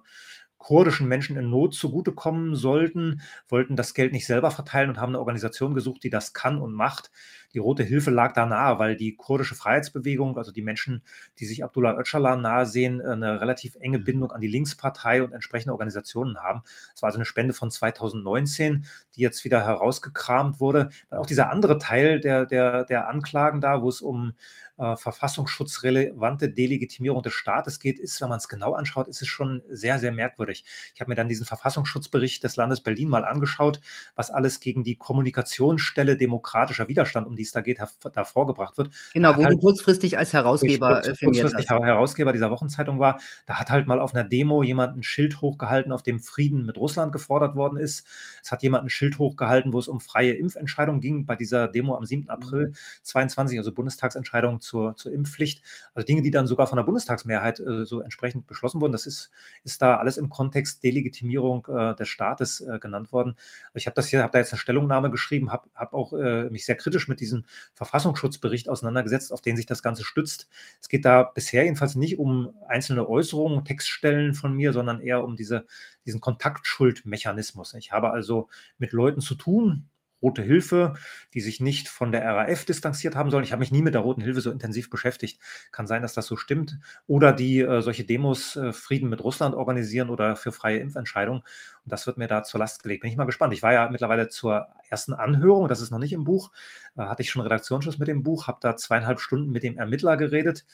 kurdischen 0.60 1.08
Menschen 1.08 1.36
in 1.36 1.50
Not 1.50 1.74
zugutekommen 1.74 2.54
sollten, 2.54 3.22
wollten 3.48 3.76
das 3.76 3.94
Geld 3.94 4.12
nicht 4.12 4.26
selber 4.26 4.50
verteilen 4.50 4.90
und 4.90 4.98
haben 5.00 5.10
eine 5.10 5.18
Organisation 5.18 5.74
gesucht, 5.74 6.04
die 6.04 6.10
das 6.10 6.34
kann 6.34 6.60
und 6.60 6.74
macht. 6.74 7.10
Die 7.54 7.58
Rote 7.58 7.82
Hilfe 7.82 8.10
lag 8.10 8.32
da 8.32 8.46
nahe, 8.46 8.78
weil 8.78 8.96
die 8.96 9.16
kurdische 9.16 9.54
Freiheitsbewegung, 9.54 10.38
also 10.38 10.52
die 10.52 10.62
Menschen, 10.62 11.02
die 11.38 11.46
sich 11.46 11.64
Abdullah 11.64 11.98
Öcalan 11.98 12.40
nahe 12.40 12.66
sehen, 12.66 13.00
eine 13.00 13.40
relativ 13.40 13.76
enge 13.80 13.98
mhm. 13.98 14.04
Bindung 14.04 14.32
an 14.32 14.40
die 14.40 14.48
Linkspartei 14.48 15.22
und 15.22 15.32
entsprechende 15.32 15.72
Organisationen 15.72 16.38
haben. 16.38 16.62
Es 16.94 17.02
war 17.02 17.08
also 17.08 17.18
eine 17.18 17.24
Spende 17.24 17.54
von 17.54 17.70
2019, 17.70 18.86
die 19.16 19.20
jetzt 19.20 19.44
wieder 19.44 19.64
herausgekramt 19.64 20.60
wurde. 20.60 20.90
Auch 21.10 21.26
dieser 21.26 21.50
andere 21.50 21.78
Teil 21.78 22.20
der, 22.20 22.46
der, 22.46 22.84
der 22.84 23.08
Anklagen 23.08 23.60
da, 23.60 23.82
wo 23.82 23.88
es 23.88 24.00
um 24.00 24.34
äh, 24.80 24.96
verfassungsschutzrelevante 24.96 26.48
Delegitimierung 26.48 27.22
des 27.22 27.34
Staates 27.34 27.80
geht, 27.80 27.98
ist, 27.98 28.20
wenn 28.22 28.30
man 28.30 28.38
es 28.38 28.48
genau 28.48 28.72
anschaut, 28.72 29.08
ist 29.08 29.20
es 29.20 29.28
schon 29.28 29.62
sehr, 29.68 29.98
sehr 29.98 30.10
merkwürdig. 30.10 30.64
Ich 30.94 31.00
habe 31.00 31.10
mir 31.10 31.16
dann 31.16 31.28
diesen 31.28 31.44
Verfassungsschutzbericht 31.44 32.42
des 32.42 32.56
Landes 32.56 32.80
Berlin 32.80 33.10
mal 33.10 33.24
angeschaut, 33.24 33.80
was 34.14 34.30
alles 34.30 34.58
gegen 34.60 34.82
die 34.82 34.96
Kommunikationsstelle 34.96 36.16
demokratischer 36.16 36.88
Widerstand, 36.88 37.26
um 37.26 37.36
die 37.36 37.39
es 37.42 37.52
da 37.52 37.60
geht, 37.60 37.80
da 38.12 38.24
vorgebracht 38.24 38.78
wird. 38.78 38.90
Genau, 39.14 39.36
wo 39.36 39.44
halt, 39.44 39.54
du 39.54 39.58
kurzfristig 39.58 40.18
als 40.18 40.32
Herausgeber 40.32 41.02
kurz, 41.02 41.20
kurzfristig 41.20 41.68
Herausgeber 41.68 42.32
dieser 42.32 42.50
Wochenzeitung 42.50 42.98
war. 42.98 43.20
Da 43.46 43.54
hat 43.54 43.70
halt 43.70 43.86
mal 43.86 44.00
auf 44.00 44.14
einer 44.14 44.24
Demo 44.24 44.62
jemand 44.62 44.96
ein 44.96 45.02
Schild 45.02 45.40
hochgehalten, 45.40 45.92
auf 45.92 46.02
dem 46.02 46.20
Frieden 46.20 46.66
mit 46.66 46.76
Russland 46.76 47.12
gefordert 47.12 47.56
worden 47.56 47.78
ist. 47.78 48.06
Es 48.42 48.52
hat 48.52 48.62
jemand 48.62 48.84
ein 48.84 48.90
Schild 48.90 49.18
hochgehalten, 49.18 49.72
wo 49.72 49.78
es 49.78 49.88
um 49.88 50.00
freie 50.00 50.32
Impfentscheidungen 50.32 51.00
ging, 51.00 51.26
bei 51.26 51.36
dieser 51.36 51.68
Demo 51.68 51.96
am 51.96 52.04
7. 52.04 52.28
April 52.28 52.72
22, 53.02 53.58
also 53.58 53.72
Bundestagsentscheidung 53.72 54.60
zur, 54.60 54.96
zur 54.96 55.12
Impfpflicht. 55.12 55.62
Also 55.94 56.06
Dinge, 56.06 56.22
die 56.22 56.30
dann 56.30 56.46
sogar 56.46 56.66
von 56.66 56.76
der 56.76 56.84
Bundestagsmehrheit 56.84 57.60
äh, 57.60 57.84
so 57.84 58.00
entsprechend 58.00 58.46
beschlossen 58.46 58.80
wurden. 58.80 58.92
Das 58.92 59.06
ist, 59.06 59.30
ist 59.64 59.80
da 59.82 59.96
alles 59.96 60.16
im 60.16 60.28
Kontext 60.28 60.82
Delegitimierung 60.82 61.66
äh, 61.66 61.94
des 61.94 62.08
Staates 62.08 62.60
äh, 62.60 62.78
genannt 62.78 63.12
worden. 63.12 63.36
Ich 63.74 63.86
habe 63.86 63.94
das 63.94 64.08
hier, 64.08 64.22
habe 64.22 64.32
da 64.32 64.38
jetzt 64.38 64.52
eine 64.52 64.58
Stellungnahme 64.58 65.10
geschrieben, 65.10 65.52
habe 65.52 65.68
hab 65.74 65.92
auch 65.94 66.12
äh, 66.12 66.50
mich 66.50 66.64
sehr 66.64 66.76
kritisch 66.76 67.08
mit 67.08 67.20
diesem 67.20 67.29
Verfassungsschutzbericht 67.74 68.68
auseinandergesetzt, 68.68 69.32
auf 69.32 69.40
den 69.40 69.56
sich 69.56 69.66
das 69.66 69.82
Ganze 69.82 70.04
stützt. 70.04 70.48
Es 70.80 70.88
geht 70.88 71.04
da 71.04 71.22
bisher 71.22 71.64
jedenfalls 71.64 71.94
nicht 71.94 72.18
um 72.18 72.54
einzelne 72.68 73.08
Äußerungen, 73.08 73.64
Textstellen 73.64 74.34
von 74.34 74.54
mir, 74.54 74.72
sondern 74.72 75.00
eher 75.00 75.24
um 75.24 75.36
diese, 75.36 75.66
diesen 76.06 76.20
Kontaktschuldmechanismus. 76.20 77.74
Ich 77.74 77.92
habe 77.92 78.10
also 78.10 78.48
mit 78.78 78.92
Leuten 78.92 79.20
zu 79.20 79.34
tun, 79.34 79.88
Rote 80.22 80.42
Hilfe, 80.42 80.94
die 81.34 81.40
sich 81.40 81.60
nicht 81.60 81.88
von 81.88 82.12
der 82.12 82.24
RAF 82.24 82.64
distanziert 82.64 83.16
haben 83.16 83.30
sollen. 83.30 83.44
Ich 83.44 83.52
habe 83.52 83.60
mich 83.60 83.72
nie 83.72 83.82
mit 83.82 83.94
der 83.94 84.02
Roten 84.02 84.20
Hilfe 84.20 84.40
so 84.40 84.50
intensiv 84.50 84.90
beschäftigt. 84.90 85.40
Kann 85.72 85.86
sein, 85.86 86.02
dass 86.02 86.14
das 86.14 86.26
so 86.26 86.36
stimmt. 86.36 86.78
Oder 87.06 87.32
die 87.32 87.60
äh, 87.60 87.80
solche 87.82 88.04
Demos 88.04 88.56
äh, 88.56 88.72
Frieden 88.72 89.08
mit 89.08 89.22
Russland 89.22 89.54
organisieren 89.54 90.10
oder 90.10 90.36
für 90.36 90.52
freie 90.52 90.78
Impfentscheidungen. 90.78 91.40
Und 91.40 91.92
das 91.92 92.06
wird 92.06 92.18
mir 92.18 92.28
da 92.28 92.42
zur 92.42 92.60
Last 92.60 92.82
gelegt. 92.82 93.02
Bin 93.02 93.10
ich 93.10 93.16
mal 93.16 93.24
gespannt. 93.24 93.52
Ich 93.54 93.62
war 93.62 93.72
ja 93.72 93.88
mittlerweile 93.90 94.28
zur 94.28 94.68
ersten 94.88 95.12
Anhörung, 95.12 95.68
das 95.68 95.80
ist 95.80 95.90
noch 95.90 95.98
nicht 95.98 96.12
im 96.12 96.24
Buch, 96.24 96.50
äh, 96.96 97.02
hatte 97.02 97.22
ich 97.22 97.30
schon 97.30 97.42
Redaktionsschluss 97.42 97.98
mit 97.98 98.08
dem 98.08 98.22
Buch, 98.22 98.46
habe 98.46 98.58
da 98.60 98.76
zweieinhalb 98.76 99.20
Stunden 99.20 99.50
mit 99.50 99.62
dem 99.62 99.78
Ermittler 99.78 100.16
geredet 100.16 100.64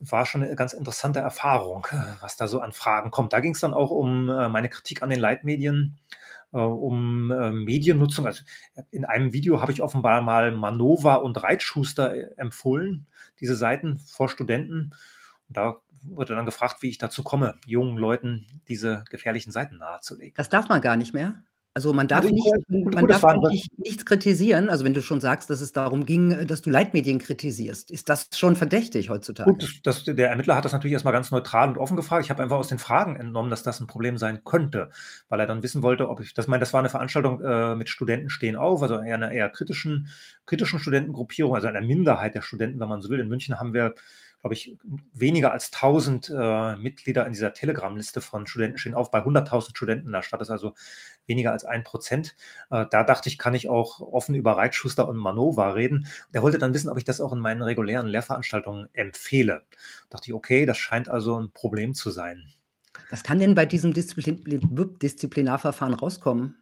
war 0.00 0.26
schon 0.26 0.42
eine 0.42 0.54
ganz 0.54 0.72
interessante 0.72 1.20
Erfahrung, 1.20 1.86
äh, 1.90 1.96
was 2.20 2.36
da 2.36 2.46
so 2.46 2.60
an 2.60 2.72
Fragen 2.72 3.10
kommt. 3.10 3.32
Da 3.32 3.40
ging 3.40 3.54
es 3.54 3.60
dann 3.60 3.74
auch 3.74 3.90
um 3.90 4.28
äh, 4.28 4.48
meine 4.48 4.68
Kritik 4.68 5.02
an 5.02 5.10
den 5.10 5.20
Leitmedien, 5.20 5.98
äh, 6.52 6.58
um 6.58 7.30
äh, 7.30 7.50
Mediennutzung. 7.50 8.26
Also 8.26 8.42
in 8.90 9.04
einem 9.04 9.32
Video 9.32 9.60
habe 9.60 9.72
ich 9.72 9.82
offenbar 9.82 10.22
mal 10.22 10.52
Manova 10.52 11.16
und 11.16 11.42
Reitschuster 11.42 12.14
äh, 12.14 12.34
empfohlen, 12.36 13.06
diese 13.40 13.56
Seiten 13.56 13.98
vor 13.98 14.28
Studenten. 14.28 14.94
Und 15.48 15.56
da 15.56 15.76
wurde 16.02 16.34
dann 16.34 16.46
gefragt, 16.46 16.82
wie 16.82 16.88
ich 16.88 16.98
dazu 16.98 17.22
komme, 17.22 17.56
jungen 17.66 17.98
Leuten 17.98 18.46
diese 18.68 19.04
gefährlichen 19.10 19.52
Seiten 19.52 19.78
nahezulegen. 19.78 20.34
Das 20.36 20.48
darf 20.48 20.68
man 20.68 20.80
gar 20.80 20.96
nicht 20.96 21.12
mehr. 21.12 21.42
Also, 21.78 21.92
man 21.92 22.08
darf 22.08 22.32
nicht 22.32 22.56
man 22.90 23.06
darf 23.06 23.24
eigentlich 23.24 23.68
nichts 23.76 24.04
kritisieren. 24.04 24.68
Also, 24.68 24.84
wenn 24.84 24.94
du 24.94 25.00
schon 25.00 25.20
sagst, 25.20 25.48
dass 25.48 25.60
es 25.60 25.72
darum 25.72 26.06
ging, 26.06 26.32
äh, 26.32 26.44
dass 26.44 26.60
du 26.62 26.70
Leitmedien 26.70 27.20
kritisierst. 27.20 27.92
Ist 27.92 28.08
das 28.08 28.30
schon 28.34 28.56
verdächtig 28.56 29.10
heutzutage? 29.10 29.68
Gut, 29.68 29.80
das 29.84 30.02
der 30.04 30.30
Ermittler 30.30 30.56
hat 30.56 30.64
das 30.64 30.72
natürlich 30.72 30.92
erst 30.94 31.04
mal 31.04 31.12
ganz 31.12 31.30
neutral 31.30 31.68
und 31.68 31.78
offen 31.78 31.96
gefragt. 31.96 32.24
Ich 32.24 32.30
habe 32.30 32.42
einfach 32.42 32.56
aus 32.56 32.68
den 32.68 32.78
Fragen 32.80 33.14
entnommen, 33.16 33.50
dass 33.50 33.62
das 33.62 33.80
'n 33.80 33.86
Problem 33.86 34.18
sein 34.18 34.42
könnte, 34.44 34.90
weil 35.28 35.38
er 35.38 35.46
dann 35.46 35.62
wissen 35.62 35.82
wollte, 35.82 36.08
ob 36.08 36.20
ich 36.20 36.34
das 36.34 36.48
meine, 36.48 36.60
das 36.60 36.72
war 36.72 36.82
'ne 36.82 36.88
Veranstaltung, 36.88 37.40
äh, 37.40 37.76
mit 37.76 37.88
Studenten 37.88 38.30
stehen 38.30 38.56
auf, 38.56 38.82
also 38.82 38.98
eher 39.00 39.16
'ner 39.16 39.30
eher 39.30 39.48
kritischen 39.48 40.08
kritischen 40.44 40.80
Studentengruppierung, 40.80 41.54
also 41.54 41.68
einer 41.68 41.80
Minderheit 41.82 42.34
der 42.34 42.42
Studenten, 42.42 42.80
wenn 42.80 42.88
man 42.88 43.00
so 43.00 43.10
will. 43.10 43.20
In 43.20 43.28
München 43.28 43.58
haben 43.60 43.72
wir 43.74 43.94
glaube 44.40 44.54
ich, 44.54 44.76
weniger 45.12 45.52
als 45.52 45.72
1000 45.72 46.30
äh, 46.30 46.76
Mitglieder 46.76 47.26
in 47.26 47.32
dieser 47.32 47.52
Telegram-Liste 47.52 48.20
von 48.20 48.46
Studenten 48.46 48.78
stehen 48.78 48.94
auf 48.94 49.10
bei 49.10 49.20
100.000 49.20 49.70
Studenten 49.70 50.06
in 50.06 50.12
der 50.12 50.22
Stadt. 50.22 50.40
Das 50.40 50.48
ist 50.48 50.52
also 50.52 50.74
weniger 51.26 51.52
als 51.52 51.64
ein 51.64 51.82
Prozent. 51.84 52.36
Äh, 52.70 52.86
da 52.90 53.02
dachte 53.02 53.28
ich, 53.28 53.38
kann 53.38 53.54
ich 53.54 53.68
auch 53.68 54.00
offen 54.00 54.34
über 54.34 54.56
Reitschuster 54.56 55.08
und 55.08 55.16
Manova 55.16 55.70
reden. 55.70 56.06
Der 56.32 56.42
wollte 56.42 56.58
dann 56.58 56.72
wissen, 56.72 56.88
ob 56.88 56.98
ich 56.98 57.04
das 57.04 57.20
auch 57.20 57.32
in 57.32 57.40
meinen 57.40 57.62
regulären 57.62 58.06
Lehrveranstaltungen 58.06 58.88
empfehle. 58.92 59.62
Da 60.08 60.16
dachte 60.16 60.30
ich, 60.30 60.34
okay, 60.34 60.66
das 60.66 60.78
scheint 60.78 61.08
also 61.08 61.40
ein 61.40 61.50
Problem 61.50 61.94
zu 61.94 62.10
sein. 62.10 62.52
Was 63.10 63.22
kann 63.22 63.38
denn 63.38 63.54
bei 63.54 63.66
diesem 63.66 63.92
Disziplin 63.92 64.98
Disziplinarverfahren 65.02 65.94
rauskommen? 65.94 66.56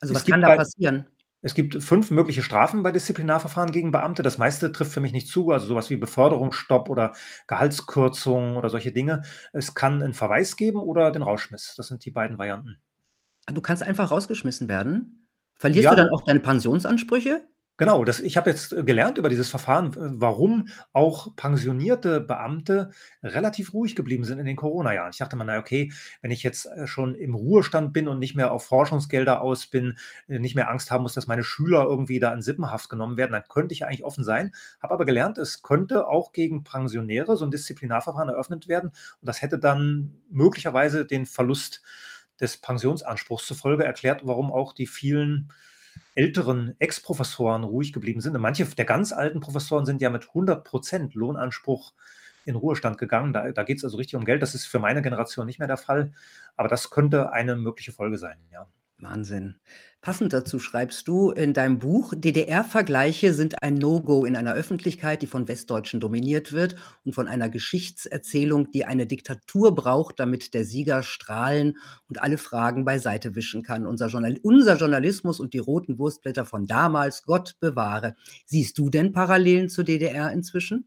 Also, 0.00 0.14
Es 0.14 0.20
was 0.20 0.26
kann 0.26 0.40
da 0.40 0.54
passieren? 0.54 1.06
Es 1.44 1.54
gibt 1.54 1.80
5 1.82 2.10
mögliche 2.10 2.42
Strafen 2.42 2.82
bei 2.82 2.90
Disziplinarverfahren 2.90 3.70
gegen 3.70 3.92
Beamte. 3.92 4.22
Das 4.24 4.38
meiste 4.38 4.72
trifft 4.72 4.92
für 4.92 5.00
mich 5.00 5.12
nicht 5.12 5.28
zu, 5.28 5.50
also 5.52 5.66
sowas 5.66 5.88
wie 5.88 5.96
Beförderungsstopp 5.96 6.88
oder 6.88 7.12
Gehaltskürzung 7.46 8.56
oder 8.56 8.70
solche 8.70 8.90
Dinge. 8.92 9.22
Es 9.52 9.74
kann 9.74 10.02
'n 10.02 10.14
Verweis 10.14 10.56
geben 10.56 10.80
oder 10.80 11.12
den 11.12 11.22
Rausschmiss. 11.22 11.74
Das 11.76 11.86
sind 11.88 12.04
die 12.04 12.10
beiden 12.10 12.38
Varianten. 12.38 12.78
Du 13.46 13.60
kannst 13.62 13.82
einfach 13.82 14.10
rausgeschmissen 14.10 14.68
werden? 14.68 15.26
Verlierst 15.56 15.90
du 15.90 15.96
Ja. 15.96 15.96
dann 15.96 16.10
auch 16.10 16.22
deine 16.22 16.40
Pensionsansprüche? 16.40 17.48
Genau, 17.80 18.04
das 18.04 18.18
ich 18.18 18.36
habe 18.36 18.50
jetzt, 18.50 18.72
äh, 18.72 18.82
gelernt 18.82 19.18
über 19.18 19.28
dieses 19.28 19.48
Verfahren, 19.50 19.92
warum 19.96 20.66
auch 20.92 21.36
pensionierte 21.36 22.20
Beamte 22.20 22.90
relativ 23.22 23.72
ruhig 23.72 23.94
geblieben 23.94 24.24
sind 24.24 24.40
in 24.40 24.46
den 24.46 24.56
Corona-Jahren. 24.56 25.10
Ich 25.12 25.18
dachte 25.18 25.36
mir: 25.36 25.44
„Na 25.44 25.58
okay, 25.58 25.92
wenn 26.20 26.32
ich 26.32 26.42
jetzt, 26.42 26.66
äh, 26.66 26.88
schon 26.88 27.14
im 27.14 27.36
Ruhestand 27.36 27.92
bin 27.92 28.08
und 28.08 28.18
nicht 28.18 28.34
mehr 28.34 28.50
auf 28.50 28.66
Forschungsgelder 28.66 29.40
aus 29.42 29.68
bin, 29.68 29.96
äh, 30.26 30.40
nicht 30.40 30.56
mehr 30.56 30.68
Angst 30.70 30.90
haben 30.90 31.02
muss, 31.02 31.14
dass 31.14 31.28
meine 31.28 31.44
Schüler 31.44 31.84
irgendwie 31.84 32.18
da 32.18 32.34
in 32.34 32.42
Sippenhaft 32.42 32.88
genommen 32.90 33.16
werden, 33.16 33.30
dann 33.32 33.44
könnte 33.48 33.72
ich 33.74 33.86
eigentlich 33.86 34.02
offen 34.04 34.24
sein.“ 34.24 34.50
Habe 34.82 34.94
aber 34.94 35.04
gelernt, 35.06 35.38
es 35.38 35.62
könnte 35.62 36.08
auch 36.08 36.32
gegen 36.32 36.64
Pensionäre 36.64 37.36
so 37.36 37.44
'n 37.44 37.52
Disziplinarverfahren 37.52 38.28
eröffnet 38.28 38.66
werden 38.66 38.88
und 39.20 39.28
das 39.28 39.40
hätte 39.40 39.56
dann 39.60 40.16
möglicherweise 40.30 41.06
den 41.06 41.26
Verlust 41.26 41.82
des 42.40 42.56
Pensionsanspruchs 42.56 43.46
zur 43.46 43.56
Folge, 43.56 43.84
erklärt, 43.84 44.22
warum 44.24 44.50
auch 44.52 44.72
die 44.72 44.86
vielen 44.88 45.52
älteren 46.18 46.74
Ex-Professoren 46.80 47.64
ruhig 47.64 47.92
geblieben 47.92 48.20
sind. 48.20 48.34
Und 48.34 48.42
manche 48.42 48.64
der 48.66 48.84
ganz 48.84 49.12
alten 49.12 49.40
Professoren 49.40 49.86
sind 49.86 50.02
ja 50.02 50.10
mit 50.10 50.24
100% 50.24 51.12
Lohnanspruch 51.14 51.92
in 52.44 52.56
Ruhestand 52.56 52.98
gegangen. 52.98 53.32
Da 53.32 53.52
da 53.52 53.62
geht's 53.62 53.84
also 53.84 53.96
richtig 53.98 54.16
um 54.16 54.24
Geld. 54.24 54.42
Das 54.42 54.54
ist 54.54 54.66
für 54.66 54.80
meine 54.80 55.02
Generation 55.02 55.46
nicht 55.46 55.58
mehr 55.60 55.68
der 55.68 55.76
Fall, 55.76 56.12
aber 56.56 56.68
das 56.68 56.90
könnte 56.90 57.32
eine 57.32 57.56
mögliche 57.56 57.92
Folge 57.92 58.18
sein, 58.18 58.38
ja. 58.52 58.66
Wahnsinn. 59.00 59.56
Passend 60.00 60.32
dazu 60.32 60.58
schreibst 60.58 61.06
du 61.08 61.30
in 61.30 61.52
deinem 61.52 61.78
Buch: 61.78 62.12
„DDR-Vergleiche 62.16 63.32
sind 63.32 63.62
ein 63.62 63.74
No-Go 63.74 64.24
in 64.24 64.34
einer 64.36 64.54
Öffentlichkeit, 64.54 65.22
die 65.22 65.26
von 65.28 65.46
Westdeutschen 65.46 66.00
dominiert 66.00 66.52
wird 66.52 66.74
und 67.04 67.14
von 67.14 67.28
einer 67.28 67.48
Geschichtserzählung, 67.48 68.70
die 68.72 68.84
eine 68.86 69.06
Diktatur 69.06 69.74
braucht, 69.74 70.18
damit 70.18 70.52
der 70.54 70.64
Sieger 70.64 71.02
strahlen 71.04 71.78
und 72.08 72.20
alle 72.22 72.38
Fragen 72.38 72.84
beiseite 72.84 73.34
wischen 73.36 73.62
kann. 73.62 73.86
Unser 73.86 74.08
Journal 74.08 74.38
unser 74.42 74.76
Journalismus 74.76 75.38
und 75.40 75.54
die 75.54 75.58
roten 75.58 75.98
Wurstblätter 75.98 76.44
von 76.44 76.66
damals, 76.66 77.22
Gott 77.22 77.54
bewahre.“ 77.60 78.16
Siehst 78.46 78.78
du 78.78 78.90
denn 78.90 79.12
Parallelen 79.12 79.68
zur 79.68 79.84
DDR 79.84 80.32
inzwischen? 80.32 80.86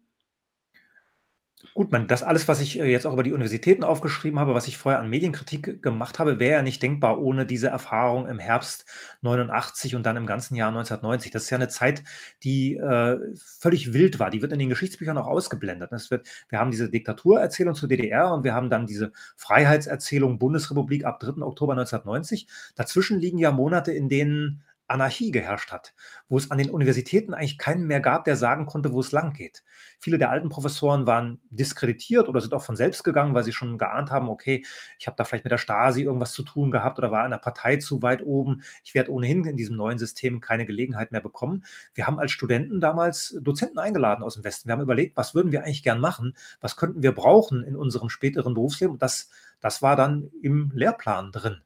Gut, 1.73 1.89
man 1.91 2.07
das 2.07 2.21
alles, 2.21 2.49
was 2.49 2.59
ich, 2.59 2.79
äh, 2.79 2.85
jetzt 2.91 3.07
auch 3.07 3.13
über 3.13 3.23
die 3.23 3.31
Universitäten 3.31 3.85
aufgeschrieben 3.85 4.39
habe, 4.39 4.53
was 4.53 4.67
ich 4.67 4.77
vorher 4.77 4.99
an 4.99 5.09
Medienkritik 5.09 5.81
gemacht 5.81 6.19
habe, 6.19 6.37
wäre 6.37 6.55
ja 6.57 6.61
nicht 6.61 6.83
denkbar 6.83 7.21
ohne 7.21 7.45
diese 7.45 7.67
Erfahrung 7.69 8.27
im 8.27 8.39
Herbst 8.39 8.85
89 9.21 9.95
und 9.95 10.05
dann 10.05 10.17
im 10.17 10.25
ganzen 10.25 10.55
Jahr 10.55 10.71
1990. 10.71 11.31
Das 11.31 11.43
ist 11.43 11.49
ja 11.49 11.57
'ne 11.57 11.69
Zeit, 11.69 12.03
die, 12.43 12.75
äh, 12.75 13.17
völlig 13.37 13.93
wild 13.93 14.19
war. 14.19 14.29
Die 14.29 14.41
wird 14.41 14.51
in 14.51 14.59
den 14.59 14.67
Geschichtsbüchern 14.69 15.17
auch 15.17 15.27
ausgeblendet. 15.27 15.91
Wird 16.11 16.27
wir 16.49 16.59
haben 16.59 16.71
diese 16.71 16.89
Diktaturerzählung 16.89 17.73
zur 17.75 17.87
DDR 17.87 18.33
und 18.33 18.43
wir 18.43 18.53
haben 18.53 18.69
dann 18.69 18.85
diese 18.85 19.11
Freiheitserzählung 19.37 20.39
Bundesrepublik 20.39 21.05
ab 21.05 21.19
3. 21.21 21.41
Oktober 21.41 21.75
1990. 21.75 22.47
Dazwischen 22.75 23.19
liegen 23.19 23.37
ja 23.37 23.51
Monate, 23.51 23.93
in 23.93 24.09
denen 24.09 24.61
Anarchie 24.91 25.31
geherrscht 25.31 25.71
hat, 25.71 25.93
wo 26.29 26.37
es 26.37 26.51
an 26.51 26.57
den 26.57 26.69
Universitäten 26.69 27.33
eigentlich 27.33 27.57
keinen 27.57 27.87
mehr 27.87 27.99
gab, 28.01 28.25
der 28.25 28.35
sagen 28.35 28.65
konnte, 28.65 28.91
wo 28.93 28.99
es 28.99 29.11
langgeht. 29.11 29.63
Viele 29.99 30.17
der 30.17 30.29
alten 30.29 30.49
Professoren 30.49 31.07
waren 31.07 31.39
diskreditiert 31.49 32.27
oder 32.27 32.41
sind 32.41 32.53
auch 32.53 32.63
von 32.63 32.75
selbst 32.75 33.03
gegangen, 33.03 33.33
weil 33.33 33.43
sie 33.43 33.51
schon 33.53 33.77
geahnt 33.77 34.11
haben: 34.11 34.29
„Okay, 34.29 34.65
ich 34.99 35.07
habe 35.07 35.15
da 35.17 35.23
vielleicht 35.23 35.45
mit 35.45 35.51
der 35.51 35.57
Stasi 35.57 36.03
irgendwas 36.03 36.33
zu 36.33 36.43
tun 36.43 36.71
gehabt 36.71 36.97
oder 36.99 37.11
war 37.11 37.25
in 37.25 37.31
der 37.31 37.37
Partei 37.37 37.77
zu 37.77 38.01
weit 38.01 38.21
oben. 38.23 38.63
Ich 38.83 38.93
werde 38.93 39.11
ohnehin 39.11 39.45
in 39.45 39.57
diesem 39.57 39.75
neuen 39.77 39.97
System 39.97 40.41
keine 40.41 40.65
Gelegenheit 40.65 41.11
mehr 41.11 41.21
bekommen.“ 41.21 41.63
Wir 41.93 42.07
haben 42.07 42.19
als 42.19 42.31
Studenten 42.31 42.79
damals 42.81 43.37
Dozenten 43.41 43.79
eingeladen 43.79 44.23
aus 44.23 44.35
dem 44.35 44.43
Westen. 44.43 44.67
Wir 44.69 44.73
haben 44.73 44.81
überlegt: 44.81 45.17
„Was 45.17 45.35
würden 45.35 45.51
wir 45.51 45.63
eigentlich 45.63 45.83
gern 45.83 45.99
machen? 45.99 46.35
Was 46.59 46.75
könnten 46.75 47.03
wir 47.03 47.13
brauchen 47.13 47.63
in 47.63 47.75
unserem 47.75 48.09
späteren 48.09 48.53
Berufsleben?“ 48.53 48.93
Und 48.93 49.01
das 49.01 49.29
das 49.59 49.83
war 49.83 49.95
dann 49.95 50.31
im 50.41 50.71
Lehrplan 50.73 51.31
drin. 51.31 51.61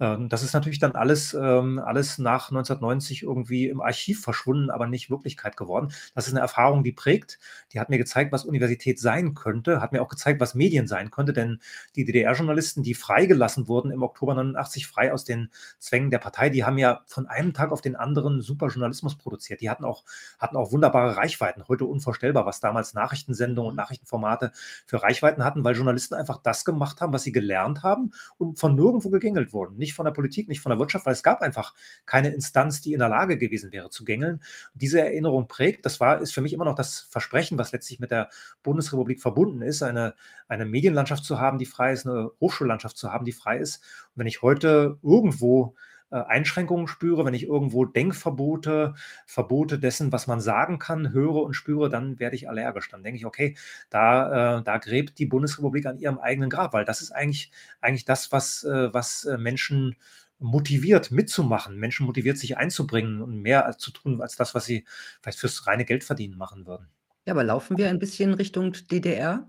Ähm, 0.00 0.28
das 0.28 0.42
ist 0.42 0.52
natürlich 0.52 0.78
dann 0.78 0.92
alles 0.92 1.32
ähm, 1.34 1.78
alles 1.78 2.18
nach 2.18 2.50
1990 2.50 3.22
irgendwie 3.22 3.68
im 3.68 3.80
Archiv 3.80 4.20
verschwunden, 4.22 4.70
aber 4.70 4.86
nicht 4.86 5.10
Wirklichkeit 5.10 5.56
geworden. 5.56 5.92
Das 6.14 6.26
ist 6.26 6.34
'ne 6.34 6.40
Erfahrung, 6.40 6.84
die 6.84 6.92
prägt. 6.92 7.38
Die 7.72 7.80
hat 7.80 7.88
mir 7.88 7.98
gezeigt, 7.98 8.30
was 8.32 8.44
Universität 8.44 8.98
sein 9.00 9.34
könnte, 9.34 9.80
hat 9.80 9.92
mir 9.92 10.02
auch 10.02 10.08
gezeigt, 10.08 10.40
was 10.40 10.54
Medien 10.54 10.86
sein 10.86 11.10
könnte, 11.10 11.32
denn 11.32 11.60
die 11.96 12.04
DDR-Journalisten, 12.04 12.82
die 12.82 12.94
freigelassen 12.94 13.68
wurden 13.68 13.90
im 13.90 14.02
Oktober 14.02 14.34
89, 14.34 14.86
frei 14.86 15.12
aus 15.12 15.24
den 15.24 15.50
Zwängen 15.78 16.10
der 16.10 16.18
Partei, 16.18 16.50
die 16.50 16.64
haben 16.64 16.78
ja 16.78 17.00
von 17.06 17.26
einem 17.26 17.54
Tag 17.54 17.72
auf 17.72 17.80
den 17.80 17.96
anderen 17.96 18.42
super 18.42 18.68
Journalismus 18.68 19.16
produziert. 19.16 19.60
Die 19.62 19.70
hatten 19.70 19.84
auch 19.84 20.04
hatten 20.38 20.56
auch 20.56 20.72
wunderbare 20.72 21.16
Reichweiten. 21.16 21.64
Heute 21.68 21.84
unvorstellbar, 21.86 22.46
was 22.46 22.60
damals 22.60 22.94
Nachrichtensendungen 22.94 23.70
und 23.70 23.76
Nachrichtenformate 23.76 24.52
für 24.86 25.02
Reichweiten 25.02 25.44
hatten, 25.44 25.64
weil 25.64 25.74
Journalisten 25.76 26.14
einfach 26.14 26.38
das 26.42 26.64
gemacht 26.64 27.00
haben, 27.00 27.12
was 27.12 27.22
sie 27.22 27.32
gelernt 27.32 27.82
haben 27.82 28.12
und 28.38 28.58
von 28.58 28.74
nirgendwo 28.74 29.10
gegängelt 29.10 29.52
wurden. 29.52 29.76
Nicht 29.76 29.85
von 29.94 30.04
der 30.04 30.12
Politik, 30.12 30.48
nicht 30.48 30.60
von 30.60 30.70
der 30.70 30.78
Wirtschaft, 30.78 31.06
weil 31.06 31.12
es 31.14 31.22
gab 31.22 31.42
einfach 31.42 31.74
keine 32.06 32.30
Instanz, 32.30 32.80
die 32.80 32.92
in 32.92 32.98
der 33.00 33.08
Lage 33.08 33.38
gewesen 33.38 33.72
wäre 33.72 33.90
zu 33.90 34.04
gängeln. 34.04 34.42
Diese 34.74 35.00
Erinnerung 35.00 35.48
prägt. 35.48 35.84
Das 35.86 36.00
war 36.00 36.20
ist 36.20 36.32
für 36.34 36.40
mich 36.42 36.52
immer 36.52 36.64
noch 36.64 36.74
das 36.76 37.00
Versprechen, 37.10 37.58
was 37.58 37.72
letztlich 37.72 38.00
mit 38.00 38.10
der 38.10 38.28
Bundesrepublik 38.62 39.20
verbunden 39.20 39.62
ist, 39.62 39.82
eine 39.82 40.14
eine 40.48 40.64
Medienlandschaft 40.66 41.24
zu 41.24 41.40
haben, 41.40 41.58
die 41.58 41.66
frei 41.66 41.92
ist, 41.92 42.06
'ne 42.06 42.30
Hochschullandschaft 42.40 42.96
zu 42.96 43.12
haben, 43.12 43.24
die 43.24 43.32
frei 43.32 43.58
ist. 43.58 43.82
Und 44.14 44.20
wenn 44.20 44.26
ich 44.28 44.42
heute 44.42 44.98
irgendwo, 45.02 45.74
äh, 46.10 46.16
Einschränkungen 46.16 46.86
spüre, 46.88 47.24
wenn 47.24 47.34
ich 47.34 47.44
irgendwo 47.44 47.84
Denkverbote, 47.84 48.94
Verbote 49.26 49.78
dessen, 49.78 50.12
was 50.12 50.26
man 50.26 50.40
sagen 50.40 50.78
kann, 50.78 51.12
höre 51.12 51.36
und 51.42 51.54
spüre, 51.54 51.88
dann 51.90 52.18
werde 52.18 52.36
ich 52.36 52.48
allergisch. 52.48 52.88
Dann 52.90 53.02
denke 53.02 53.18
ich: 53.18 53.26
„Okay, 53.26 53.56
da 53.90 54.58
äh, 54.58 54.62
da 54.62 54.78
gräbt 54.78 55.18
die 55.18 55.26
Bundesrepublik 55.26 55.86
an 55.86 55.98
ihrem 55.98 56.18
eigenen 56.18 56.50
Grab“, 56.50 56.72
weil 56.72 56.84
das 56.84 57.02
ist 57.02 57.12
eigentlich 57.12 57.50
eigentlich 57.80 58.04
das, 58.04 58.32
was 58.32 58.64
äh, 58.64 58.92
was, 58.94 59.24
äh, 59.24 59.38
Menschen 59.38 59.96
motiviert, 60.38 61.10
mitzumachen. 61.10 61.78
Menschen 61.78 62.06
motiviert, 62.06 62.38
sich 62.38 62.56
einzubringen 62.58 63.22
und 63.22 63.40
mehr 63.40 63.76
zu 63.78 63.90
tun 63.90 64.20
als 64.20 64.36
das, 64.36 64.54
was 64.54 64.66
sie 64.66 64.84
vielleicht 65.22 65.38
fürs 65.38 65.66
reine 65.66 65.84
Geldverdienen 65.84 66.36
machen 66.38 66.66
würden. 66.66 66.88
Ja, 67.26 67.34
aber 67.34 67.44
laufen 67.44 67.76
wir 67.78 67.88
ein 67.90 67.98
bisschen 67.98 68.32
Richtung 68.34 68.72
DDR? 68.72 69.48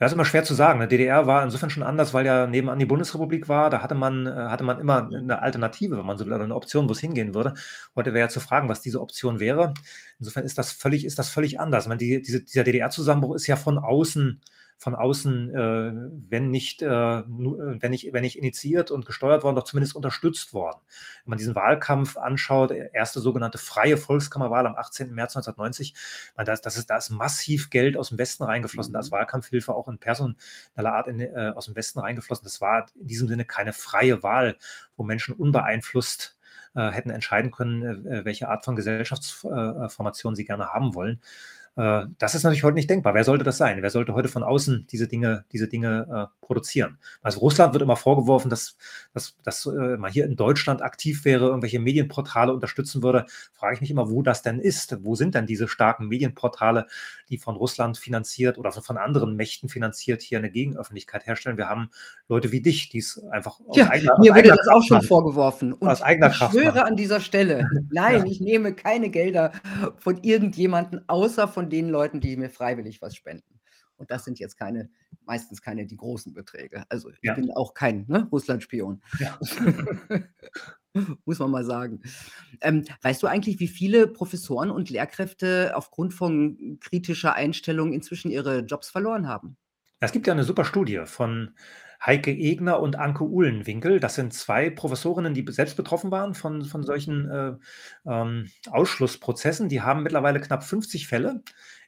Ja, 0.00 0.06
ist 0.08 0.12
immer 0.12 0.26
schwer 0.26 0.44
zu 0.44 0.52
sagen, 0.52 0.78
ne? 0.78 0.88
DDR 0.88 1.26
war 1.26 1.42
insofern 1.42 1.70
schon 1.70 1.82
anders, 1.82 2.12
weil 2.12 2.26
ja 2.26 2.46
nebenan 2.46 2.78
die 2.78 2.84
Bundesrepublik 2.84 3.48
war. 3.48 3.70
Da 3.70 3.80
hatte 3.80 3.94
man 3.94 4.26
äh, 4.26 4.30
hatte 4.30 4.62
man 4.62 4.78
immer 4.78 5.08
'ne 5.08 5.40
Alternative, 5.40 5.96
wenn 5.96 6.04
man 6.04 6.18
so 6.18 6.26
will, 6.26 6.34
oder 6.34 6.46
'ne 6.46 6.54
Option, 6.54 6.86
wo's 6.90 7.00
hingehen 7.00 7.32
würde. 7.34 7.54
Heute 7.94 8.12
wäre 8.12 8.26
ja 8.26 8.28
zu 8.28 8.40
fragen, 8.40 8.68
was 8.68 8.82
diese 8.82 9.00
Option 9.00 9.40
wäre. 9.40 9.72
Insofern 10.18 10.44
ist 10.44 10.58
das 10.58 10.70
völlig 10.72 11.06
ist 11.06 11.18
das 11.18 11.30
völlig 11.30 11.58
anders. 11.60 11.84
Ich 11.84 11.88
meine, 11.88 11.98
die 11.98 12.20
diese 12.20 12.42
dieser 12.42 12.64
DDR-Zusammenbruch 12.64 13.36
ist 13.36 13.46
ja 13.46 13.56
von 13.56 13.78
außen 13.78 14.42
von 14.78 14.94
außen, 14.94 15.54
äh, 15.54 15.92
wenn 16.28 16.50
nicht, 16.50 16.82
äh, 16.82 16.86
äh, 16.86 17.24
wenn 17.26 17.90
nicht 17.90 18.12
wenn 18.12 18.22
nicht 18.22 18.38
initiiert 18.38 18.90
und 18.90 19.06
gesteuert 19.06 19.42
worden, 19.42 19.56
doch 19.56 19.64
zumindest 19.64 19.96
unterstützt 19.96 20.52
worden. 20.52 20.78
Wenn 21.24 21.30
man 21.30 21.38
diesen 21.38 21.54
Wahlkampf 21.54 22.16
anschaut, 22.16 22.70
e 22.70 22.90
erste 22.92 23.20
sogenannte 23.20 23.58
freie 23.58 23.96
Volkskammerwahl 23.96 24.66
am 24.66 24.76
18. 24.76 25.14
März 25.14 25.36
1990, 25.36 25.94
ich 25.94 26.32
meine, 26.36 26.46
da 26.46 26.52
ist 26.52 26.66
das 26.66 26.76
ist 26.76 26.90
da 26.90 26.96
ist 26.98 27.10
massiv 27.10 27.70
Geld 27.70 27.96
aus 27.96 28.10
dem 28.10 28.18
Westen 28.18 28.44
reingeflossen. 28.44 28.92
Da 28.92 29.00
ist 29.00 29.10
Mhm. 29.10 29.16
Wahlkampfhilfe 29.16 29.74
auch 29.74 29.88
in 29.88 29.98
personeller 29.98 30.36
Art 30.92 31.08
in 31.08 31.20
äh, 31.20 31.52
aus 31.54 31.66
dem 31.66 31.76
Westen 31.76 32.00
reingeflossen. 32.00 32.44
Das 32.44 32.60
war 32.60 32.86
in 33.00 33.06
diesem 33.06 33.28
Sinne 33.28 33.44
keine 33.44 33.72
freie 33.72 34.22
Wahl, 34.22 34.56
wo 34.96 35.04
Menschen 35.04 35.34
unbeeinflusst, 35.34 36.36
äh, 36.74 36.90
hätten 36.90 37.10
entscheiden 37.10 37.50
können, 37.50 38.06
äh, 38.06 38.24
welche 38.24 38.48
Art 38.48 38.64
von 38.64 38.76
Gesellschafts 38.76 39.44
äh, 39.44 39.48
äh, 39.48 39.88
Formation 39.88 40.34
sie 40.34 40.44
gerne 40.44 40.68
haben 40.72 40.94
wollen. 40.94 41.20
Äh, 41.76 42.06
das 42.18 42.34
ist 42.34 42.42
natürlich 42.42 42.64
heute 42.64 42.74
nicht 42.74 42.88
denkbar. 42.88 43.14
Wer 43.14 43.24
sollte 43.24 43.44
das 43.44 43.58
sein? 43.58 43.82
Wer 43.82 43.90
sollte 43.90 44.14
heute 44.14 44.28
von 44.28 44.42
außen 44.42 44.86
diese 44.90 45.06
Dinge, 45.06 45.44
diese 45.52 45.68
Dinge 45.68 46.30
äh, 46.30 46.44
produzieren? 46.44 46.98
Also 47.22 47.40
Russland 47.40 47.74
wird 47.74 47.82
immer 47.82 47.96
vorgeworfen, 47.96 48.48
dass, 48.48 48.76
dass, 49.12 49.36
dass 49.42 49.66
äh, 49.66 49.96
man 49.98 50.10
hier 50.10 50.24
in 50.24 50.36
Deutschland 50.36 50.82
aktiv 50.82 51.24
wäre, 51.24 51.46
irgendwelche 51.46 51.78
Medienportale 51.78 52.52
unterstützen 52.52 53.02
würde. 53.02 53.26
Frage 53.52 53.74
ich 53.74 53.80
mich 53.82 53.90
immer, 53.90 54.10
wo 54.10 54.22
das 54.22 54.42
denn 54.42 54.58
ist. 54.58 55.04
Wo 55.04 55.14
sind 55.14 55.34
denn 55.34 55.46
diese 55.46 55.68
starken 55.68 56.08
Medienportale, 56.08 56.86
die 57.28 57.36
von 57.36 57.56
Russland 57.56 57.98
finanziert 57.98 58.56
oder 58.56 58.72
von 58.72 58.96
anderen 58.96 59.36
Mächten 59.36 59.68
finanziert 59.68 60.22
hier 60.22 60.38
eine 60.38 60.50
Gegenöffentlichkeit 60.50 61.26
herstellen? 61.26 61.58
Wir 61.58 61.68
haben 61.68 61.90
Leute 62.28 62.52
wie 62.52 62.62
dich, 62.62 62.88
die 62.88 62.98
es 62.98 63.22
einfach 63.30 63.60
aus 63.66 63.76
ja, 63.76 63.90
eigener, 63.90 64.18
mir 64.18 64.34
wurde 64.34 64.48
das 64.48 64.66
auch 64.68 64.82
schon 64.82 64.96
machen. 64.96 65.08
vorgeworfen. 65.08 65.72
Und 65.74 65.88
aus 65.88 66.00
eigener 66.00 66.28
ich 66.28 66.36
schwöre 66.36 66.66
machen. 66.66 66.80
an 66.80 66.96
dieser 66.96 67.20
Stelle, 67.20 67.68
nein, 67.90 68.20
ja. 68.20 68.24
ich 68.24 68.40
nehme 68.40 68.72
keine 68.72 69.10
Gelder 69.10 69.52
von 69.98 70.22
irgendjemandem 70.22 71.02
außer 71.06 71.48
von 71.48 71.65
den 71.66 71.88
Leuten, 71.88 72.20
die 72.20 72.36
mir 72.36 72.50
freiwillig 72.50 73.02
was 73.02 73.16
spenden. 73.16 73.60
Und 73.96 74.10
das 74.10 74.24
sind 74.24 74.38
jetzt 74.38 74.56
keine, 74.56 74.90
meistens 75.24 75.62
keine 75.62 75.86
die 75.86 75.96
großen 75.96 76.34
Beträge. 76.34 76.84
Also 76.88 77.10
ich 77.10 77.18
ja. 77.22 77.34
bin 77.34 77.50
auch 77.52 77.74
kein 77.74 78.04
ne, 78.08 78.28
Russland-Spion. 78.30 79.02
Ja. 79.18 79.38
Muss 81.24 81.38
man 81.38 81.50
mal 81.50 81.64
sagen. 81.64 82.02
Ähm, 82.60 82.84
weißt 83.02 83.22
du 83.22 83.26
eigentlich, 83.26 83.60
wie 83.60 83.68
viele 83.68 84.06
Professoren 84.06 84.70
und 84.70 84.90
Lehrkräfte 84.90 85.72
aufgrund 85.74 86.14
von 86.14 86.78
kritischer 86.80 87.34
Einstellung 87.34 87.92
inzwischen 87.92 88.30
ihre 88.30 88.60
Jobs 88.60 88.88
verloren 88.88 89.28
haben? 89.28 89.56
Es 90.00 90.12
gibt 90.12 90.26
ja 90.26 90.32
eine 90.32 90.44
super 90.44 90.64
Studie 90.64 91.02
von 91.04 91.54
Heike 92.06 92.30
Egner 92.30 92.78
und 92.80 92.96
Anke 92.96 93.24
Uhlenwinkel. 93.24 93.98
Das 93.98 94.14
sind 94.14 94.32
zwei 94.32 94.70
Professorinnen, 94.70 95.34
die 95.34 95.44
selbst 95.50 95.76
betroffen 95.76 96.12
waren 96.12 96.34
von, 96.34 96.64
von 96.64 96.84
solchen 96.84 97.28
äh, 97.28 97.52
ähm, 98.06 98.48
Ausschlussprozessen. 98.70 99.68
Die 99.68 99.82
haben 99.82 100.04
mittlerweile 100.04 100.40
knapp 100.40 100.62
50 100.62 101.08
Fälle. 101.08 101.42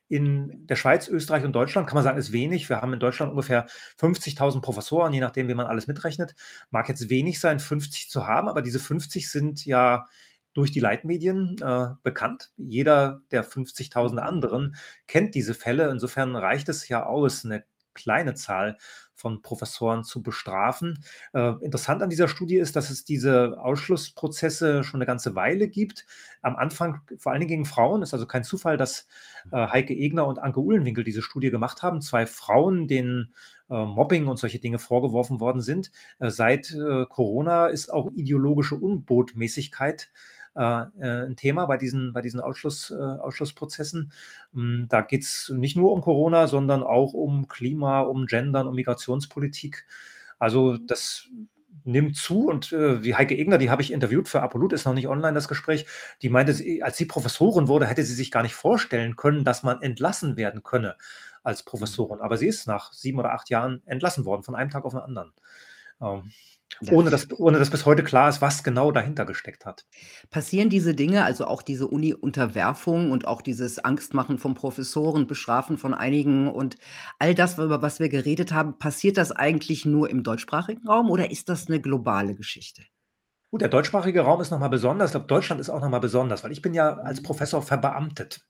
In 0.08 0.66
der 0.66 0.74
Schweiz, 0.76 1.06
Österreich 1.06 1.44
und 1.44 1.52
Deutschland 1.52 1.86
kann 1.86 1.94
man 1.94 2.02
sagen, 2.02 2.18
ist 2.18 2.32
wenig. 2.32 2.68
Wir 2.68 2.80
haben 2.80 2.94
in 2.94 2.98
Deutschland 2.98 3.30
ungefähr 3.30 3.66
50.000 4.00 4.60
Professoren, 4.62 5.12
je 5.12 5.20
nachdem, 5.20 5.48
wie 5.48 5.54
man 5.54 5.66
alles 5.66 5.86
mitrechnet. 5.86 6.34
Mag 6.70 6.88
jetzt 6.88 7.10
wenig 7.10 7.38
sein, 7.38 7.60
50 7.60 8.10
zu 8.10 8.26
haben, 8.26 8.48
aber 8.48 8.62
diese 8.62 8.80
50 8.80 9.30
sind 9.30 9.64
ja 9.66 10.06
durch 10.54 10.72
die 10.72 10.80
Leitmedien 10.80 11.56
äh, 11.60 11.90
bekannt. 12.02 12.50
Jeder 12.56 13.20
der 13.30 13.44
50.000 13.44 14.16
anderen 14.16 14.74
kennt 15.06 15.34
diese 15.36 15.54
Fälle. 15.54 15.90
Insofern 15.90 16.34
reicht 16.34 16.68
es 16.68 16.88
ja 16.88 17.04
aus, 17.04 17.44
eine 17.44 17.64
kleine 17.94 18.34
Zahl 18.34 18.78
von 19.18 19.42
Professoren 19.42 20.04
zu 20.04 20.22
bestrafen. 20.22 21.04
Äh, 21.34 21.54
interessant 21.60 22.02
an 22.02 22.08
dieser 22.08 22.28
Studie 22.28 22.56
ist, 22.56 22.76
dass 22.76 22.88
es 22.90 23.04
diese 23.04 23.60
Ausschlussprozesse 23.60 24.84
schon 24.84 24.98
eine 24.98 25.06
ganze 25.06 25.34
Weile 25.34 25.68
gibt. 25.68 26.06
Am 26.40 26.56
Anfang 26.56 27.00
vor 27.18 27.32
allen 27.32 27.40
Dingen 27.40 27.48
gegen 27.48 27.64
Frauen. 27.66 28.02
Ist 28.02 28.14
also 28.14 28.26
kein 28.26 28.44
Zufall, 28.44 28.76
dass 28.76 29.08
äh, 29.50 29.66
Heike 29.66 29.92
Egner 29.92 30.26
und 30.26 30.38
Anke 30.38 30.60
Uhlenwinkel 30.60 31.02
diese 31.02 31.22
Studie 31.22 31.50
gemacht 31.50 31.82
haben. 31.82 32.00
Zwei 32.00 32.26
Frauen, 32.26 32.86
denen 32.86 33.34
äh, 33.68 33.84
Mobbing 33.84 34.28
und 34.28 34.38
solche 34.38 34.60
Dinge 34.60 34.78
vorgeworfen 34.78 35.40
worden 35.40 35.60
sind. 35.60 35.90
Äh, 36.20 36.30
seit 36.30 36.70
äh, 36.72 37.04
Corona 37.06 37.66
ist 37.66 37.92
auch 37.92 38.10
ideologische 38.12 38.76
Unbotmäßigkeit 38.76 40.02
äh, 40.02 40.37
ein 40.58 41.36
Thema 41.36 41.66
bei 41.66 41.76
diesen, 41.76 42.12
bei 42.12 42.20
diesen 42.20 42.40
Ausschluss, 42.40 42.90
äh, 42.90 42.94
Ausschlussprozessen. 42.94 44.12
Hm, 44.52 44.86
da 44.88 45.02
geht 45.02 45.22
es 45.22 45.52
nicht 45.54 45.76
nur 45.76 45.92
um 45.92 46.00
Corona, 46.00 46.46
sondern 46.46 46.82
auch 46.82 47.12
um 47.12 47.48
Klima, 47.48 48.00
um 48.00 48.26
Gendern, 48.26 48.66
um 48.66 48.74
Migrationspolitik. 48.74 49.86
Also 50.38 50.76
das 50.76 51.28
nimmt 51.84 52.16
zu 52.16 52.48
und 52.48 52.72
äh, 52.72 53.00
die 53.00 53.14
Heike 53.14 53.36
Egner, 53.36 53.58
die 53.58 53.70
habe 53.70 53.82
ich 53.82 53.92
interviewt 53.92 54.28
für 54.28 54.42
Apolut, 54.42 54.72
ist 54.72 54.84
noch 54.84 54.94
nicht 54.94 55.08
online 55.08 55.32
das 55.32 55.48
Gespräch, 55.48 55.86
die 56.22 56.28
meinte, 56.28 56.52
als 56.82 56.96
sie 56.96 57.06
Professorin 57.06 57.68
wurde, 57.68 57.86
hätte 57.86 58.04
sie 58.04 58.14
sich 58.14 58.30
gar 58.30 58.42
nicht 58.42 58.54
vorstellen 58.54 59.16
können, 59.16 59.44
dass 59.44 59.62
man 59.62 59.80
entlassen 59.80 60.36
werden 60.36 60.62
könne 60.62 60.96
als 61.42 61.62
Professorin. 61.62 62.20
Aber 62.20 62.36
sie 62.36 62.46
ist 62.46 62.66
nach 62.66 62.92
sieben 62.92 63.18
oder 63.18 63.32
acht 63.32 63.48
Jahren 63.50 63.82
entlassen 63.86 64.24
worden, 64.24 64.42
von 64.42 64.54
einem 64.54 64.70
Tag 64.70 64.84
auf 64.84 64.92
den 64.92 65.00
anderen. 65.00 65.32
Ähm, 66.00 66.30
ja. 66.80 66.92
Ohne, 66.92 67.10
dass, 67.10 67.30
ohne 67.30 67.58
dass 67.58 67.70
bis 67.70 67.86
heute 67.86 68.04
klar 68.04 68.28
ist, 68.28 68.40
was 68.40 68.62
genau 68.62 68.92
dahinter 68.92 69.24
gesteckt 69.24 69.66
hat. 69.66 69.84
Passieren 70.30 70.68
diese 70.68 70.94
Dinge, 70.94 71.24
also 71.24 71.46
auch 71.46 71.62
diese 71.62 71.88
Uni-Unterwerfung 71.88 73.10
und 73.10 73.26
auch 73.26 73.42
dieses 73.42 73.78
Angstmachen 73.78 74.38
von 74.38 74.54
Professoren, 74.54 75.26
Bestrafen 75.26 75.78
von 75.78 75.94
einigen 75.94 76.48
und 76.48 76.76
all 77.18 77.34
das, 77.34 77.58
über 77.58 77.82
was 77.82 77.98
wir 77.98 78.08
geredet 78.08 78.52
haben, 78.52 78.78
passiert 78.78 79.16
das 79.16 79.32
eigentlich 79.32 79.84
nur 79.84 80.10
im 80.10 80.22
deutschsprachigen 80.22 80.86
Raum 80.86 81.10
oder 81.10 81.30
ist 81.30 81.48
das 81.48 81.68
eine 81.68 81.80
globale 81.80 82.34
Geschichte? 82.34 82.82
Gut, 83.50 83.62
der 83.62 83.68
deutschsprachige 83.68 84.20
Raum 84.20 84.42
ist 84.42 84.50
nochmal 84.50 84.68
besonders. 84.68 85.08
Ich 85.08 85.12
glaube, 85.12 85.26
Deutschland 85.26 85.60
ist 85.60 85.70
auch 85.70 85.80
nochmal 85.80 86.00
besonders, 86.00 86.44
weil 86.44 86.52
ich 86.52 86.60
bin 86.60 86.74
ja 86.74 86.98
als. 86.98 87.22
Professor 87.22 87.62
verbeamtet. 87.62 88.40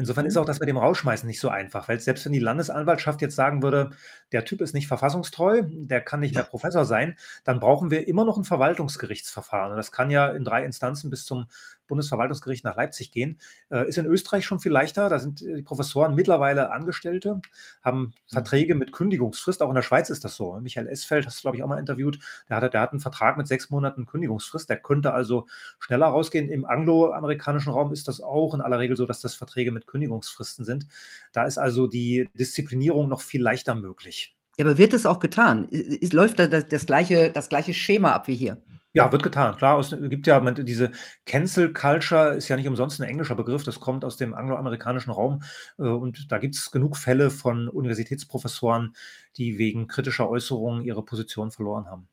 Insofern 0.00 0.24
ist 0.24 0.34
mhm. 0.34 0.40
auch 0.40 0.46
das 0.46 0.60
mit 0.60 0.68
dem 0.68 0.78
Rausschmeißen 0.78 1.26
nicht 1.26 1.40
so 1.40 1.50
einfach, 1.50 1.88
weil 1.88 2.00
selbst 2.00 2.24
wenn 2.24 2.32
die 2.32 2.38
Landesanwaltschaft 2.38 3.20
jetzt 3.20 3.36
sagen 3.36 3.62
würde, 3.62 3.90
der 4.32 4.46
Typ 4.46 4.62
ist 4.62 4.72
nicht 4.72 4.88
verfassungstreu, 4.88 5.62
der 5.66 6.00
kann 6.00 6.20
nicht 6.20 6.34
mehr 6.34 6.42
Professor 6.42 6.86
sein, 6.86 7.18
dann 7.44 7.60
brauchen 7.60 7.90
wir 7.90 8.08
immer 8.08 8.24
noch 8.24 8.38
ein 8.38 8.44
Verwaltungsgerichtsverfahren. 8.44 9.72
Und 9.72 9.76
das 9.76 9.92
kann 9.92 10.10
ja 10.10 10.28
in 10.28 10.42
drei 10.42 10.64
Instanzen 10.64 11.10
bis 11.10 11.26
zum 11.26 11.48
Bundesverwaltungsgericht 11.90 12.64
nach 12.64 12.76
Leipzig 12.76 13.12
gehen. 13.12 13.38
Äh, 13.70 13.86
ist 13.88 13.98
in 13.98 14.06
Österreich 14.06 14.46
schon 14.46 14.60
viel 14.60 14.72
leichter. 14.72 15.10
Da 15.10 15.18
sind 15.18 15.40
die 15.40 15.62
Professoren 15.62 16.14
mittlerweile 16.14 16.72
Angestellte, 16.72 17.42
haben 17.82 18.00
mhm. 18.00 18.12
Verträge 18.26 18.74
mit 18.74 18.92
Kündigungsfrist. 18.92 19.62
Auch 19.62 19.68
in 19.68 19.74
der 19.74 19.82
Schweiz 19.82 20.08
ist 20.08 20.24
das 20.24 20.36
so. 20.36 20.58
Michael 20.60 20.88
Esfeld, 20.88 21.26
hast 21.26 21.38
du, 21.38 21.42
glaube 21.42 21.58
ich, 21.58 21.62
auch 21.62 21.68
mal 21.68 21.78
interviewt. 21.78 22.18
Der 22.48 22.56
hat, 22.56 22.72
der 22.72 22.80
hat 22.80 22.92
einen 22.92 23.00
Vertrag 23.00 23.36
mit 23.36 23.46
sechs 23.46 23.68
Monaten 23.68 24.06
Kündigungsfrist. 24.06 24.70
Der 24.70 24.78
könnte 24.78 25.12
also 25.12 25.46
schneller 25.80 26.06
rausgehen. 26.06 26.48
Im 26.48 26.64
angloamerikanischen 26.64 27.72
Raum 27.72 27.92
ist 27.92 28.08
das 28.08 28.22
auch 28.22 28.54
in 28.54 28.62
aller 28.62 28.78
Regel 28.78 28.96
so, 28.96 29.04
dass 29.04 29.20
das 29.20 29.34
Verträge 29.34 29.72
mit 29.72 29.86
Kündigungsfristen 29.86 30.64
sind. 30.64 30.86
Da 31.32 31.44
ist 31.44 31.58
also 31.58 31.86
die 31.86 32.30
Disziplinierung 32.38 33.08
noch 33.08 33.20
viel 33.20 33.42
leichter 33.42 33.74
möglich. 33.74 34.36
Ja, 34.58 34.66
aber 34.66 34.78
wird 34.78 34.92
es 34.92 35.06
auch 35.06 35.20
getan? 35.20 35.68
Läuft 36.12 36.38
da 36.38 36.46
das, 36.46 36.68
das, 36.68 36.86
gleiche, 36.86 37.30
das 37.30 37.48
gleiche 37.48 37.72
Schema 37.72 38.12
ab 38.12 38.28
wie 38.28 38.36
hier? 38.36 38.58
Ja, 38.92 39.12
wird 39.12 39.22
getan. 39.22 39.56
Klar, 39.56 39.78
es 39.78 39.90
gibt 39.90 40.26
ja 40.26 40.40
diese 40.50 40.90
Cancel 41.24 41.72
Culture 41.72 42.34
ist 42.34 42.48
ja 42.48 42.56
nicht 42.56 42.66
umsonst 42.66 43.00
ein 43.00 43.08
englischer 43.08 43.36
Begriff, 43.36 43.62
das 43.62 43.78
kommt 43.78 44.04
aus 44.04 44.16
dem 44.16 44.34
angloamerikanischen 44.34 45.12
Raum. 45.12 45.42
Äh, 45.78 45.82
und 45.82 46.32
da 46.32 46.38
gibt 46.38 46.56
es 46.56 46.70
genug 46.70 46.96
Fälle 46.96 47.30
von 47.30 47.68
Universitätsprofessoren, 47.68 48.94
die 49.36 49.58
wegen 49.58 49.86
kritischer 49.86 50.28
Äußerungen 50.28 50.82
ihre 50.82 51.04
Position 51.04 51.52
verloren 51.52 51.86
haben. 51.86 52.08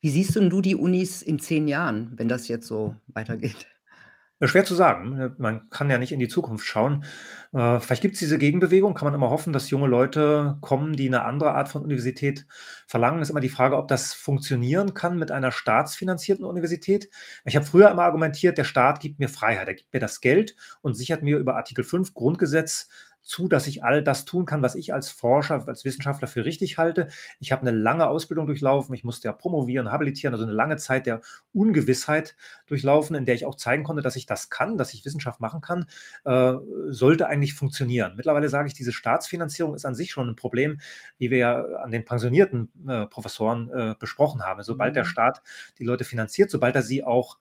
Wie 0.00 0.10
siehst 0.10 0.34
denn 0.34 0.50
du 0.50 0.60
die 0.60 0.74
Unis 0.74 1.22
in 1.22 1.38
zehn 1.38 1.68
Jahren, 1.68 2.12
wenn 2.16 2.28
das 2.28 2.48
jetzt 2.48 2.66
so 2.66 2.96
weitergeht? 3.06 3.68
Schwer 4.48 4.64
zu 4.64 4.74
sagen. 4.74 5.10
Ne? 5.10 5.34
Man 5.38 5.68
kann 5.68 5.90
ja 5.90 5.98
nicht 5.98 6.12
in 6.12 6.18
die 6.18 6.28
Zukunft 6.28 6.66
schauen. 6.66 7.04
Äh, 7.52 7.78
vielleicht 7.80 8.00
gibt 8.00 8.14
es 8.14 8.20
diese 8.20 8.38
Gegenbewegung, 8.38 8.94
kann 8.94 9.06
man 9.06 9.14
immer 9.14 9.28
hoffen, 9.28 9.52
dass 9.52 9.70
junge 9.70 9.86
Leute 9.86 10.56
kommen, 10.60 10.94
die 10.94 11.08
eine 11.08 11.24
andere 11.24 11.54
Art 11.54 11.68
von 11.68 11.82
Universität 11.82 12.46
verlangen. 12.86 13.20
Ist 13.20 13.30
immer 13.30 13.40
die 13.40 13.48
Frage, 13.48 13.76
ob 13.76 13.88
das 13.88 14.14
funktionieren 14.14 14.94
kann 14.94 15.18
mit 15.18 15.30
einer 15.30 15.52
staatsfinanzierten 15.52 16.44
Universität. 16.44 17.10
Ich 17.44 17.56
habe 17.56 17.66
früher 17.66 17.90
immer 17.90 18.04
argumentiert, 18.04 18.56
der 18.56 18.64
Staat 18.64 19.00
gibt 19.00 19.18
mir 19.18 19.28
Freiheit, 19.28 19.68
er 19.68 19.74
gibt 19.74 19.92
mir 19.92 20.00
das 20.00 20.20
Geld 20.20 20.56
und 20.80 20.94
sichert 20.94 21.22
mir 21.22 21.38
über 21.38 21.56
Artikel 21.56 21.84
5 21.84 22.14
Grundgesetz 22.14 22.88
zu, 23.30 23.46
dass 23.46 23.68
ich 23.68 23.84
all 23.84 24.02
das 24.02 24.24
tun 24.24 24.44
kann, 24.44 24.60
was 24.60 24.74
ich 24.74 24.92
als 24.92 25.08
Forscher, 25.08 25.62
als 25.68 25.84
Wissenschaftler 25.84 26.26
für 26.26 26.44
richtig 26.44 26.78
halte. 26.78 27.08
Ich 27.38 27.52
habe 27.52 27.62
eine 27.62 27.70
lange 27.70 28.08
Ausbildung 28.08 28.46
durchlaufen. 28.46 28.92
Ich 28.92 29.04
musste 29.04 29.28
ja 29.28 29.32
promovieren, 29.32 29.92
habilitieren, 29.92 30.34
also 30.34 30.44
eine 30.44 30.52
lange 30.52 30.76
Zeit 30.78 31.06
der 31.06 31.20
Ungewissheit 31.52 32.34
durchlaufen, 32.66 33.14
in 33.14 33.24
der 33.26 33.36
ich 33.36 33.46
auch 33.46 33.54
zeigen 33.54 33.84
konnte, 33.84 34.02
dass 34.02 34.16
ich 34.16 34.26
das 34.26 34.50
kann, 34.50 34.76
dass 34.76 34.92
ich 34.94 35.04
Wissenschaft 35.04 35.40
machen 35.40 35.60
kann, 35.60 35.86
äh, 36.24 36.54
sollte 36.88 37.28
eigentlich 37.28 37.54
funktionieren. 37.54 38.14
Mittlerweile 38.16 38.48
sage 38.48 38.66
ich, 38.66 38.74
diese 38.74 38.92
Staatsfinanzierung 38.92 39.74
ist 39.76 39.86
an 39.86 39.94
sich 39.94 40.10
schon 40.10 40.28
ein 40.28 40.36
Problem, 40.36 40.80
wie 41.18 41.30
wir 41.30 41.38
ja 41.38 41.64
an 41.76 41.92
den 41.92 42.04
pensionierten 42.04 42.68
äh, 42.88 43.06
Professoren 43.06 43.70
äh, 43.70 43.94
besprochen 43.96 44.42
haben. 44.42 44.64
Sobald 44.64 44.96
der 44.96 45.04
mhm. 45.04 45.08
Staat 45.08 45.42
die 45.78 45.84
Leute 45.84 46.02
finanziert, 46.02 46.50
sobald 46.50 46.74
er 46.74 46.82
sie 46.82 47.04
auch 47.04 47.38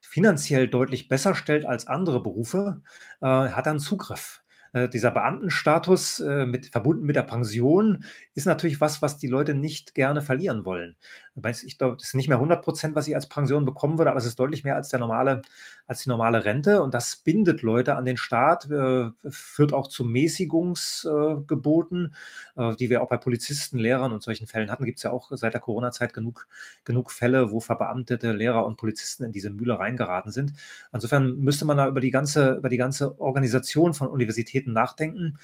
finanziell 0.00 0.66
deutlich 0.66 1.06
besser 1.06 1.36
stellt 1.36 1.64
als 1.64 1.86
andere 1.86 2.20
Berufe, 2.20 2.82
äh, 3.20 3.26
hat 3.26 3.66
er 3.66 3.70
einen 3.70 3.78
Zugriff. 3.78 4.42
Äh, 4.72 4.88
dieser 4.88 5.10
Beamtenstatus 5.10 6.20
äh, 6.20 6.46
mit, 6.46 6.66
verbunden 6.66 7.06
mit 7.06 7.16
der 7.16 7.22
Pension 7.22 8.04
ist 8.34 8.46
natürlich 8.46 8.80
was, 8.80 9.02
was 9.02 9.18
die 9.18 9.26
Leute 9.26 9.54
nicht 9.54 9.94
gerne 9.94 10.22
verlieren 10.22 10.64
wollen. 10.64 10.96
Ich 11.44 11.78
glaube, 11.78 11.96
das 11.96 12.08
ist 12.08 12.14
nicht 12.14 12.28
mehr 12.28 12.38
100 12.38 12.62
Prozent, 12.62 12.94
was 12.94 13.08
ich 13.08 13.14
als 13.14 13.28
Pension 13.28 13.64
bekommen 13.64 13.98
würde, 13.98 14.10
aber 14.10 14.18
es 14.18 14.26
ist 14.26 14.38
deutlich 14.38 14.64
mehr 14.64 14.76
als, 14.76 14.88
der 14.88 14.98
normale, 14.98 15.42
als 15.86 16.02
die 16.02 16.08
normale 16.08 16.44
Rente. 16.44 16.82
Und 16.82 16.94
das 16.94 17.16
bindet 17.16 17.62
Leute 17.62 17.96
an 17.96 18.04
den 18.04 18.16
Staat, 18.16 18.70
äh, 18.70 19.10
führt 19.28 19.72
auch 19.72 19.88
zu 19.88 20.04
Mäßigungsgeboten, 20.04 22.14
äh, 22.56 22.70
äh, 22.70 22.76
die 22.76 22.90
wir 22.90 23.02
auch 23.02 23.08
bei 23.08 23.16
Polizisten, 23.16 23.78
Lehrern 23.78 24.12
und 24.12 24.22
solchen 24.22 24.46
Fällen 24.46 24.70
hatten. 24.70 24.84
Gibt 24.84 24.98
es 24.98 25.02
ja 25.02 25.10
auch 25.10 25.30
seit 25.32 25.54
der 25.54 25.60
Corona-Zeit 25.60 26.12
genug, 26.12 26.46
genug 26.84 27.10
Fälle, 27.10 27.50
wo 27.50 27.60
verbeamtete 27.60 28.32
Lehrer 28.32 28.66
und 28.66 28.76
Polizisten 28.76 29.24
in 29.24 29.32
diese 29.32 29.50
Mühle 29.50 29.78
reingeraten 29.78 30.32
sind. 30.32 30.52
Insofern 30.92 31.38
müsste 31.38 31.64
man 31.64 31.76
da 31.76 31.88
über 31.88 32.00
die 32.00 32.10
ganze, 32.10 32.54
über 32.54 32.68
die 32.68 32.76
ganze 32.76 33.20
Organisation 33.20 33.94
von 33.94 34.08
Universitäten 34.08 34.72
nachdenken. 34.72 35.38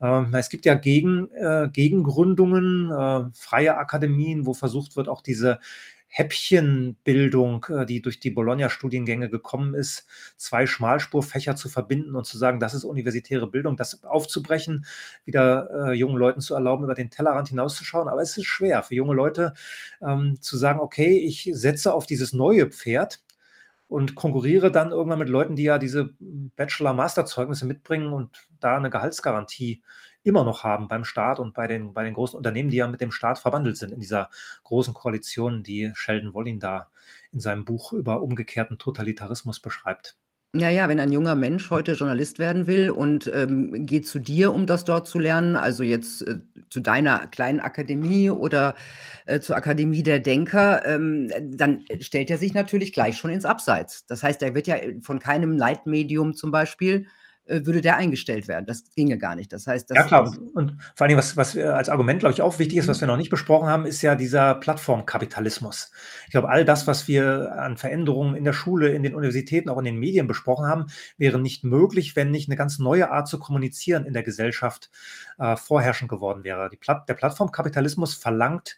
Ähm, 0.00 0.34
es 0.34 0.48
gibt 0.48 0.64
ja 0.66 0.74
Gegen, 0.74 1.30
äh, 1.32 1.68
Gegengründungen, 1.72 2.90
äh, 2.90 3.30
freie 3.34 3.76
Akademien, 3.76 4.46
wo 4.46 4.54
versucht 4.54 4.96
wird, 4.96 5.08
auch 5.08 5.22
diese 5.22 5.60
Häppchenbildung, 6.08 7.66
äh, 7.68 7.86
die 7.86 8.00
durch 8.00 8.18
die 8.18 8.30
Bologna-Studiengänge 8.30 9.28
gekommen 9.28 9.74
ist, 9.74 10.06
zwei 10.36 10.66
Schmalspurfächer 10.66 11.54
zu 11.54 11.68
verbinden 11.68 12.16
und 12.16 12.24
zu 12.24 12.38
sagen, 12.38 12.60
das 12.60 12.74
ist 12.74 12.84
universitäre 12.84 13.46
Bildung, 13.46 13.76
das 13.76 14.02
aufzubrechen, 14.04 14.86
wieder 15.24 15.90
äh, 15.90 15.92
jungen 15.92 16.16
Leuten 16.16 16.40
zu 16.40 16.54
erlauben, 16.54 16.84
über 16.84 16.94
den 16.94 17.10
Tellerrand 17.10 17.48
hinauszuschauen. 17.48 18.08
Aber 18.08 18.22
es 18.22 18.36
ist 18.38 18.46
schwer 18.46 18.82
für 18.82 18.94
junge 18.94 19.14
Leute 19.14 19.52
ähm, 20.00 20.38
zu 20.40 20.56
sagen, 20.56 20.80
okay, 20.80 21.18
ich 21.18 21.50
setze 21.52 21.92
auf 21.92 22.06
dieses 22.06 22.32
neue 22.32 22.66
Pferd 22.70 23.20
und 23.88 24.14
konkurriere 24.14 24.70
dann 24.70 24.92
irgendwann 24.92 25.18
mit 25.18 25.30
Leuten, 25.30 25.56
die 25.56 25.64
ja 25.64 25.78
diese 25.78 26.14
Bachelor-Master-Zeugnisse 26.20 27.66
mitbringen 27.66 28.12
und 28.12 28.46
da 28.60 28.76
eine 28.76 28.90
Gehaltsgarantie 28.90 29.82
immer 30.22 30.44
noch 30.44 30.62
haben 30.62 30.88
beim 30.88 31.04
Staat 31.04 31.38
und 31.38 31.54
bei 31.54 31.66
den, 31.66 31.94
bei 31.94 32.04
den 32.04 32.12
großen 32.12 32.36
Unternehmen, 32.36 32.68
die 32.70 32.76
ja 32.76 32.86
mit 32.86 33.00
dem 33.00 33.12
Staat 33.12 33.38
verbandelt 33.38 33.78
sind 33.78 33.92
in 33.92 34.00
dieser 34.00 34.28
großen 34.64 34.92
Koalition, 34.92 35.62
die 35.62 35.90
Sheldon 35.94 36.34
Wollin 36.34 36.60
da 36.60 36.90
in 37.32 37.40
seinem 37.40 37.64
Buch 37.64 37.92
über 37.94 38.20
umgekehrten 38.20 38.78
Totalitarismus 38.78 39.60
beschreibt. 39.60 40.16
Ja, 40.54 40.70
ja, 40.70 40.88
wenn 40.88 40.98
ein 40.98 41.12
junger 41.12 41.34
Mensch 41.34 41.68
heute 41.70 41.92
Journalist 41.92 42.38
werden 42.38 42.66
will 42.66 42.88
und, 42.90 43.30
ähm, 43.34 43.84
geht 43.84 44.06
zu 44.08 44.18
dir, 44.18 44.54
um 44.54 44.64
das 44.66 44.84
dort 44.86 45.06
zu 45.06 45.18
lernen, 45.18 45.56
also 45.56 45.82
jetzt, 45.82 46.22
äh, 46.26 46.38
zu 46.70 46.80
deiner 46.80 47.26
kleinen 47.26 47.60
Akademie 47.60 48.30
oder, 48.30 48.74
äh, 49.26 49.40
zur 49.40 49.56
Akademie 49.56 50.02
der 50.02 50.20
Denker, 50.20 50.86
ähm, 50.86 51.30
dann 51.50 51.84
stellt 52.00 52.30
er 52.30 52.38
sich 52.38 52.54
natürlich 52.54 52.94
gleich 52.94 53.18
schon 53.18 53.30
ins 53.30 53.44
Abseits. 53.44 54.06
Das 54.06 54.22
heißt, 54.22 54.42
er 54.42 54.54
wird 54.54 54.66
ja, 54.66 54.76
äh, 54.76 54.96
von 55.02 55.18
keinem 55.18 55.52
Leitmedium 55.58 56.32
zum 56.32 56.50
Beispiel 56.50 57.06
würde 57.48 57.80
der 57.80 57.96
eingestellt 57.96 58.48
werden. 58.48 58.66
Das 58.66 58.84
ginge 58.94 59.18
gar 59.18 59.34
nicht. 59.34 59.52
Das 59.52 59.66
heißt, 59.66 59.90
das 59.90 59.96
ja 59.96 60.04
klar. 60.04 60.32
Und 60.54 60.76
vor 60.94 61.06
allem, 61.06 61.16
was, 61.16 61.36
was 61.36 61.56
als 61.56 61.88
Argument, 61.88 62.20
glaube 62.20 62.34
ich, 62.34 62.42
auch 62.42 62.58
wichtig 62.58 62.78
ist, 62.78 62.88
was 62.88 62.98
mhm. 62.98 63.02
wir 63.02 63.08
noch 63.08 63.16
nicht 63.16 63.30
besprochen 63.30 63.68
haben, 63.68 63.86
ist 63.86 64.02
ja 64.02 64.14
dieser 64.14 64.54
Plattformkapitalismus. 64.54 65.90
Ich 66.26 66.32
glaube, 66.32 66.48
all 66.48 66.64
das, 66.64 66.86
was 66.86 67.08
wir 67.08 67.52
an 67.58 67.76
Veränderungen 67.76 68.34
in 68.34 68.44
der 68.44 68.52
Schule, 68.52 68.90
in 68.90 69.02
den 69.02 69.14
Universitäten, 69.14 69.68
auch 69.70 69.78
in 69.78 69.84
den 69.84 69.98
Medien 69.98 70.26
besprochen 70.26 70.66
haben, 70.66 70.86
wäre 71.16 71.38
nicht 71.38 71.64
möglich, 71.64 72.16
wenn 72.16 72.30
nicht 72.30 72.48
eine 72.48 72.56
ganz 72.56 72.78
neue 72.78 73.10
Art 73.10 73.28
zu 73.28 73.38
kommunizieren 73.38 74.04
in 74.04 74.12
der 74.12 74.22
Gesellschaft 74.22 74.90
äh, 75.38 75.56
vorherrschend 75.56 76.10
geworden 76.10 76.44
wäre. 76.44 76.68
Platt, 76.78 77.08
der 77.08 77.14
Plattformkapitalismus 77.14 78.14
verlangt, 78.14 78.76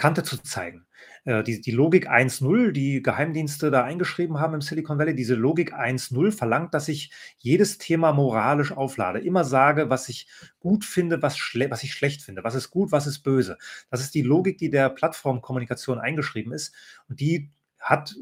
Kante 0.00 0.22
zu 0.22 0.38
zeigen. 0.38 0.86
Äh, 1.24 1.42
die, 1.42 1.60
die 1.60 1.70
Logik 1.70 2.10
1.0, 2.10 2.72
die 2.72 3.02
Geheimdienste 3.02 3.70
da 3.70 3.84
eingeschrieben 3.84 4.40
haben 4.40 4.54
im 4.54 4.62
Silicon 4.62 4.98
Valley, 4.98 5.14
diese 5.14 5.34
Logik 5.34 5.74
1.0 5.74 6.32
verlangt, 6.32 6.72
dass 6.72 6.88
ich 6.88 7.12
jedes 7.38 7.76
Thema 7.76 8.12
moralisch 8.12 8.72
auflade, 8.72 9.20
immer 9.20 9.44
sage, 9.44 9.90
was 9.90 10.08
ich 10.08 10.26
gut 10.58 10.86
finde, 10.86 11.22
was, 11.22 11.36
was 11.68 11.82
ich 11.82 11.92
schlecht 11.92 12.22
finde, 12.22 12.42
was 12.42 12.54
ist 12.54 12.70
gut, 12.70 12.92
was 12.92 13.06
ist 13.06 13.20
böse. 13.20 13.58
Das 13.90 14.00
ist 14.00 14.14
die 14.14 14.22
Logik, 14.22 14.56
die 14.56 14.70
der 14.70 14.88
Plattformkommunikation 14.88 15.98
eingeschrieben 15.98 16.52
ist 16.52 16.74
und 17.08 17.20
die 17.20 17.50
hat 17.78 18.14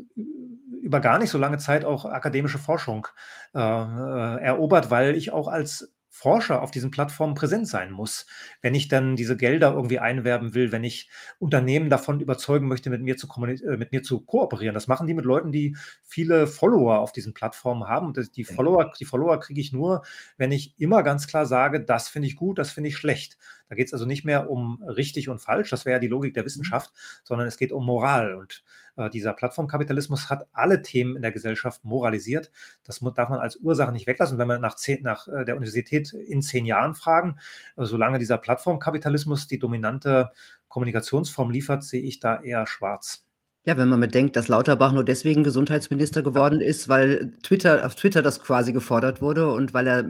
über 0.83 1.01
gar 1.01 1.19
nicht 1.19 1.31
so 1.31 1.39
lange 1.39 1.59
Zeit 1.59 1.85
auch 1.85 2.05
akademische 2.05 2.59
Forschung 2.59 3.07
äh, 3.55 3.59
äh 3.59 4.41
erobert, 4.41 4.91
weil 4.91 5.17
ich 5.17 5.33
auch 5.33 5.49
als 5.49 5.93
Forscher 6.19 6.63
auf 6.63 6.73
diesen 6.73 6.91
Plattformen 6.91 7.37
präsent 7.37 7.69
sein 7.69 7.93
muss, 7.93 8.27
wenn 8.61 8.75
ich 8.75 8.89
dann 8.89 9.15
diese 9.15 9.37
Gelder 9.37 9.73
irgendwie 9.75 10.01
einwerben 10.01 10.53
will, 10.53 10.73
wenn 10.73 10.83
ich 10.83 11.09
Unternehmen 11.39 11.91
davon 11.91 12.19
überzeugen 12.19 12.67
möchte, 12.67 12.91
mit 12.91 13.03
mir 13.03 13.17
zu, 13.17 13.29
äh, 13.47 13.77
mit 13.77 13.93
mir 13.93 14.03
zu 14.03 14.21
kooperieren. 14.23 14.75
Das 14.75 14.89
machen 14.89 15.07
die 15.07 15.15
mit 15.15 15.25
Leuten, 15.25 15.53
die 15.53 15.77
viele 16.03 16.49
Follower 16.49 16.99
auf 16.99 17.13
diesen 17.13 17.35
Plattformen 17.35 17.87
haben. 17.87 18.09
Und 18.09 18.37
die 18.37 18.43
Follower, 18.43 18.93
die 18.99 19.05
Follower 19.05 19.39
kriege 19.39 19.61
ich 19.61 19.73
nur, 19.73 20.03
wenn 20.37 20.51
ich 20.51 20.75
immer 20.81 21.05
ganz 21.05 21.29
klar 21.29 21.47
sage, 21.47 21.85
das 21.85 22.09
finde 22.09 22.27
ich 22.27 22.35
gut, 22.35 22.59
das 22.59 22.73
finde 22.73 22.89
ich 22.89 22.97
schlecht. 22.97 23.39
Da 23.69 23.75
geht 23.75 23.89
es 23.89 23.93
also 23.93 24.07
nicht 24.07 24.25
mehr 24.25 24.51
um 24.51 24.83
richtig 24.83 25.29
und 25.29 25.41
falsch, 25.41 25.71
das 25.71 25.85
wäre 25.85 25.95
ja 25.95 26.01
die 26.01 26.09
Logik 26.09 26.35
der 26.35 26.43
mhm. 26.43 26.47
Wissenschaft, 26.47 26.93
sondern 27.25 27.47
es 27.47 27.57
geht 27.57 27.73
um 27.73 27.85
Moral. 27.85 28.35
Und 28.35 28.63
äh, 28.97 29.11
dieser 29.11 29.33
Plattformkapitalismus 29.33 30.31
hat 30.31 30.47
alle 30.53 30.83
Themen 30.83 31.17
in 31.17 31.23
der 31.23 31.33
Gesellschaft 31.33 31.85
moralisiert. 31.85 32.51
Das 32.85 33.01
darf 33.01 33.29
man 33.29 33.41
als 33.41 33.57
Ursache 33.57 33.93
nicht 33.93 34.07
weglassen. 34.07 34.39
Wenn 34.39 34.49
wir 34.49 34.59
nach, 34.59 34.77
zehn, 34.77 35.03
nach 35.03 35.29
äh, 35.29 35.45
der 35.45 35.57
Universität 35.57 36.13
in 36.13 36.43
zehn 36.43 36.67
Jahren 36.67 36.95
fragen, 36.95 37.39
äh, 37.77 37.85
solange 37.85 38.19
dieser 38.19 38.39
Plattformkapitalismus 38.39 39.47
die 39.47 39.59
dominante 39.59 40.31
Kommunikationsform 40.69 41.51
liefert, 41.51 41.85
sehe 41.85 42.03
ich 42.03 42.21
da 42.21 42.41
eher 42.41 42.67
schwarz. 42.67 43.25
Ja, 43.65 43.77
wenn 43.77 43.89
man 43.89 44.01
bedenkt, 44.01 44.35
dass 44.37 44.49
Lauterbach 44.49 44.93
nur 44.93 45.05
deswegen 45.05 45.45
Gesundheitsminister 45.45 46.23
geworden 46.23 46.61
ist, 46.61 46.89
weil 46.89 47.37
Twitter 47.43 47.85
auf 47.85 47.97
Twitter 47.97 48.23
das 48.23 48.41
quasi 48.41 48.73
gefordert 48.73 49.21
wurde 49.21 49.53
und 49.53 49.75
weil 49.75 49.87
er 49.87 50.05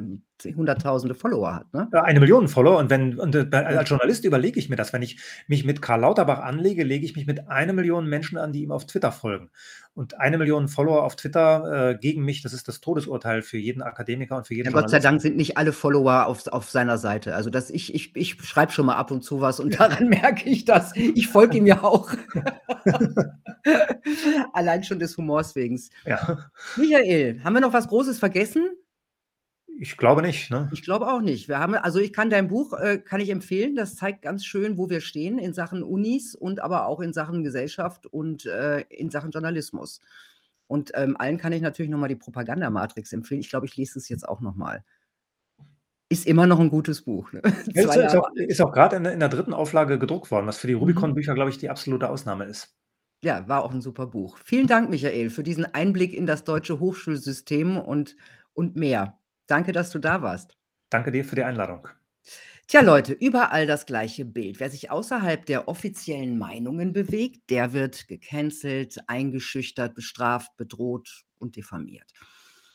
hunderttausende 0.45 1.15
Follower 1.15 1.55
hat, 1.55 1.73
ne? 1.75 1.89
Ja, 1.93 2.03
eine 2.03 2.21
Million 2.21 2.49
Follower 2.49 2.79
und 2.79 2.91
wenn 2.91 3.19
und, 3.19 3.35
äh, 3.35 3.47
als 3.53 3.89
Journalist 3.89 4.25
überlege 4.25 4.59
ich 4.59 4.69
mir 4.69 4.77
das, 4.77 4.93
wenn 4.93 5.03
ich 5.03 5.21
mich 5.47 5.65
mit 5.65 5.83
Karl 5.83 6.01
Lauterbach 6.01 6.41
anlege, 6.41 6.85
lege 6.85 7.05
ich 7.05 7.17
mich 7.17 7.27
mit 7.27 7.49
einer 7.49 7.73
Million 7.73 8.07
Menschen 8.07 8.39
an, 8.39 8.53
die 8.53 8.63
ihm 8.63 8.73
auf 8.73 8.87
Twitter 8.87 9.13
folgen. 9.13 9.51
Und 9.95 10.21
eine 10.21 10.39
Million 10.39 10.69
Follower 10.69 11.03
auf 11.03 11.17
Twitter 11.17 11.91
äh, 11.91 11.99
gegen 11.99 12.25
mich, 12.25 12.43
das 12.43 12.53
ist 12.53 12.69
das 12.69 12.81
Todesurteil 12.81 13.43
für 13.43 13.59
jeden 13.59 13.83
Akademiker 13.83 14.37
und 14.37 14.47
für 14.47 14.55
jeden 14.55 14.67
ja, 14.67 14.73
Gott 14.73 14.91
sei 14.91 15.01
Dank 15.01 15.21
sind 15.21 15.37
nicht 15.37 15.59
alle 15.59 15.73
Follower 15.73 16.27
auf, 16.27 16.47
auf 16.47 16.71
seiner 16.71 16.99
Seite. 16.99 17.35
Also 17.35 17.51
das, 17.51 17.69
ich, 17.69 17.93
ich, 17.93 18.15
ich 18.15 18.41
schreibe 18.43 18.71
schon 18.71 18.87
mal 18.87 18.95
ab 18.95 19.11
und 19.11 19.23
zu 19.23 19.41
was 19.41 19.59
und 19.59 19.75
daran 19.81 20.09
merke 20.09 20.49
ich 20.49 20.65
das. 20.65 20.95
Ich 20.95 21.27
folge 21.27 21.59
ihm 21.59 21.67
ja 21.67 21.83
auch. 21.83 22.11
Allein 24.53 24.85
schon 24.85 25.01
des 25.01 25.17
Humors 25.17 25.57
wegen. 25.57 25.81
Ja. 26.07 26.49
Michael, 26.77 27.43
haben 27.43 27.55
wir 27.55 27.61
noch 27.61 27.73
was 27.73 27.89
Großes 27.89 28.21
vergessen? 28.21 28.69
Ich 29.81 29.97
glaube 29.97 30.23
nicht, 30.23 30.51
ne? 30.51 30.69
Ich 30.73 30.83
glaube 30.83 31.07
auch 31.07 31.21
nicht. 31.21 31.49
Wir 31.49 31.61
haben 31.61 31.75
also 31.75 32.01
ich 32.01 32.13
kann 32.13 32.31
dein 32.31 32.49
Buch 32.49 32.73
äh, 32.73 32.99
kann 32.99 33.21
ich 33.21 33.31
empfehlen. 33.31 33.77
Das 33.77 33.95
zeigt 33.95 34.23
ganz 34.23 34.45
schön, 34.45 34.77
wo 34.77 34.91
wir 34.91 35.01
stehen 35.01 35.39
in 35.39 35.55
Sachen 35.55 35.85
Unis 35.85 36.35
und 36.35 36.61
aber 36.61 36.87
auch 36.87 37.01
in 37.01 37.13
Sachen 37.13 37.45
Gesellschaft 37.45 38.07
und, 38.07 38.45
äh, 38.47 38.81
in 38.89 39.11
Sachen 39.11 39.31
Journalismus. 39.31 40.01
Und, 40.67 40.91
ähm, 40.95 41.17
allen 41.17 41.39
kann 41.39 41.53
ich 41.53 41.63
natürlich 41.63 41.91
noch 41.91 41.99
mal 41.99 42.09
die 42.09 42.17
Propagandamatrix 42.17 43.13
empfehlen. 43.13 43.41
Ich 43.41 43.51
glaube, 43.51 43.67
ich 43.67 43.77
lese 43.77 44.01
es 44.01 44.09
jetzt 44.09 44.29
auch 44.29 44.41
noch 44.41 44.57
mal. 44.57 44.85
Ist 46.09 46.27
immer 46.27 46.47
noch 46.47 46.59
ein 46.59 46.71
gutes 46.71 47.03
Buch, 47.03 47.33
ne? 47.33 47.41
Ja, 47.75 47.83
ist, 47.83 47.97
ist 47.97 48.17
auch, 48.17 48.31
ist 48.35 48.61
auch 48.61 48.73
grad 48.73 48.95
in, 48.95 49.05
in 49.05 49.21
der 49.21 49.29
dritten 49.29 49.53
Auflage 49.53 50.01
gedruckt 50.01 50.31
worden, 50.33 50.49
was 50.49 50.59
für 50.59 50.67
die 50.67 50.75
mhm. 50.75 50.81
Rubicon-Bücher, 50.81 51.35
glaube 51.35 51.51
ich, 51.51 51.59
die 51.59 51.71
absolute 51.71 52.11
Ausnahme 52.11 52.47
ist. 52.47 52.75
Ja, 53.23 53.47
war 53.47 53.63
auch 53.63 53.73
ein 53.73 53.81
super 53.81 54.07
Buch. 54.07 54.39
Vielen 54.45 54.67
Dank, 54.67 54.91
Michael, 54.91 55.31
für 55.31 55.45
diesen 55.45 55.67
Einblick 55.67 56.15
in 56.15 56.27
das 56.27 56.43
deutsche 56.43 56.81
Hochschulsystem 56.81 57.77
und 57.77 58.17
und 58.55 58.75
mehr. 58.75 59.19
Danke, 59.49 59.73
dass 59.73 59.91
du 59.91 59.99
da 59.99 60.23
warst. 60.23 60.57
Danke 60.91 61.11
dir 61.11 61.25
für 61.25 61.35
die 61.35 61.43
Einladung. 61.43 61.89
Tja, 62.67 62.83
Leute, 62.83 63.15
überall 63.15 63.67
das 63.67 63.87
gleiche 63.87 64.27
Bild. 64.27 64.61
Wer 64.61 64.69
sich 64.71 64.91
außerhalb 64.91 65.47
der 65.47 65.69
offiziellen 65.69 66.37
Meinungen 66.37 66.93
bewegt, 66.93 67.49
der 67.49 67.73
wird 67.73 68.09
gecancelt, 68.09 68.99
eingeschüchtert, 69.07 69.95
bestraft, 69.95 70.55
bedroht 70.59 71.25
und 71.39 71.57
diffamiert. 71.57 72.13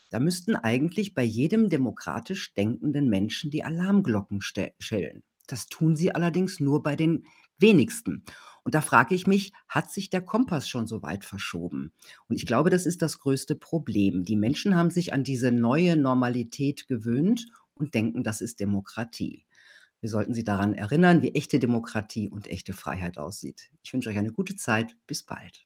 Da 0.09 0.19
müssten 0.19 0.55
eigentlich 0.55 1.13
bei 1.13 1.24
jedem 1.24 1.69
demokratisch 1.69 2.55
denkenden 2.55 3.07
Menschen 3.07 3.51
die 3.51 3.63
Alarmglocken 3.63 4.41
schellen. 4.41 5.24
Das 5.45 5.67
tun 5.67 5.95
sie 5.95 6.13
allerdings 6.13 6.59
nur 6.59 6.82
bei 6.82 6.95
den 6.95 7.26
wenigsten. 7.59 8.24
Und 8.64 8.76
da 8.76 8.82
frage 8.82 9.14
ich 9.14 9.28
mich, 9.28 9.51
hat 9.68 9.91
sich 9.91 10.09
der 10.09 10.22
Kompass 10.22 10.70
schon 10.70 10.88
so 10.88 11.01
weit 11.01 11.26
verschoben? 11.26 11.91
Und 12.28 12.38
ich 12.38 12.45
glaube, 12.45 12.70
das 12.70 12.86
ist 12.86 13.01
das 13.01 13.20
größte 13.20 13.55
Problem. 13.55 14.24
Die 14.24 14.38
Menschen 14.38 14.76
haben 14.76 14.89
sich 14.89 15.14
an 15.14 15.24
diese 15.24 15.51
neue 15.51 15.97
Normalität 15.97 16.88
gewöhnt 16.88 17.47
und 17.76 17.93
denken, 17.93 18.24
das 18.24 18.41
ist 18.41 18.59
Demokratie. 18.59 19.45
Wir 19.99 20.09
sollten 20.09 20.34
sie 20.34 20.43
daran 20.43 20.74
erinnern, 20.74 21.22
wie 21.22 21.34
echte 21.34 21.59
Demokratie 21.59 22.30
und 22.30 22.47
echte 22.47 22.74
Freiheit 22.74 23.18
aussieht. 23.18 23.70
Ich 23.84 23.93
wünsche 23.93 24.09
euch 24.09 24.18
eine 24.18 24.34
gute 24.34 24.55
Zeit. 24.55 24.97
Bis 25.07 25.24
bald. 25.24 25.66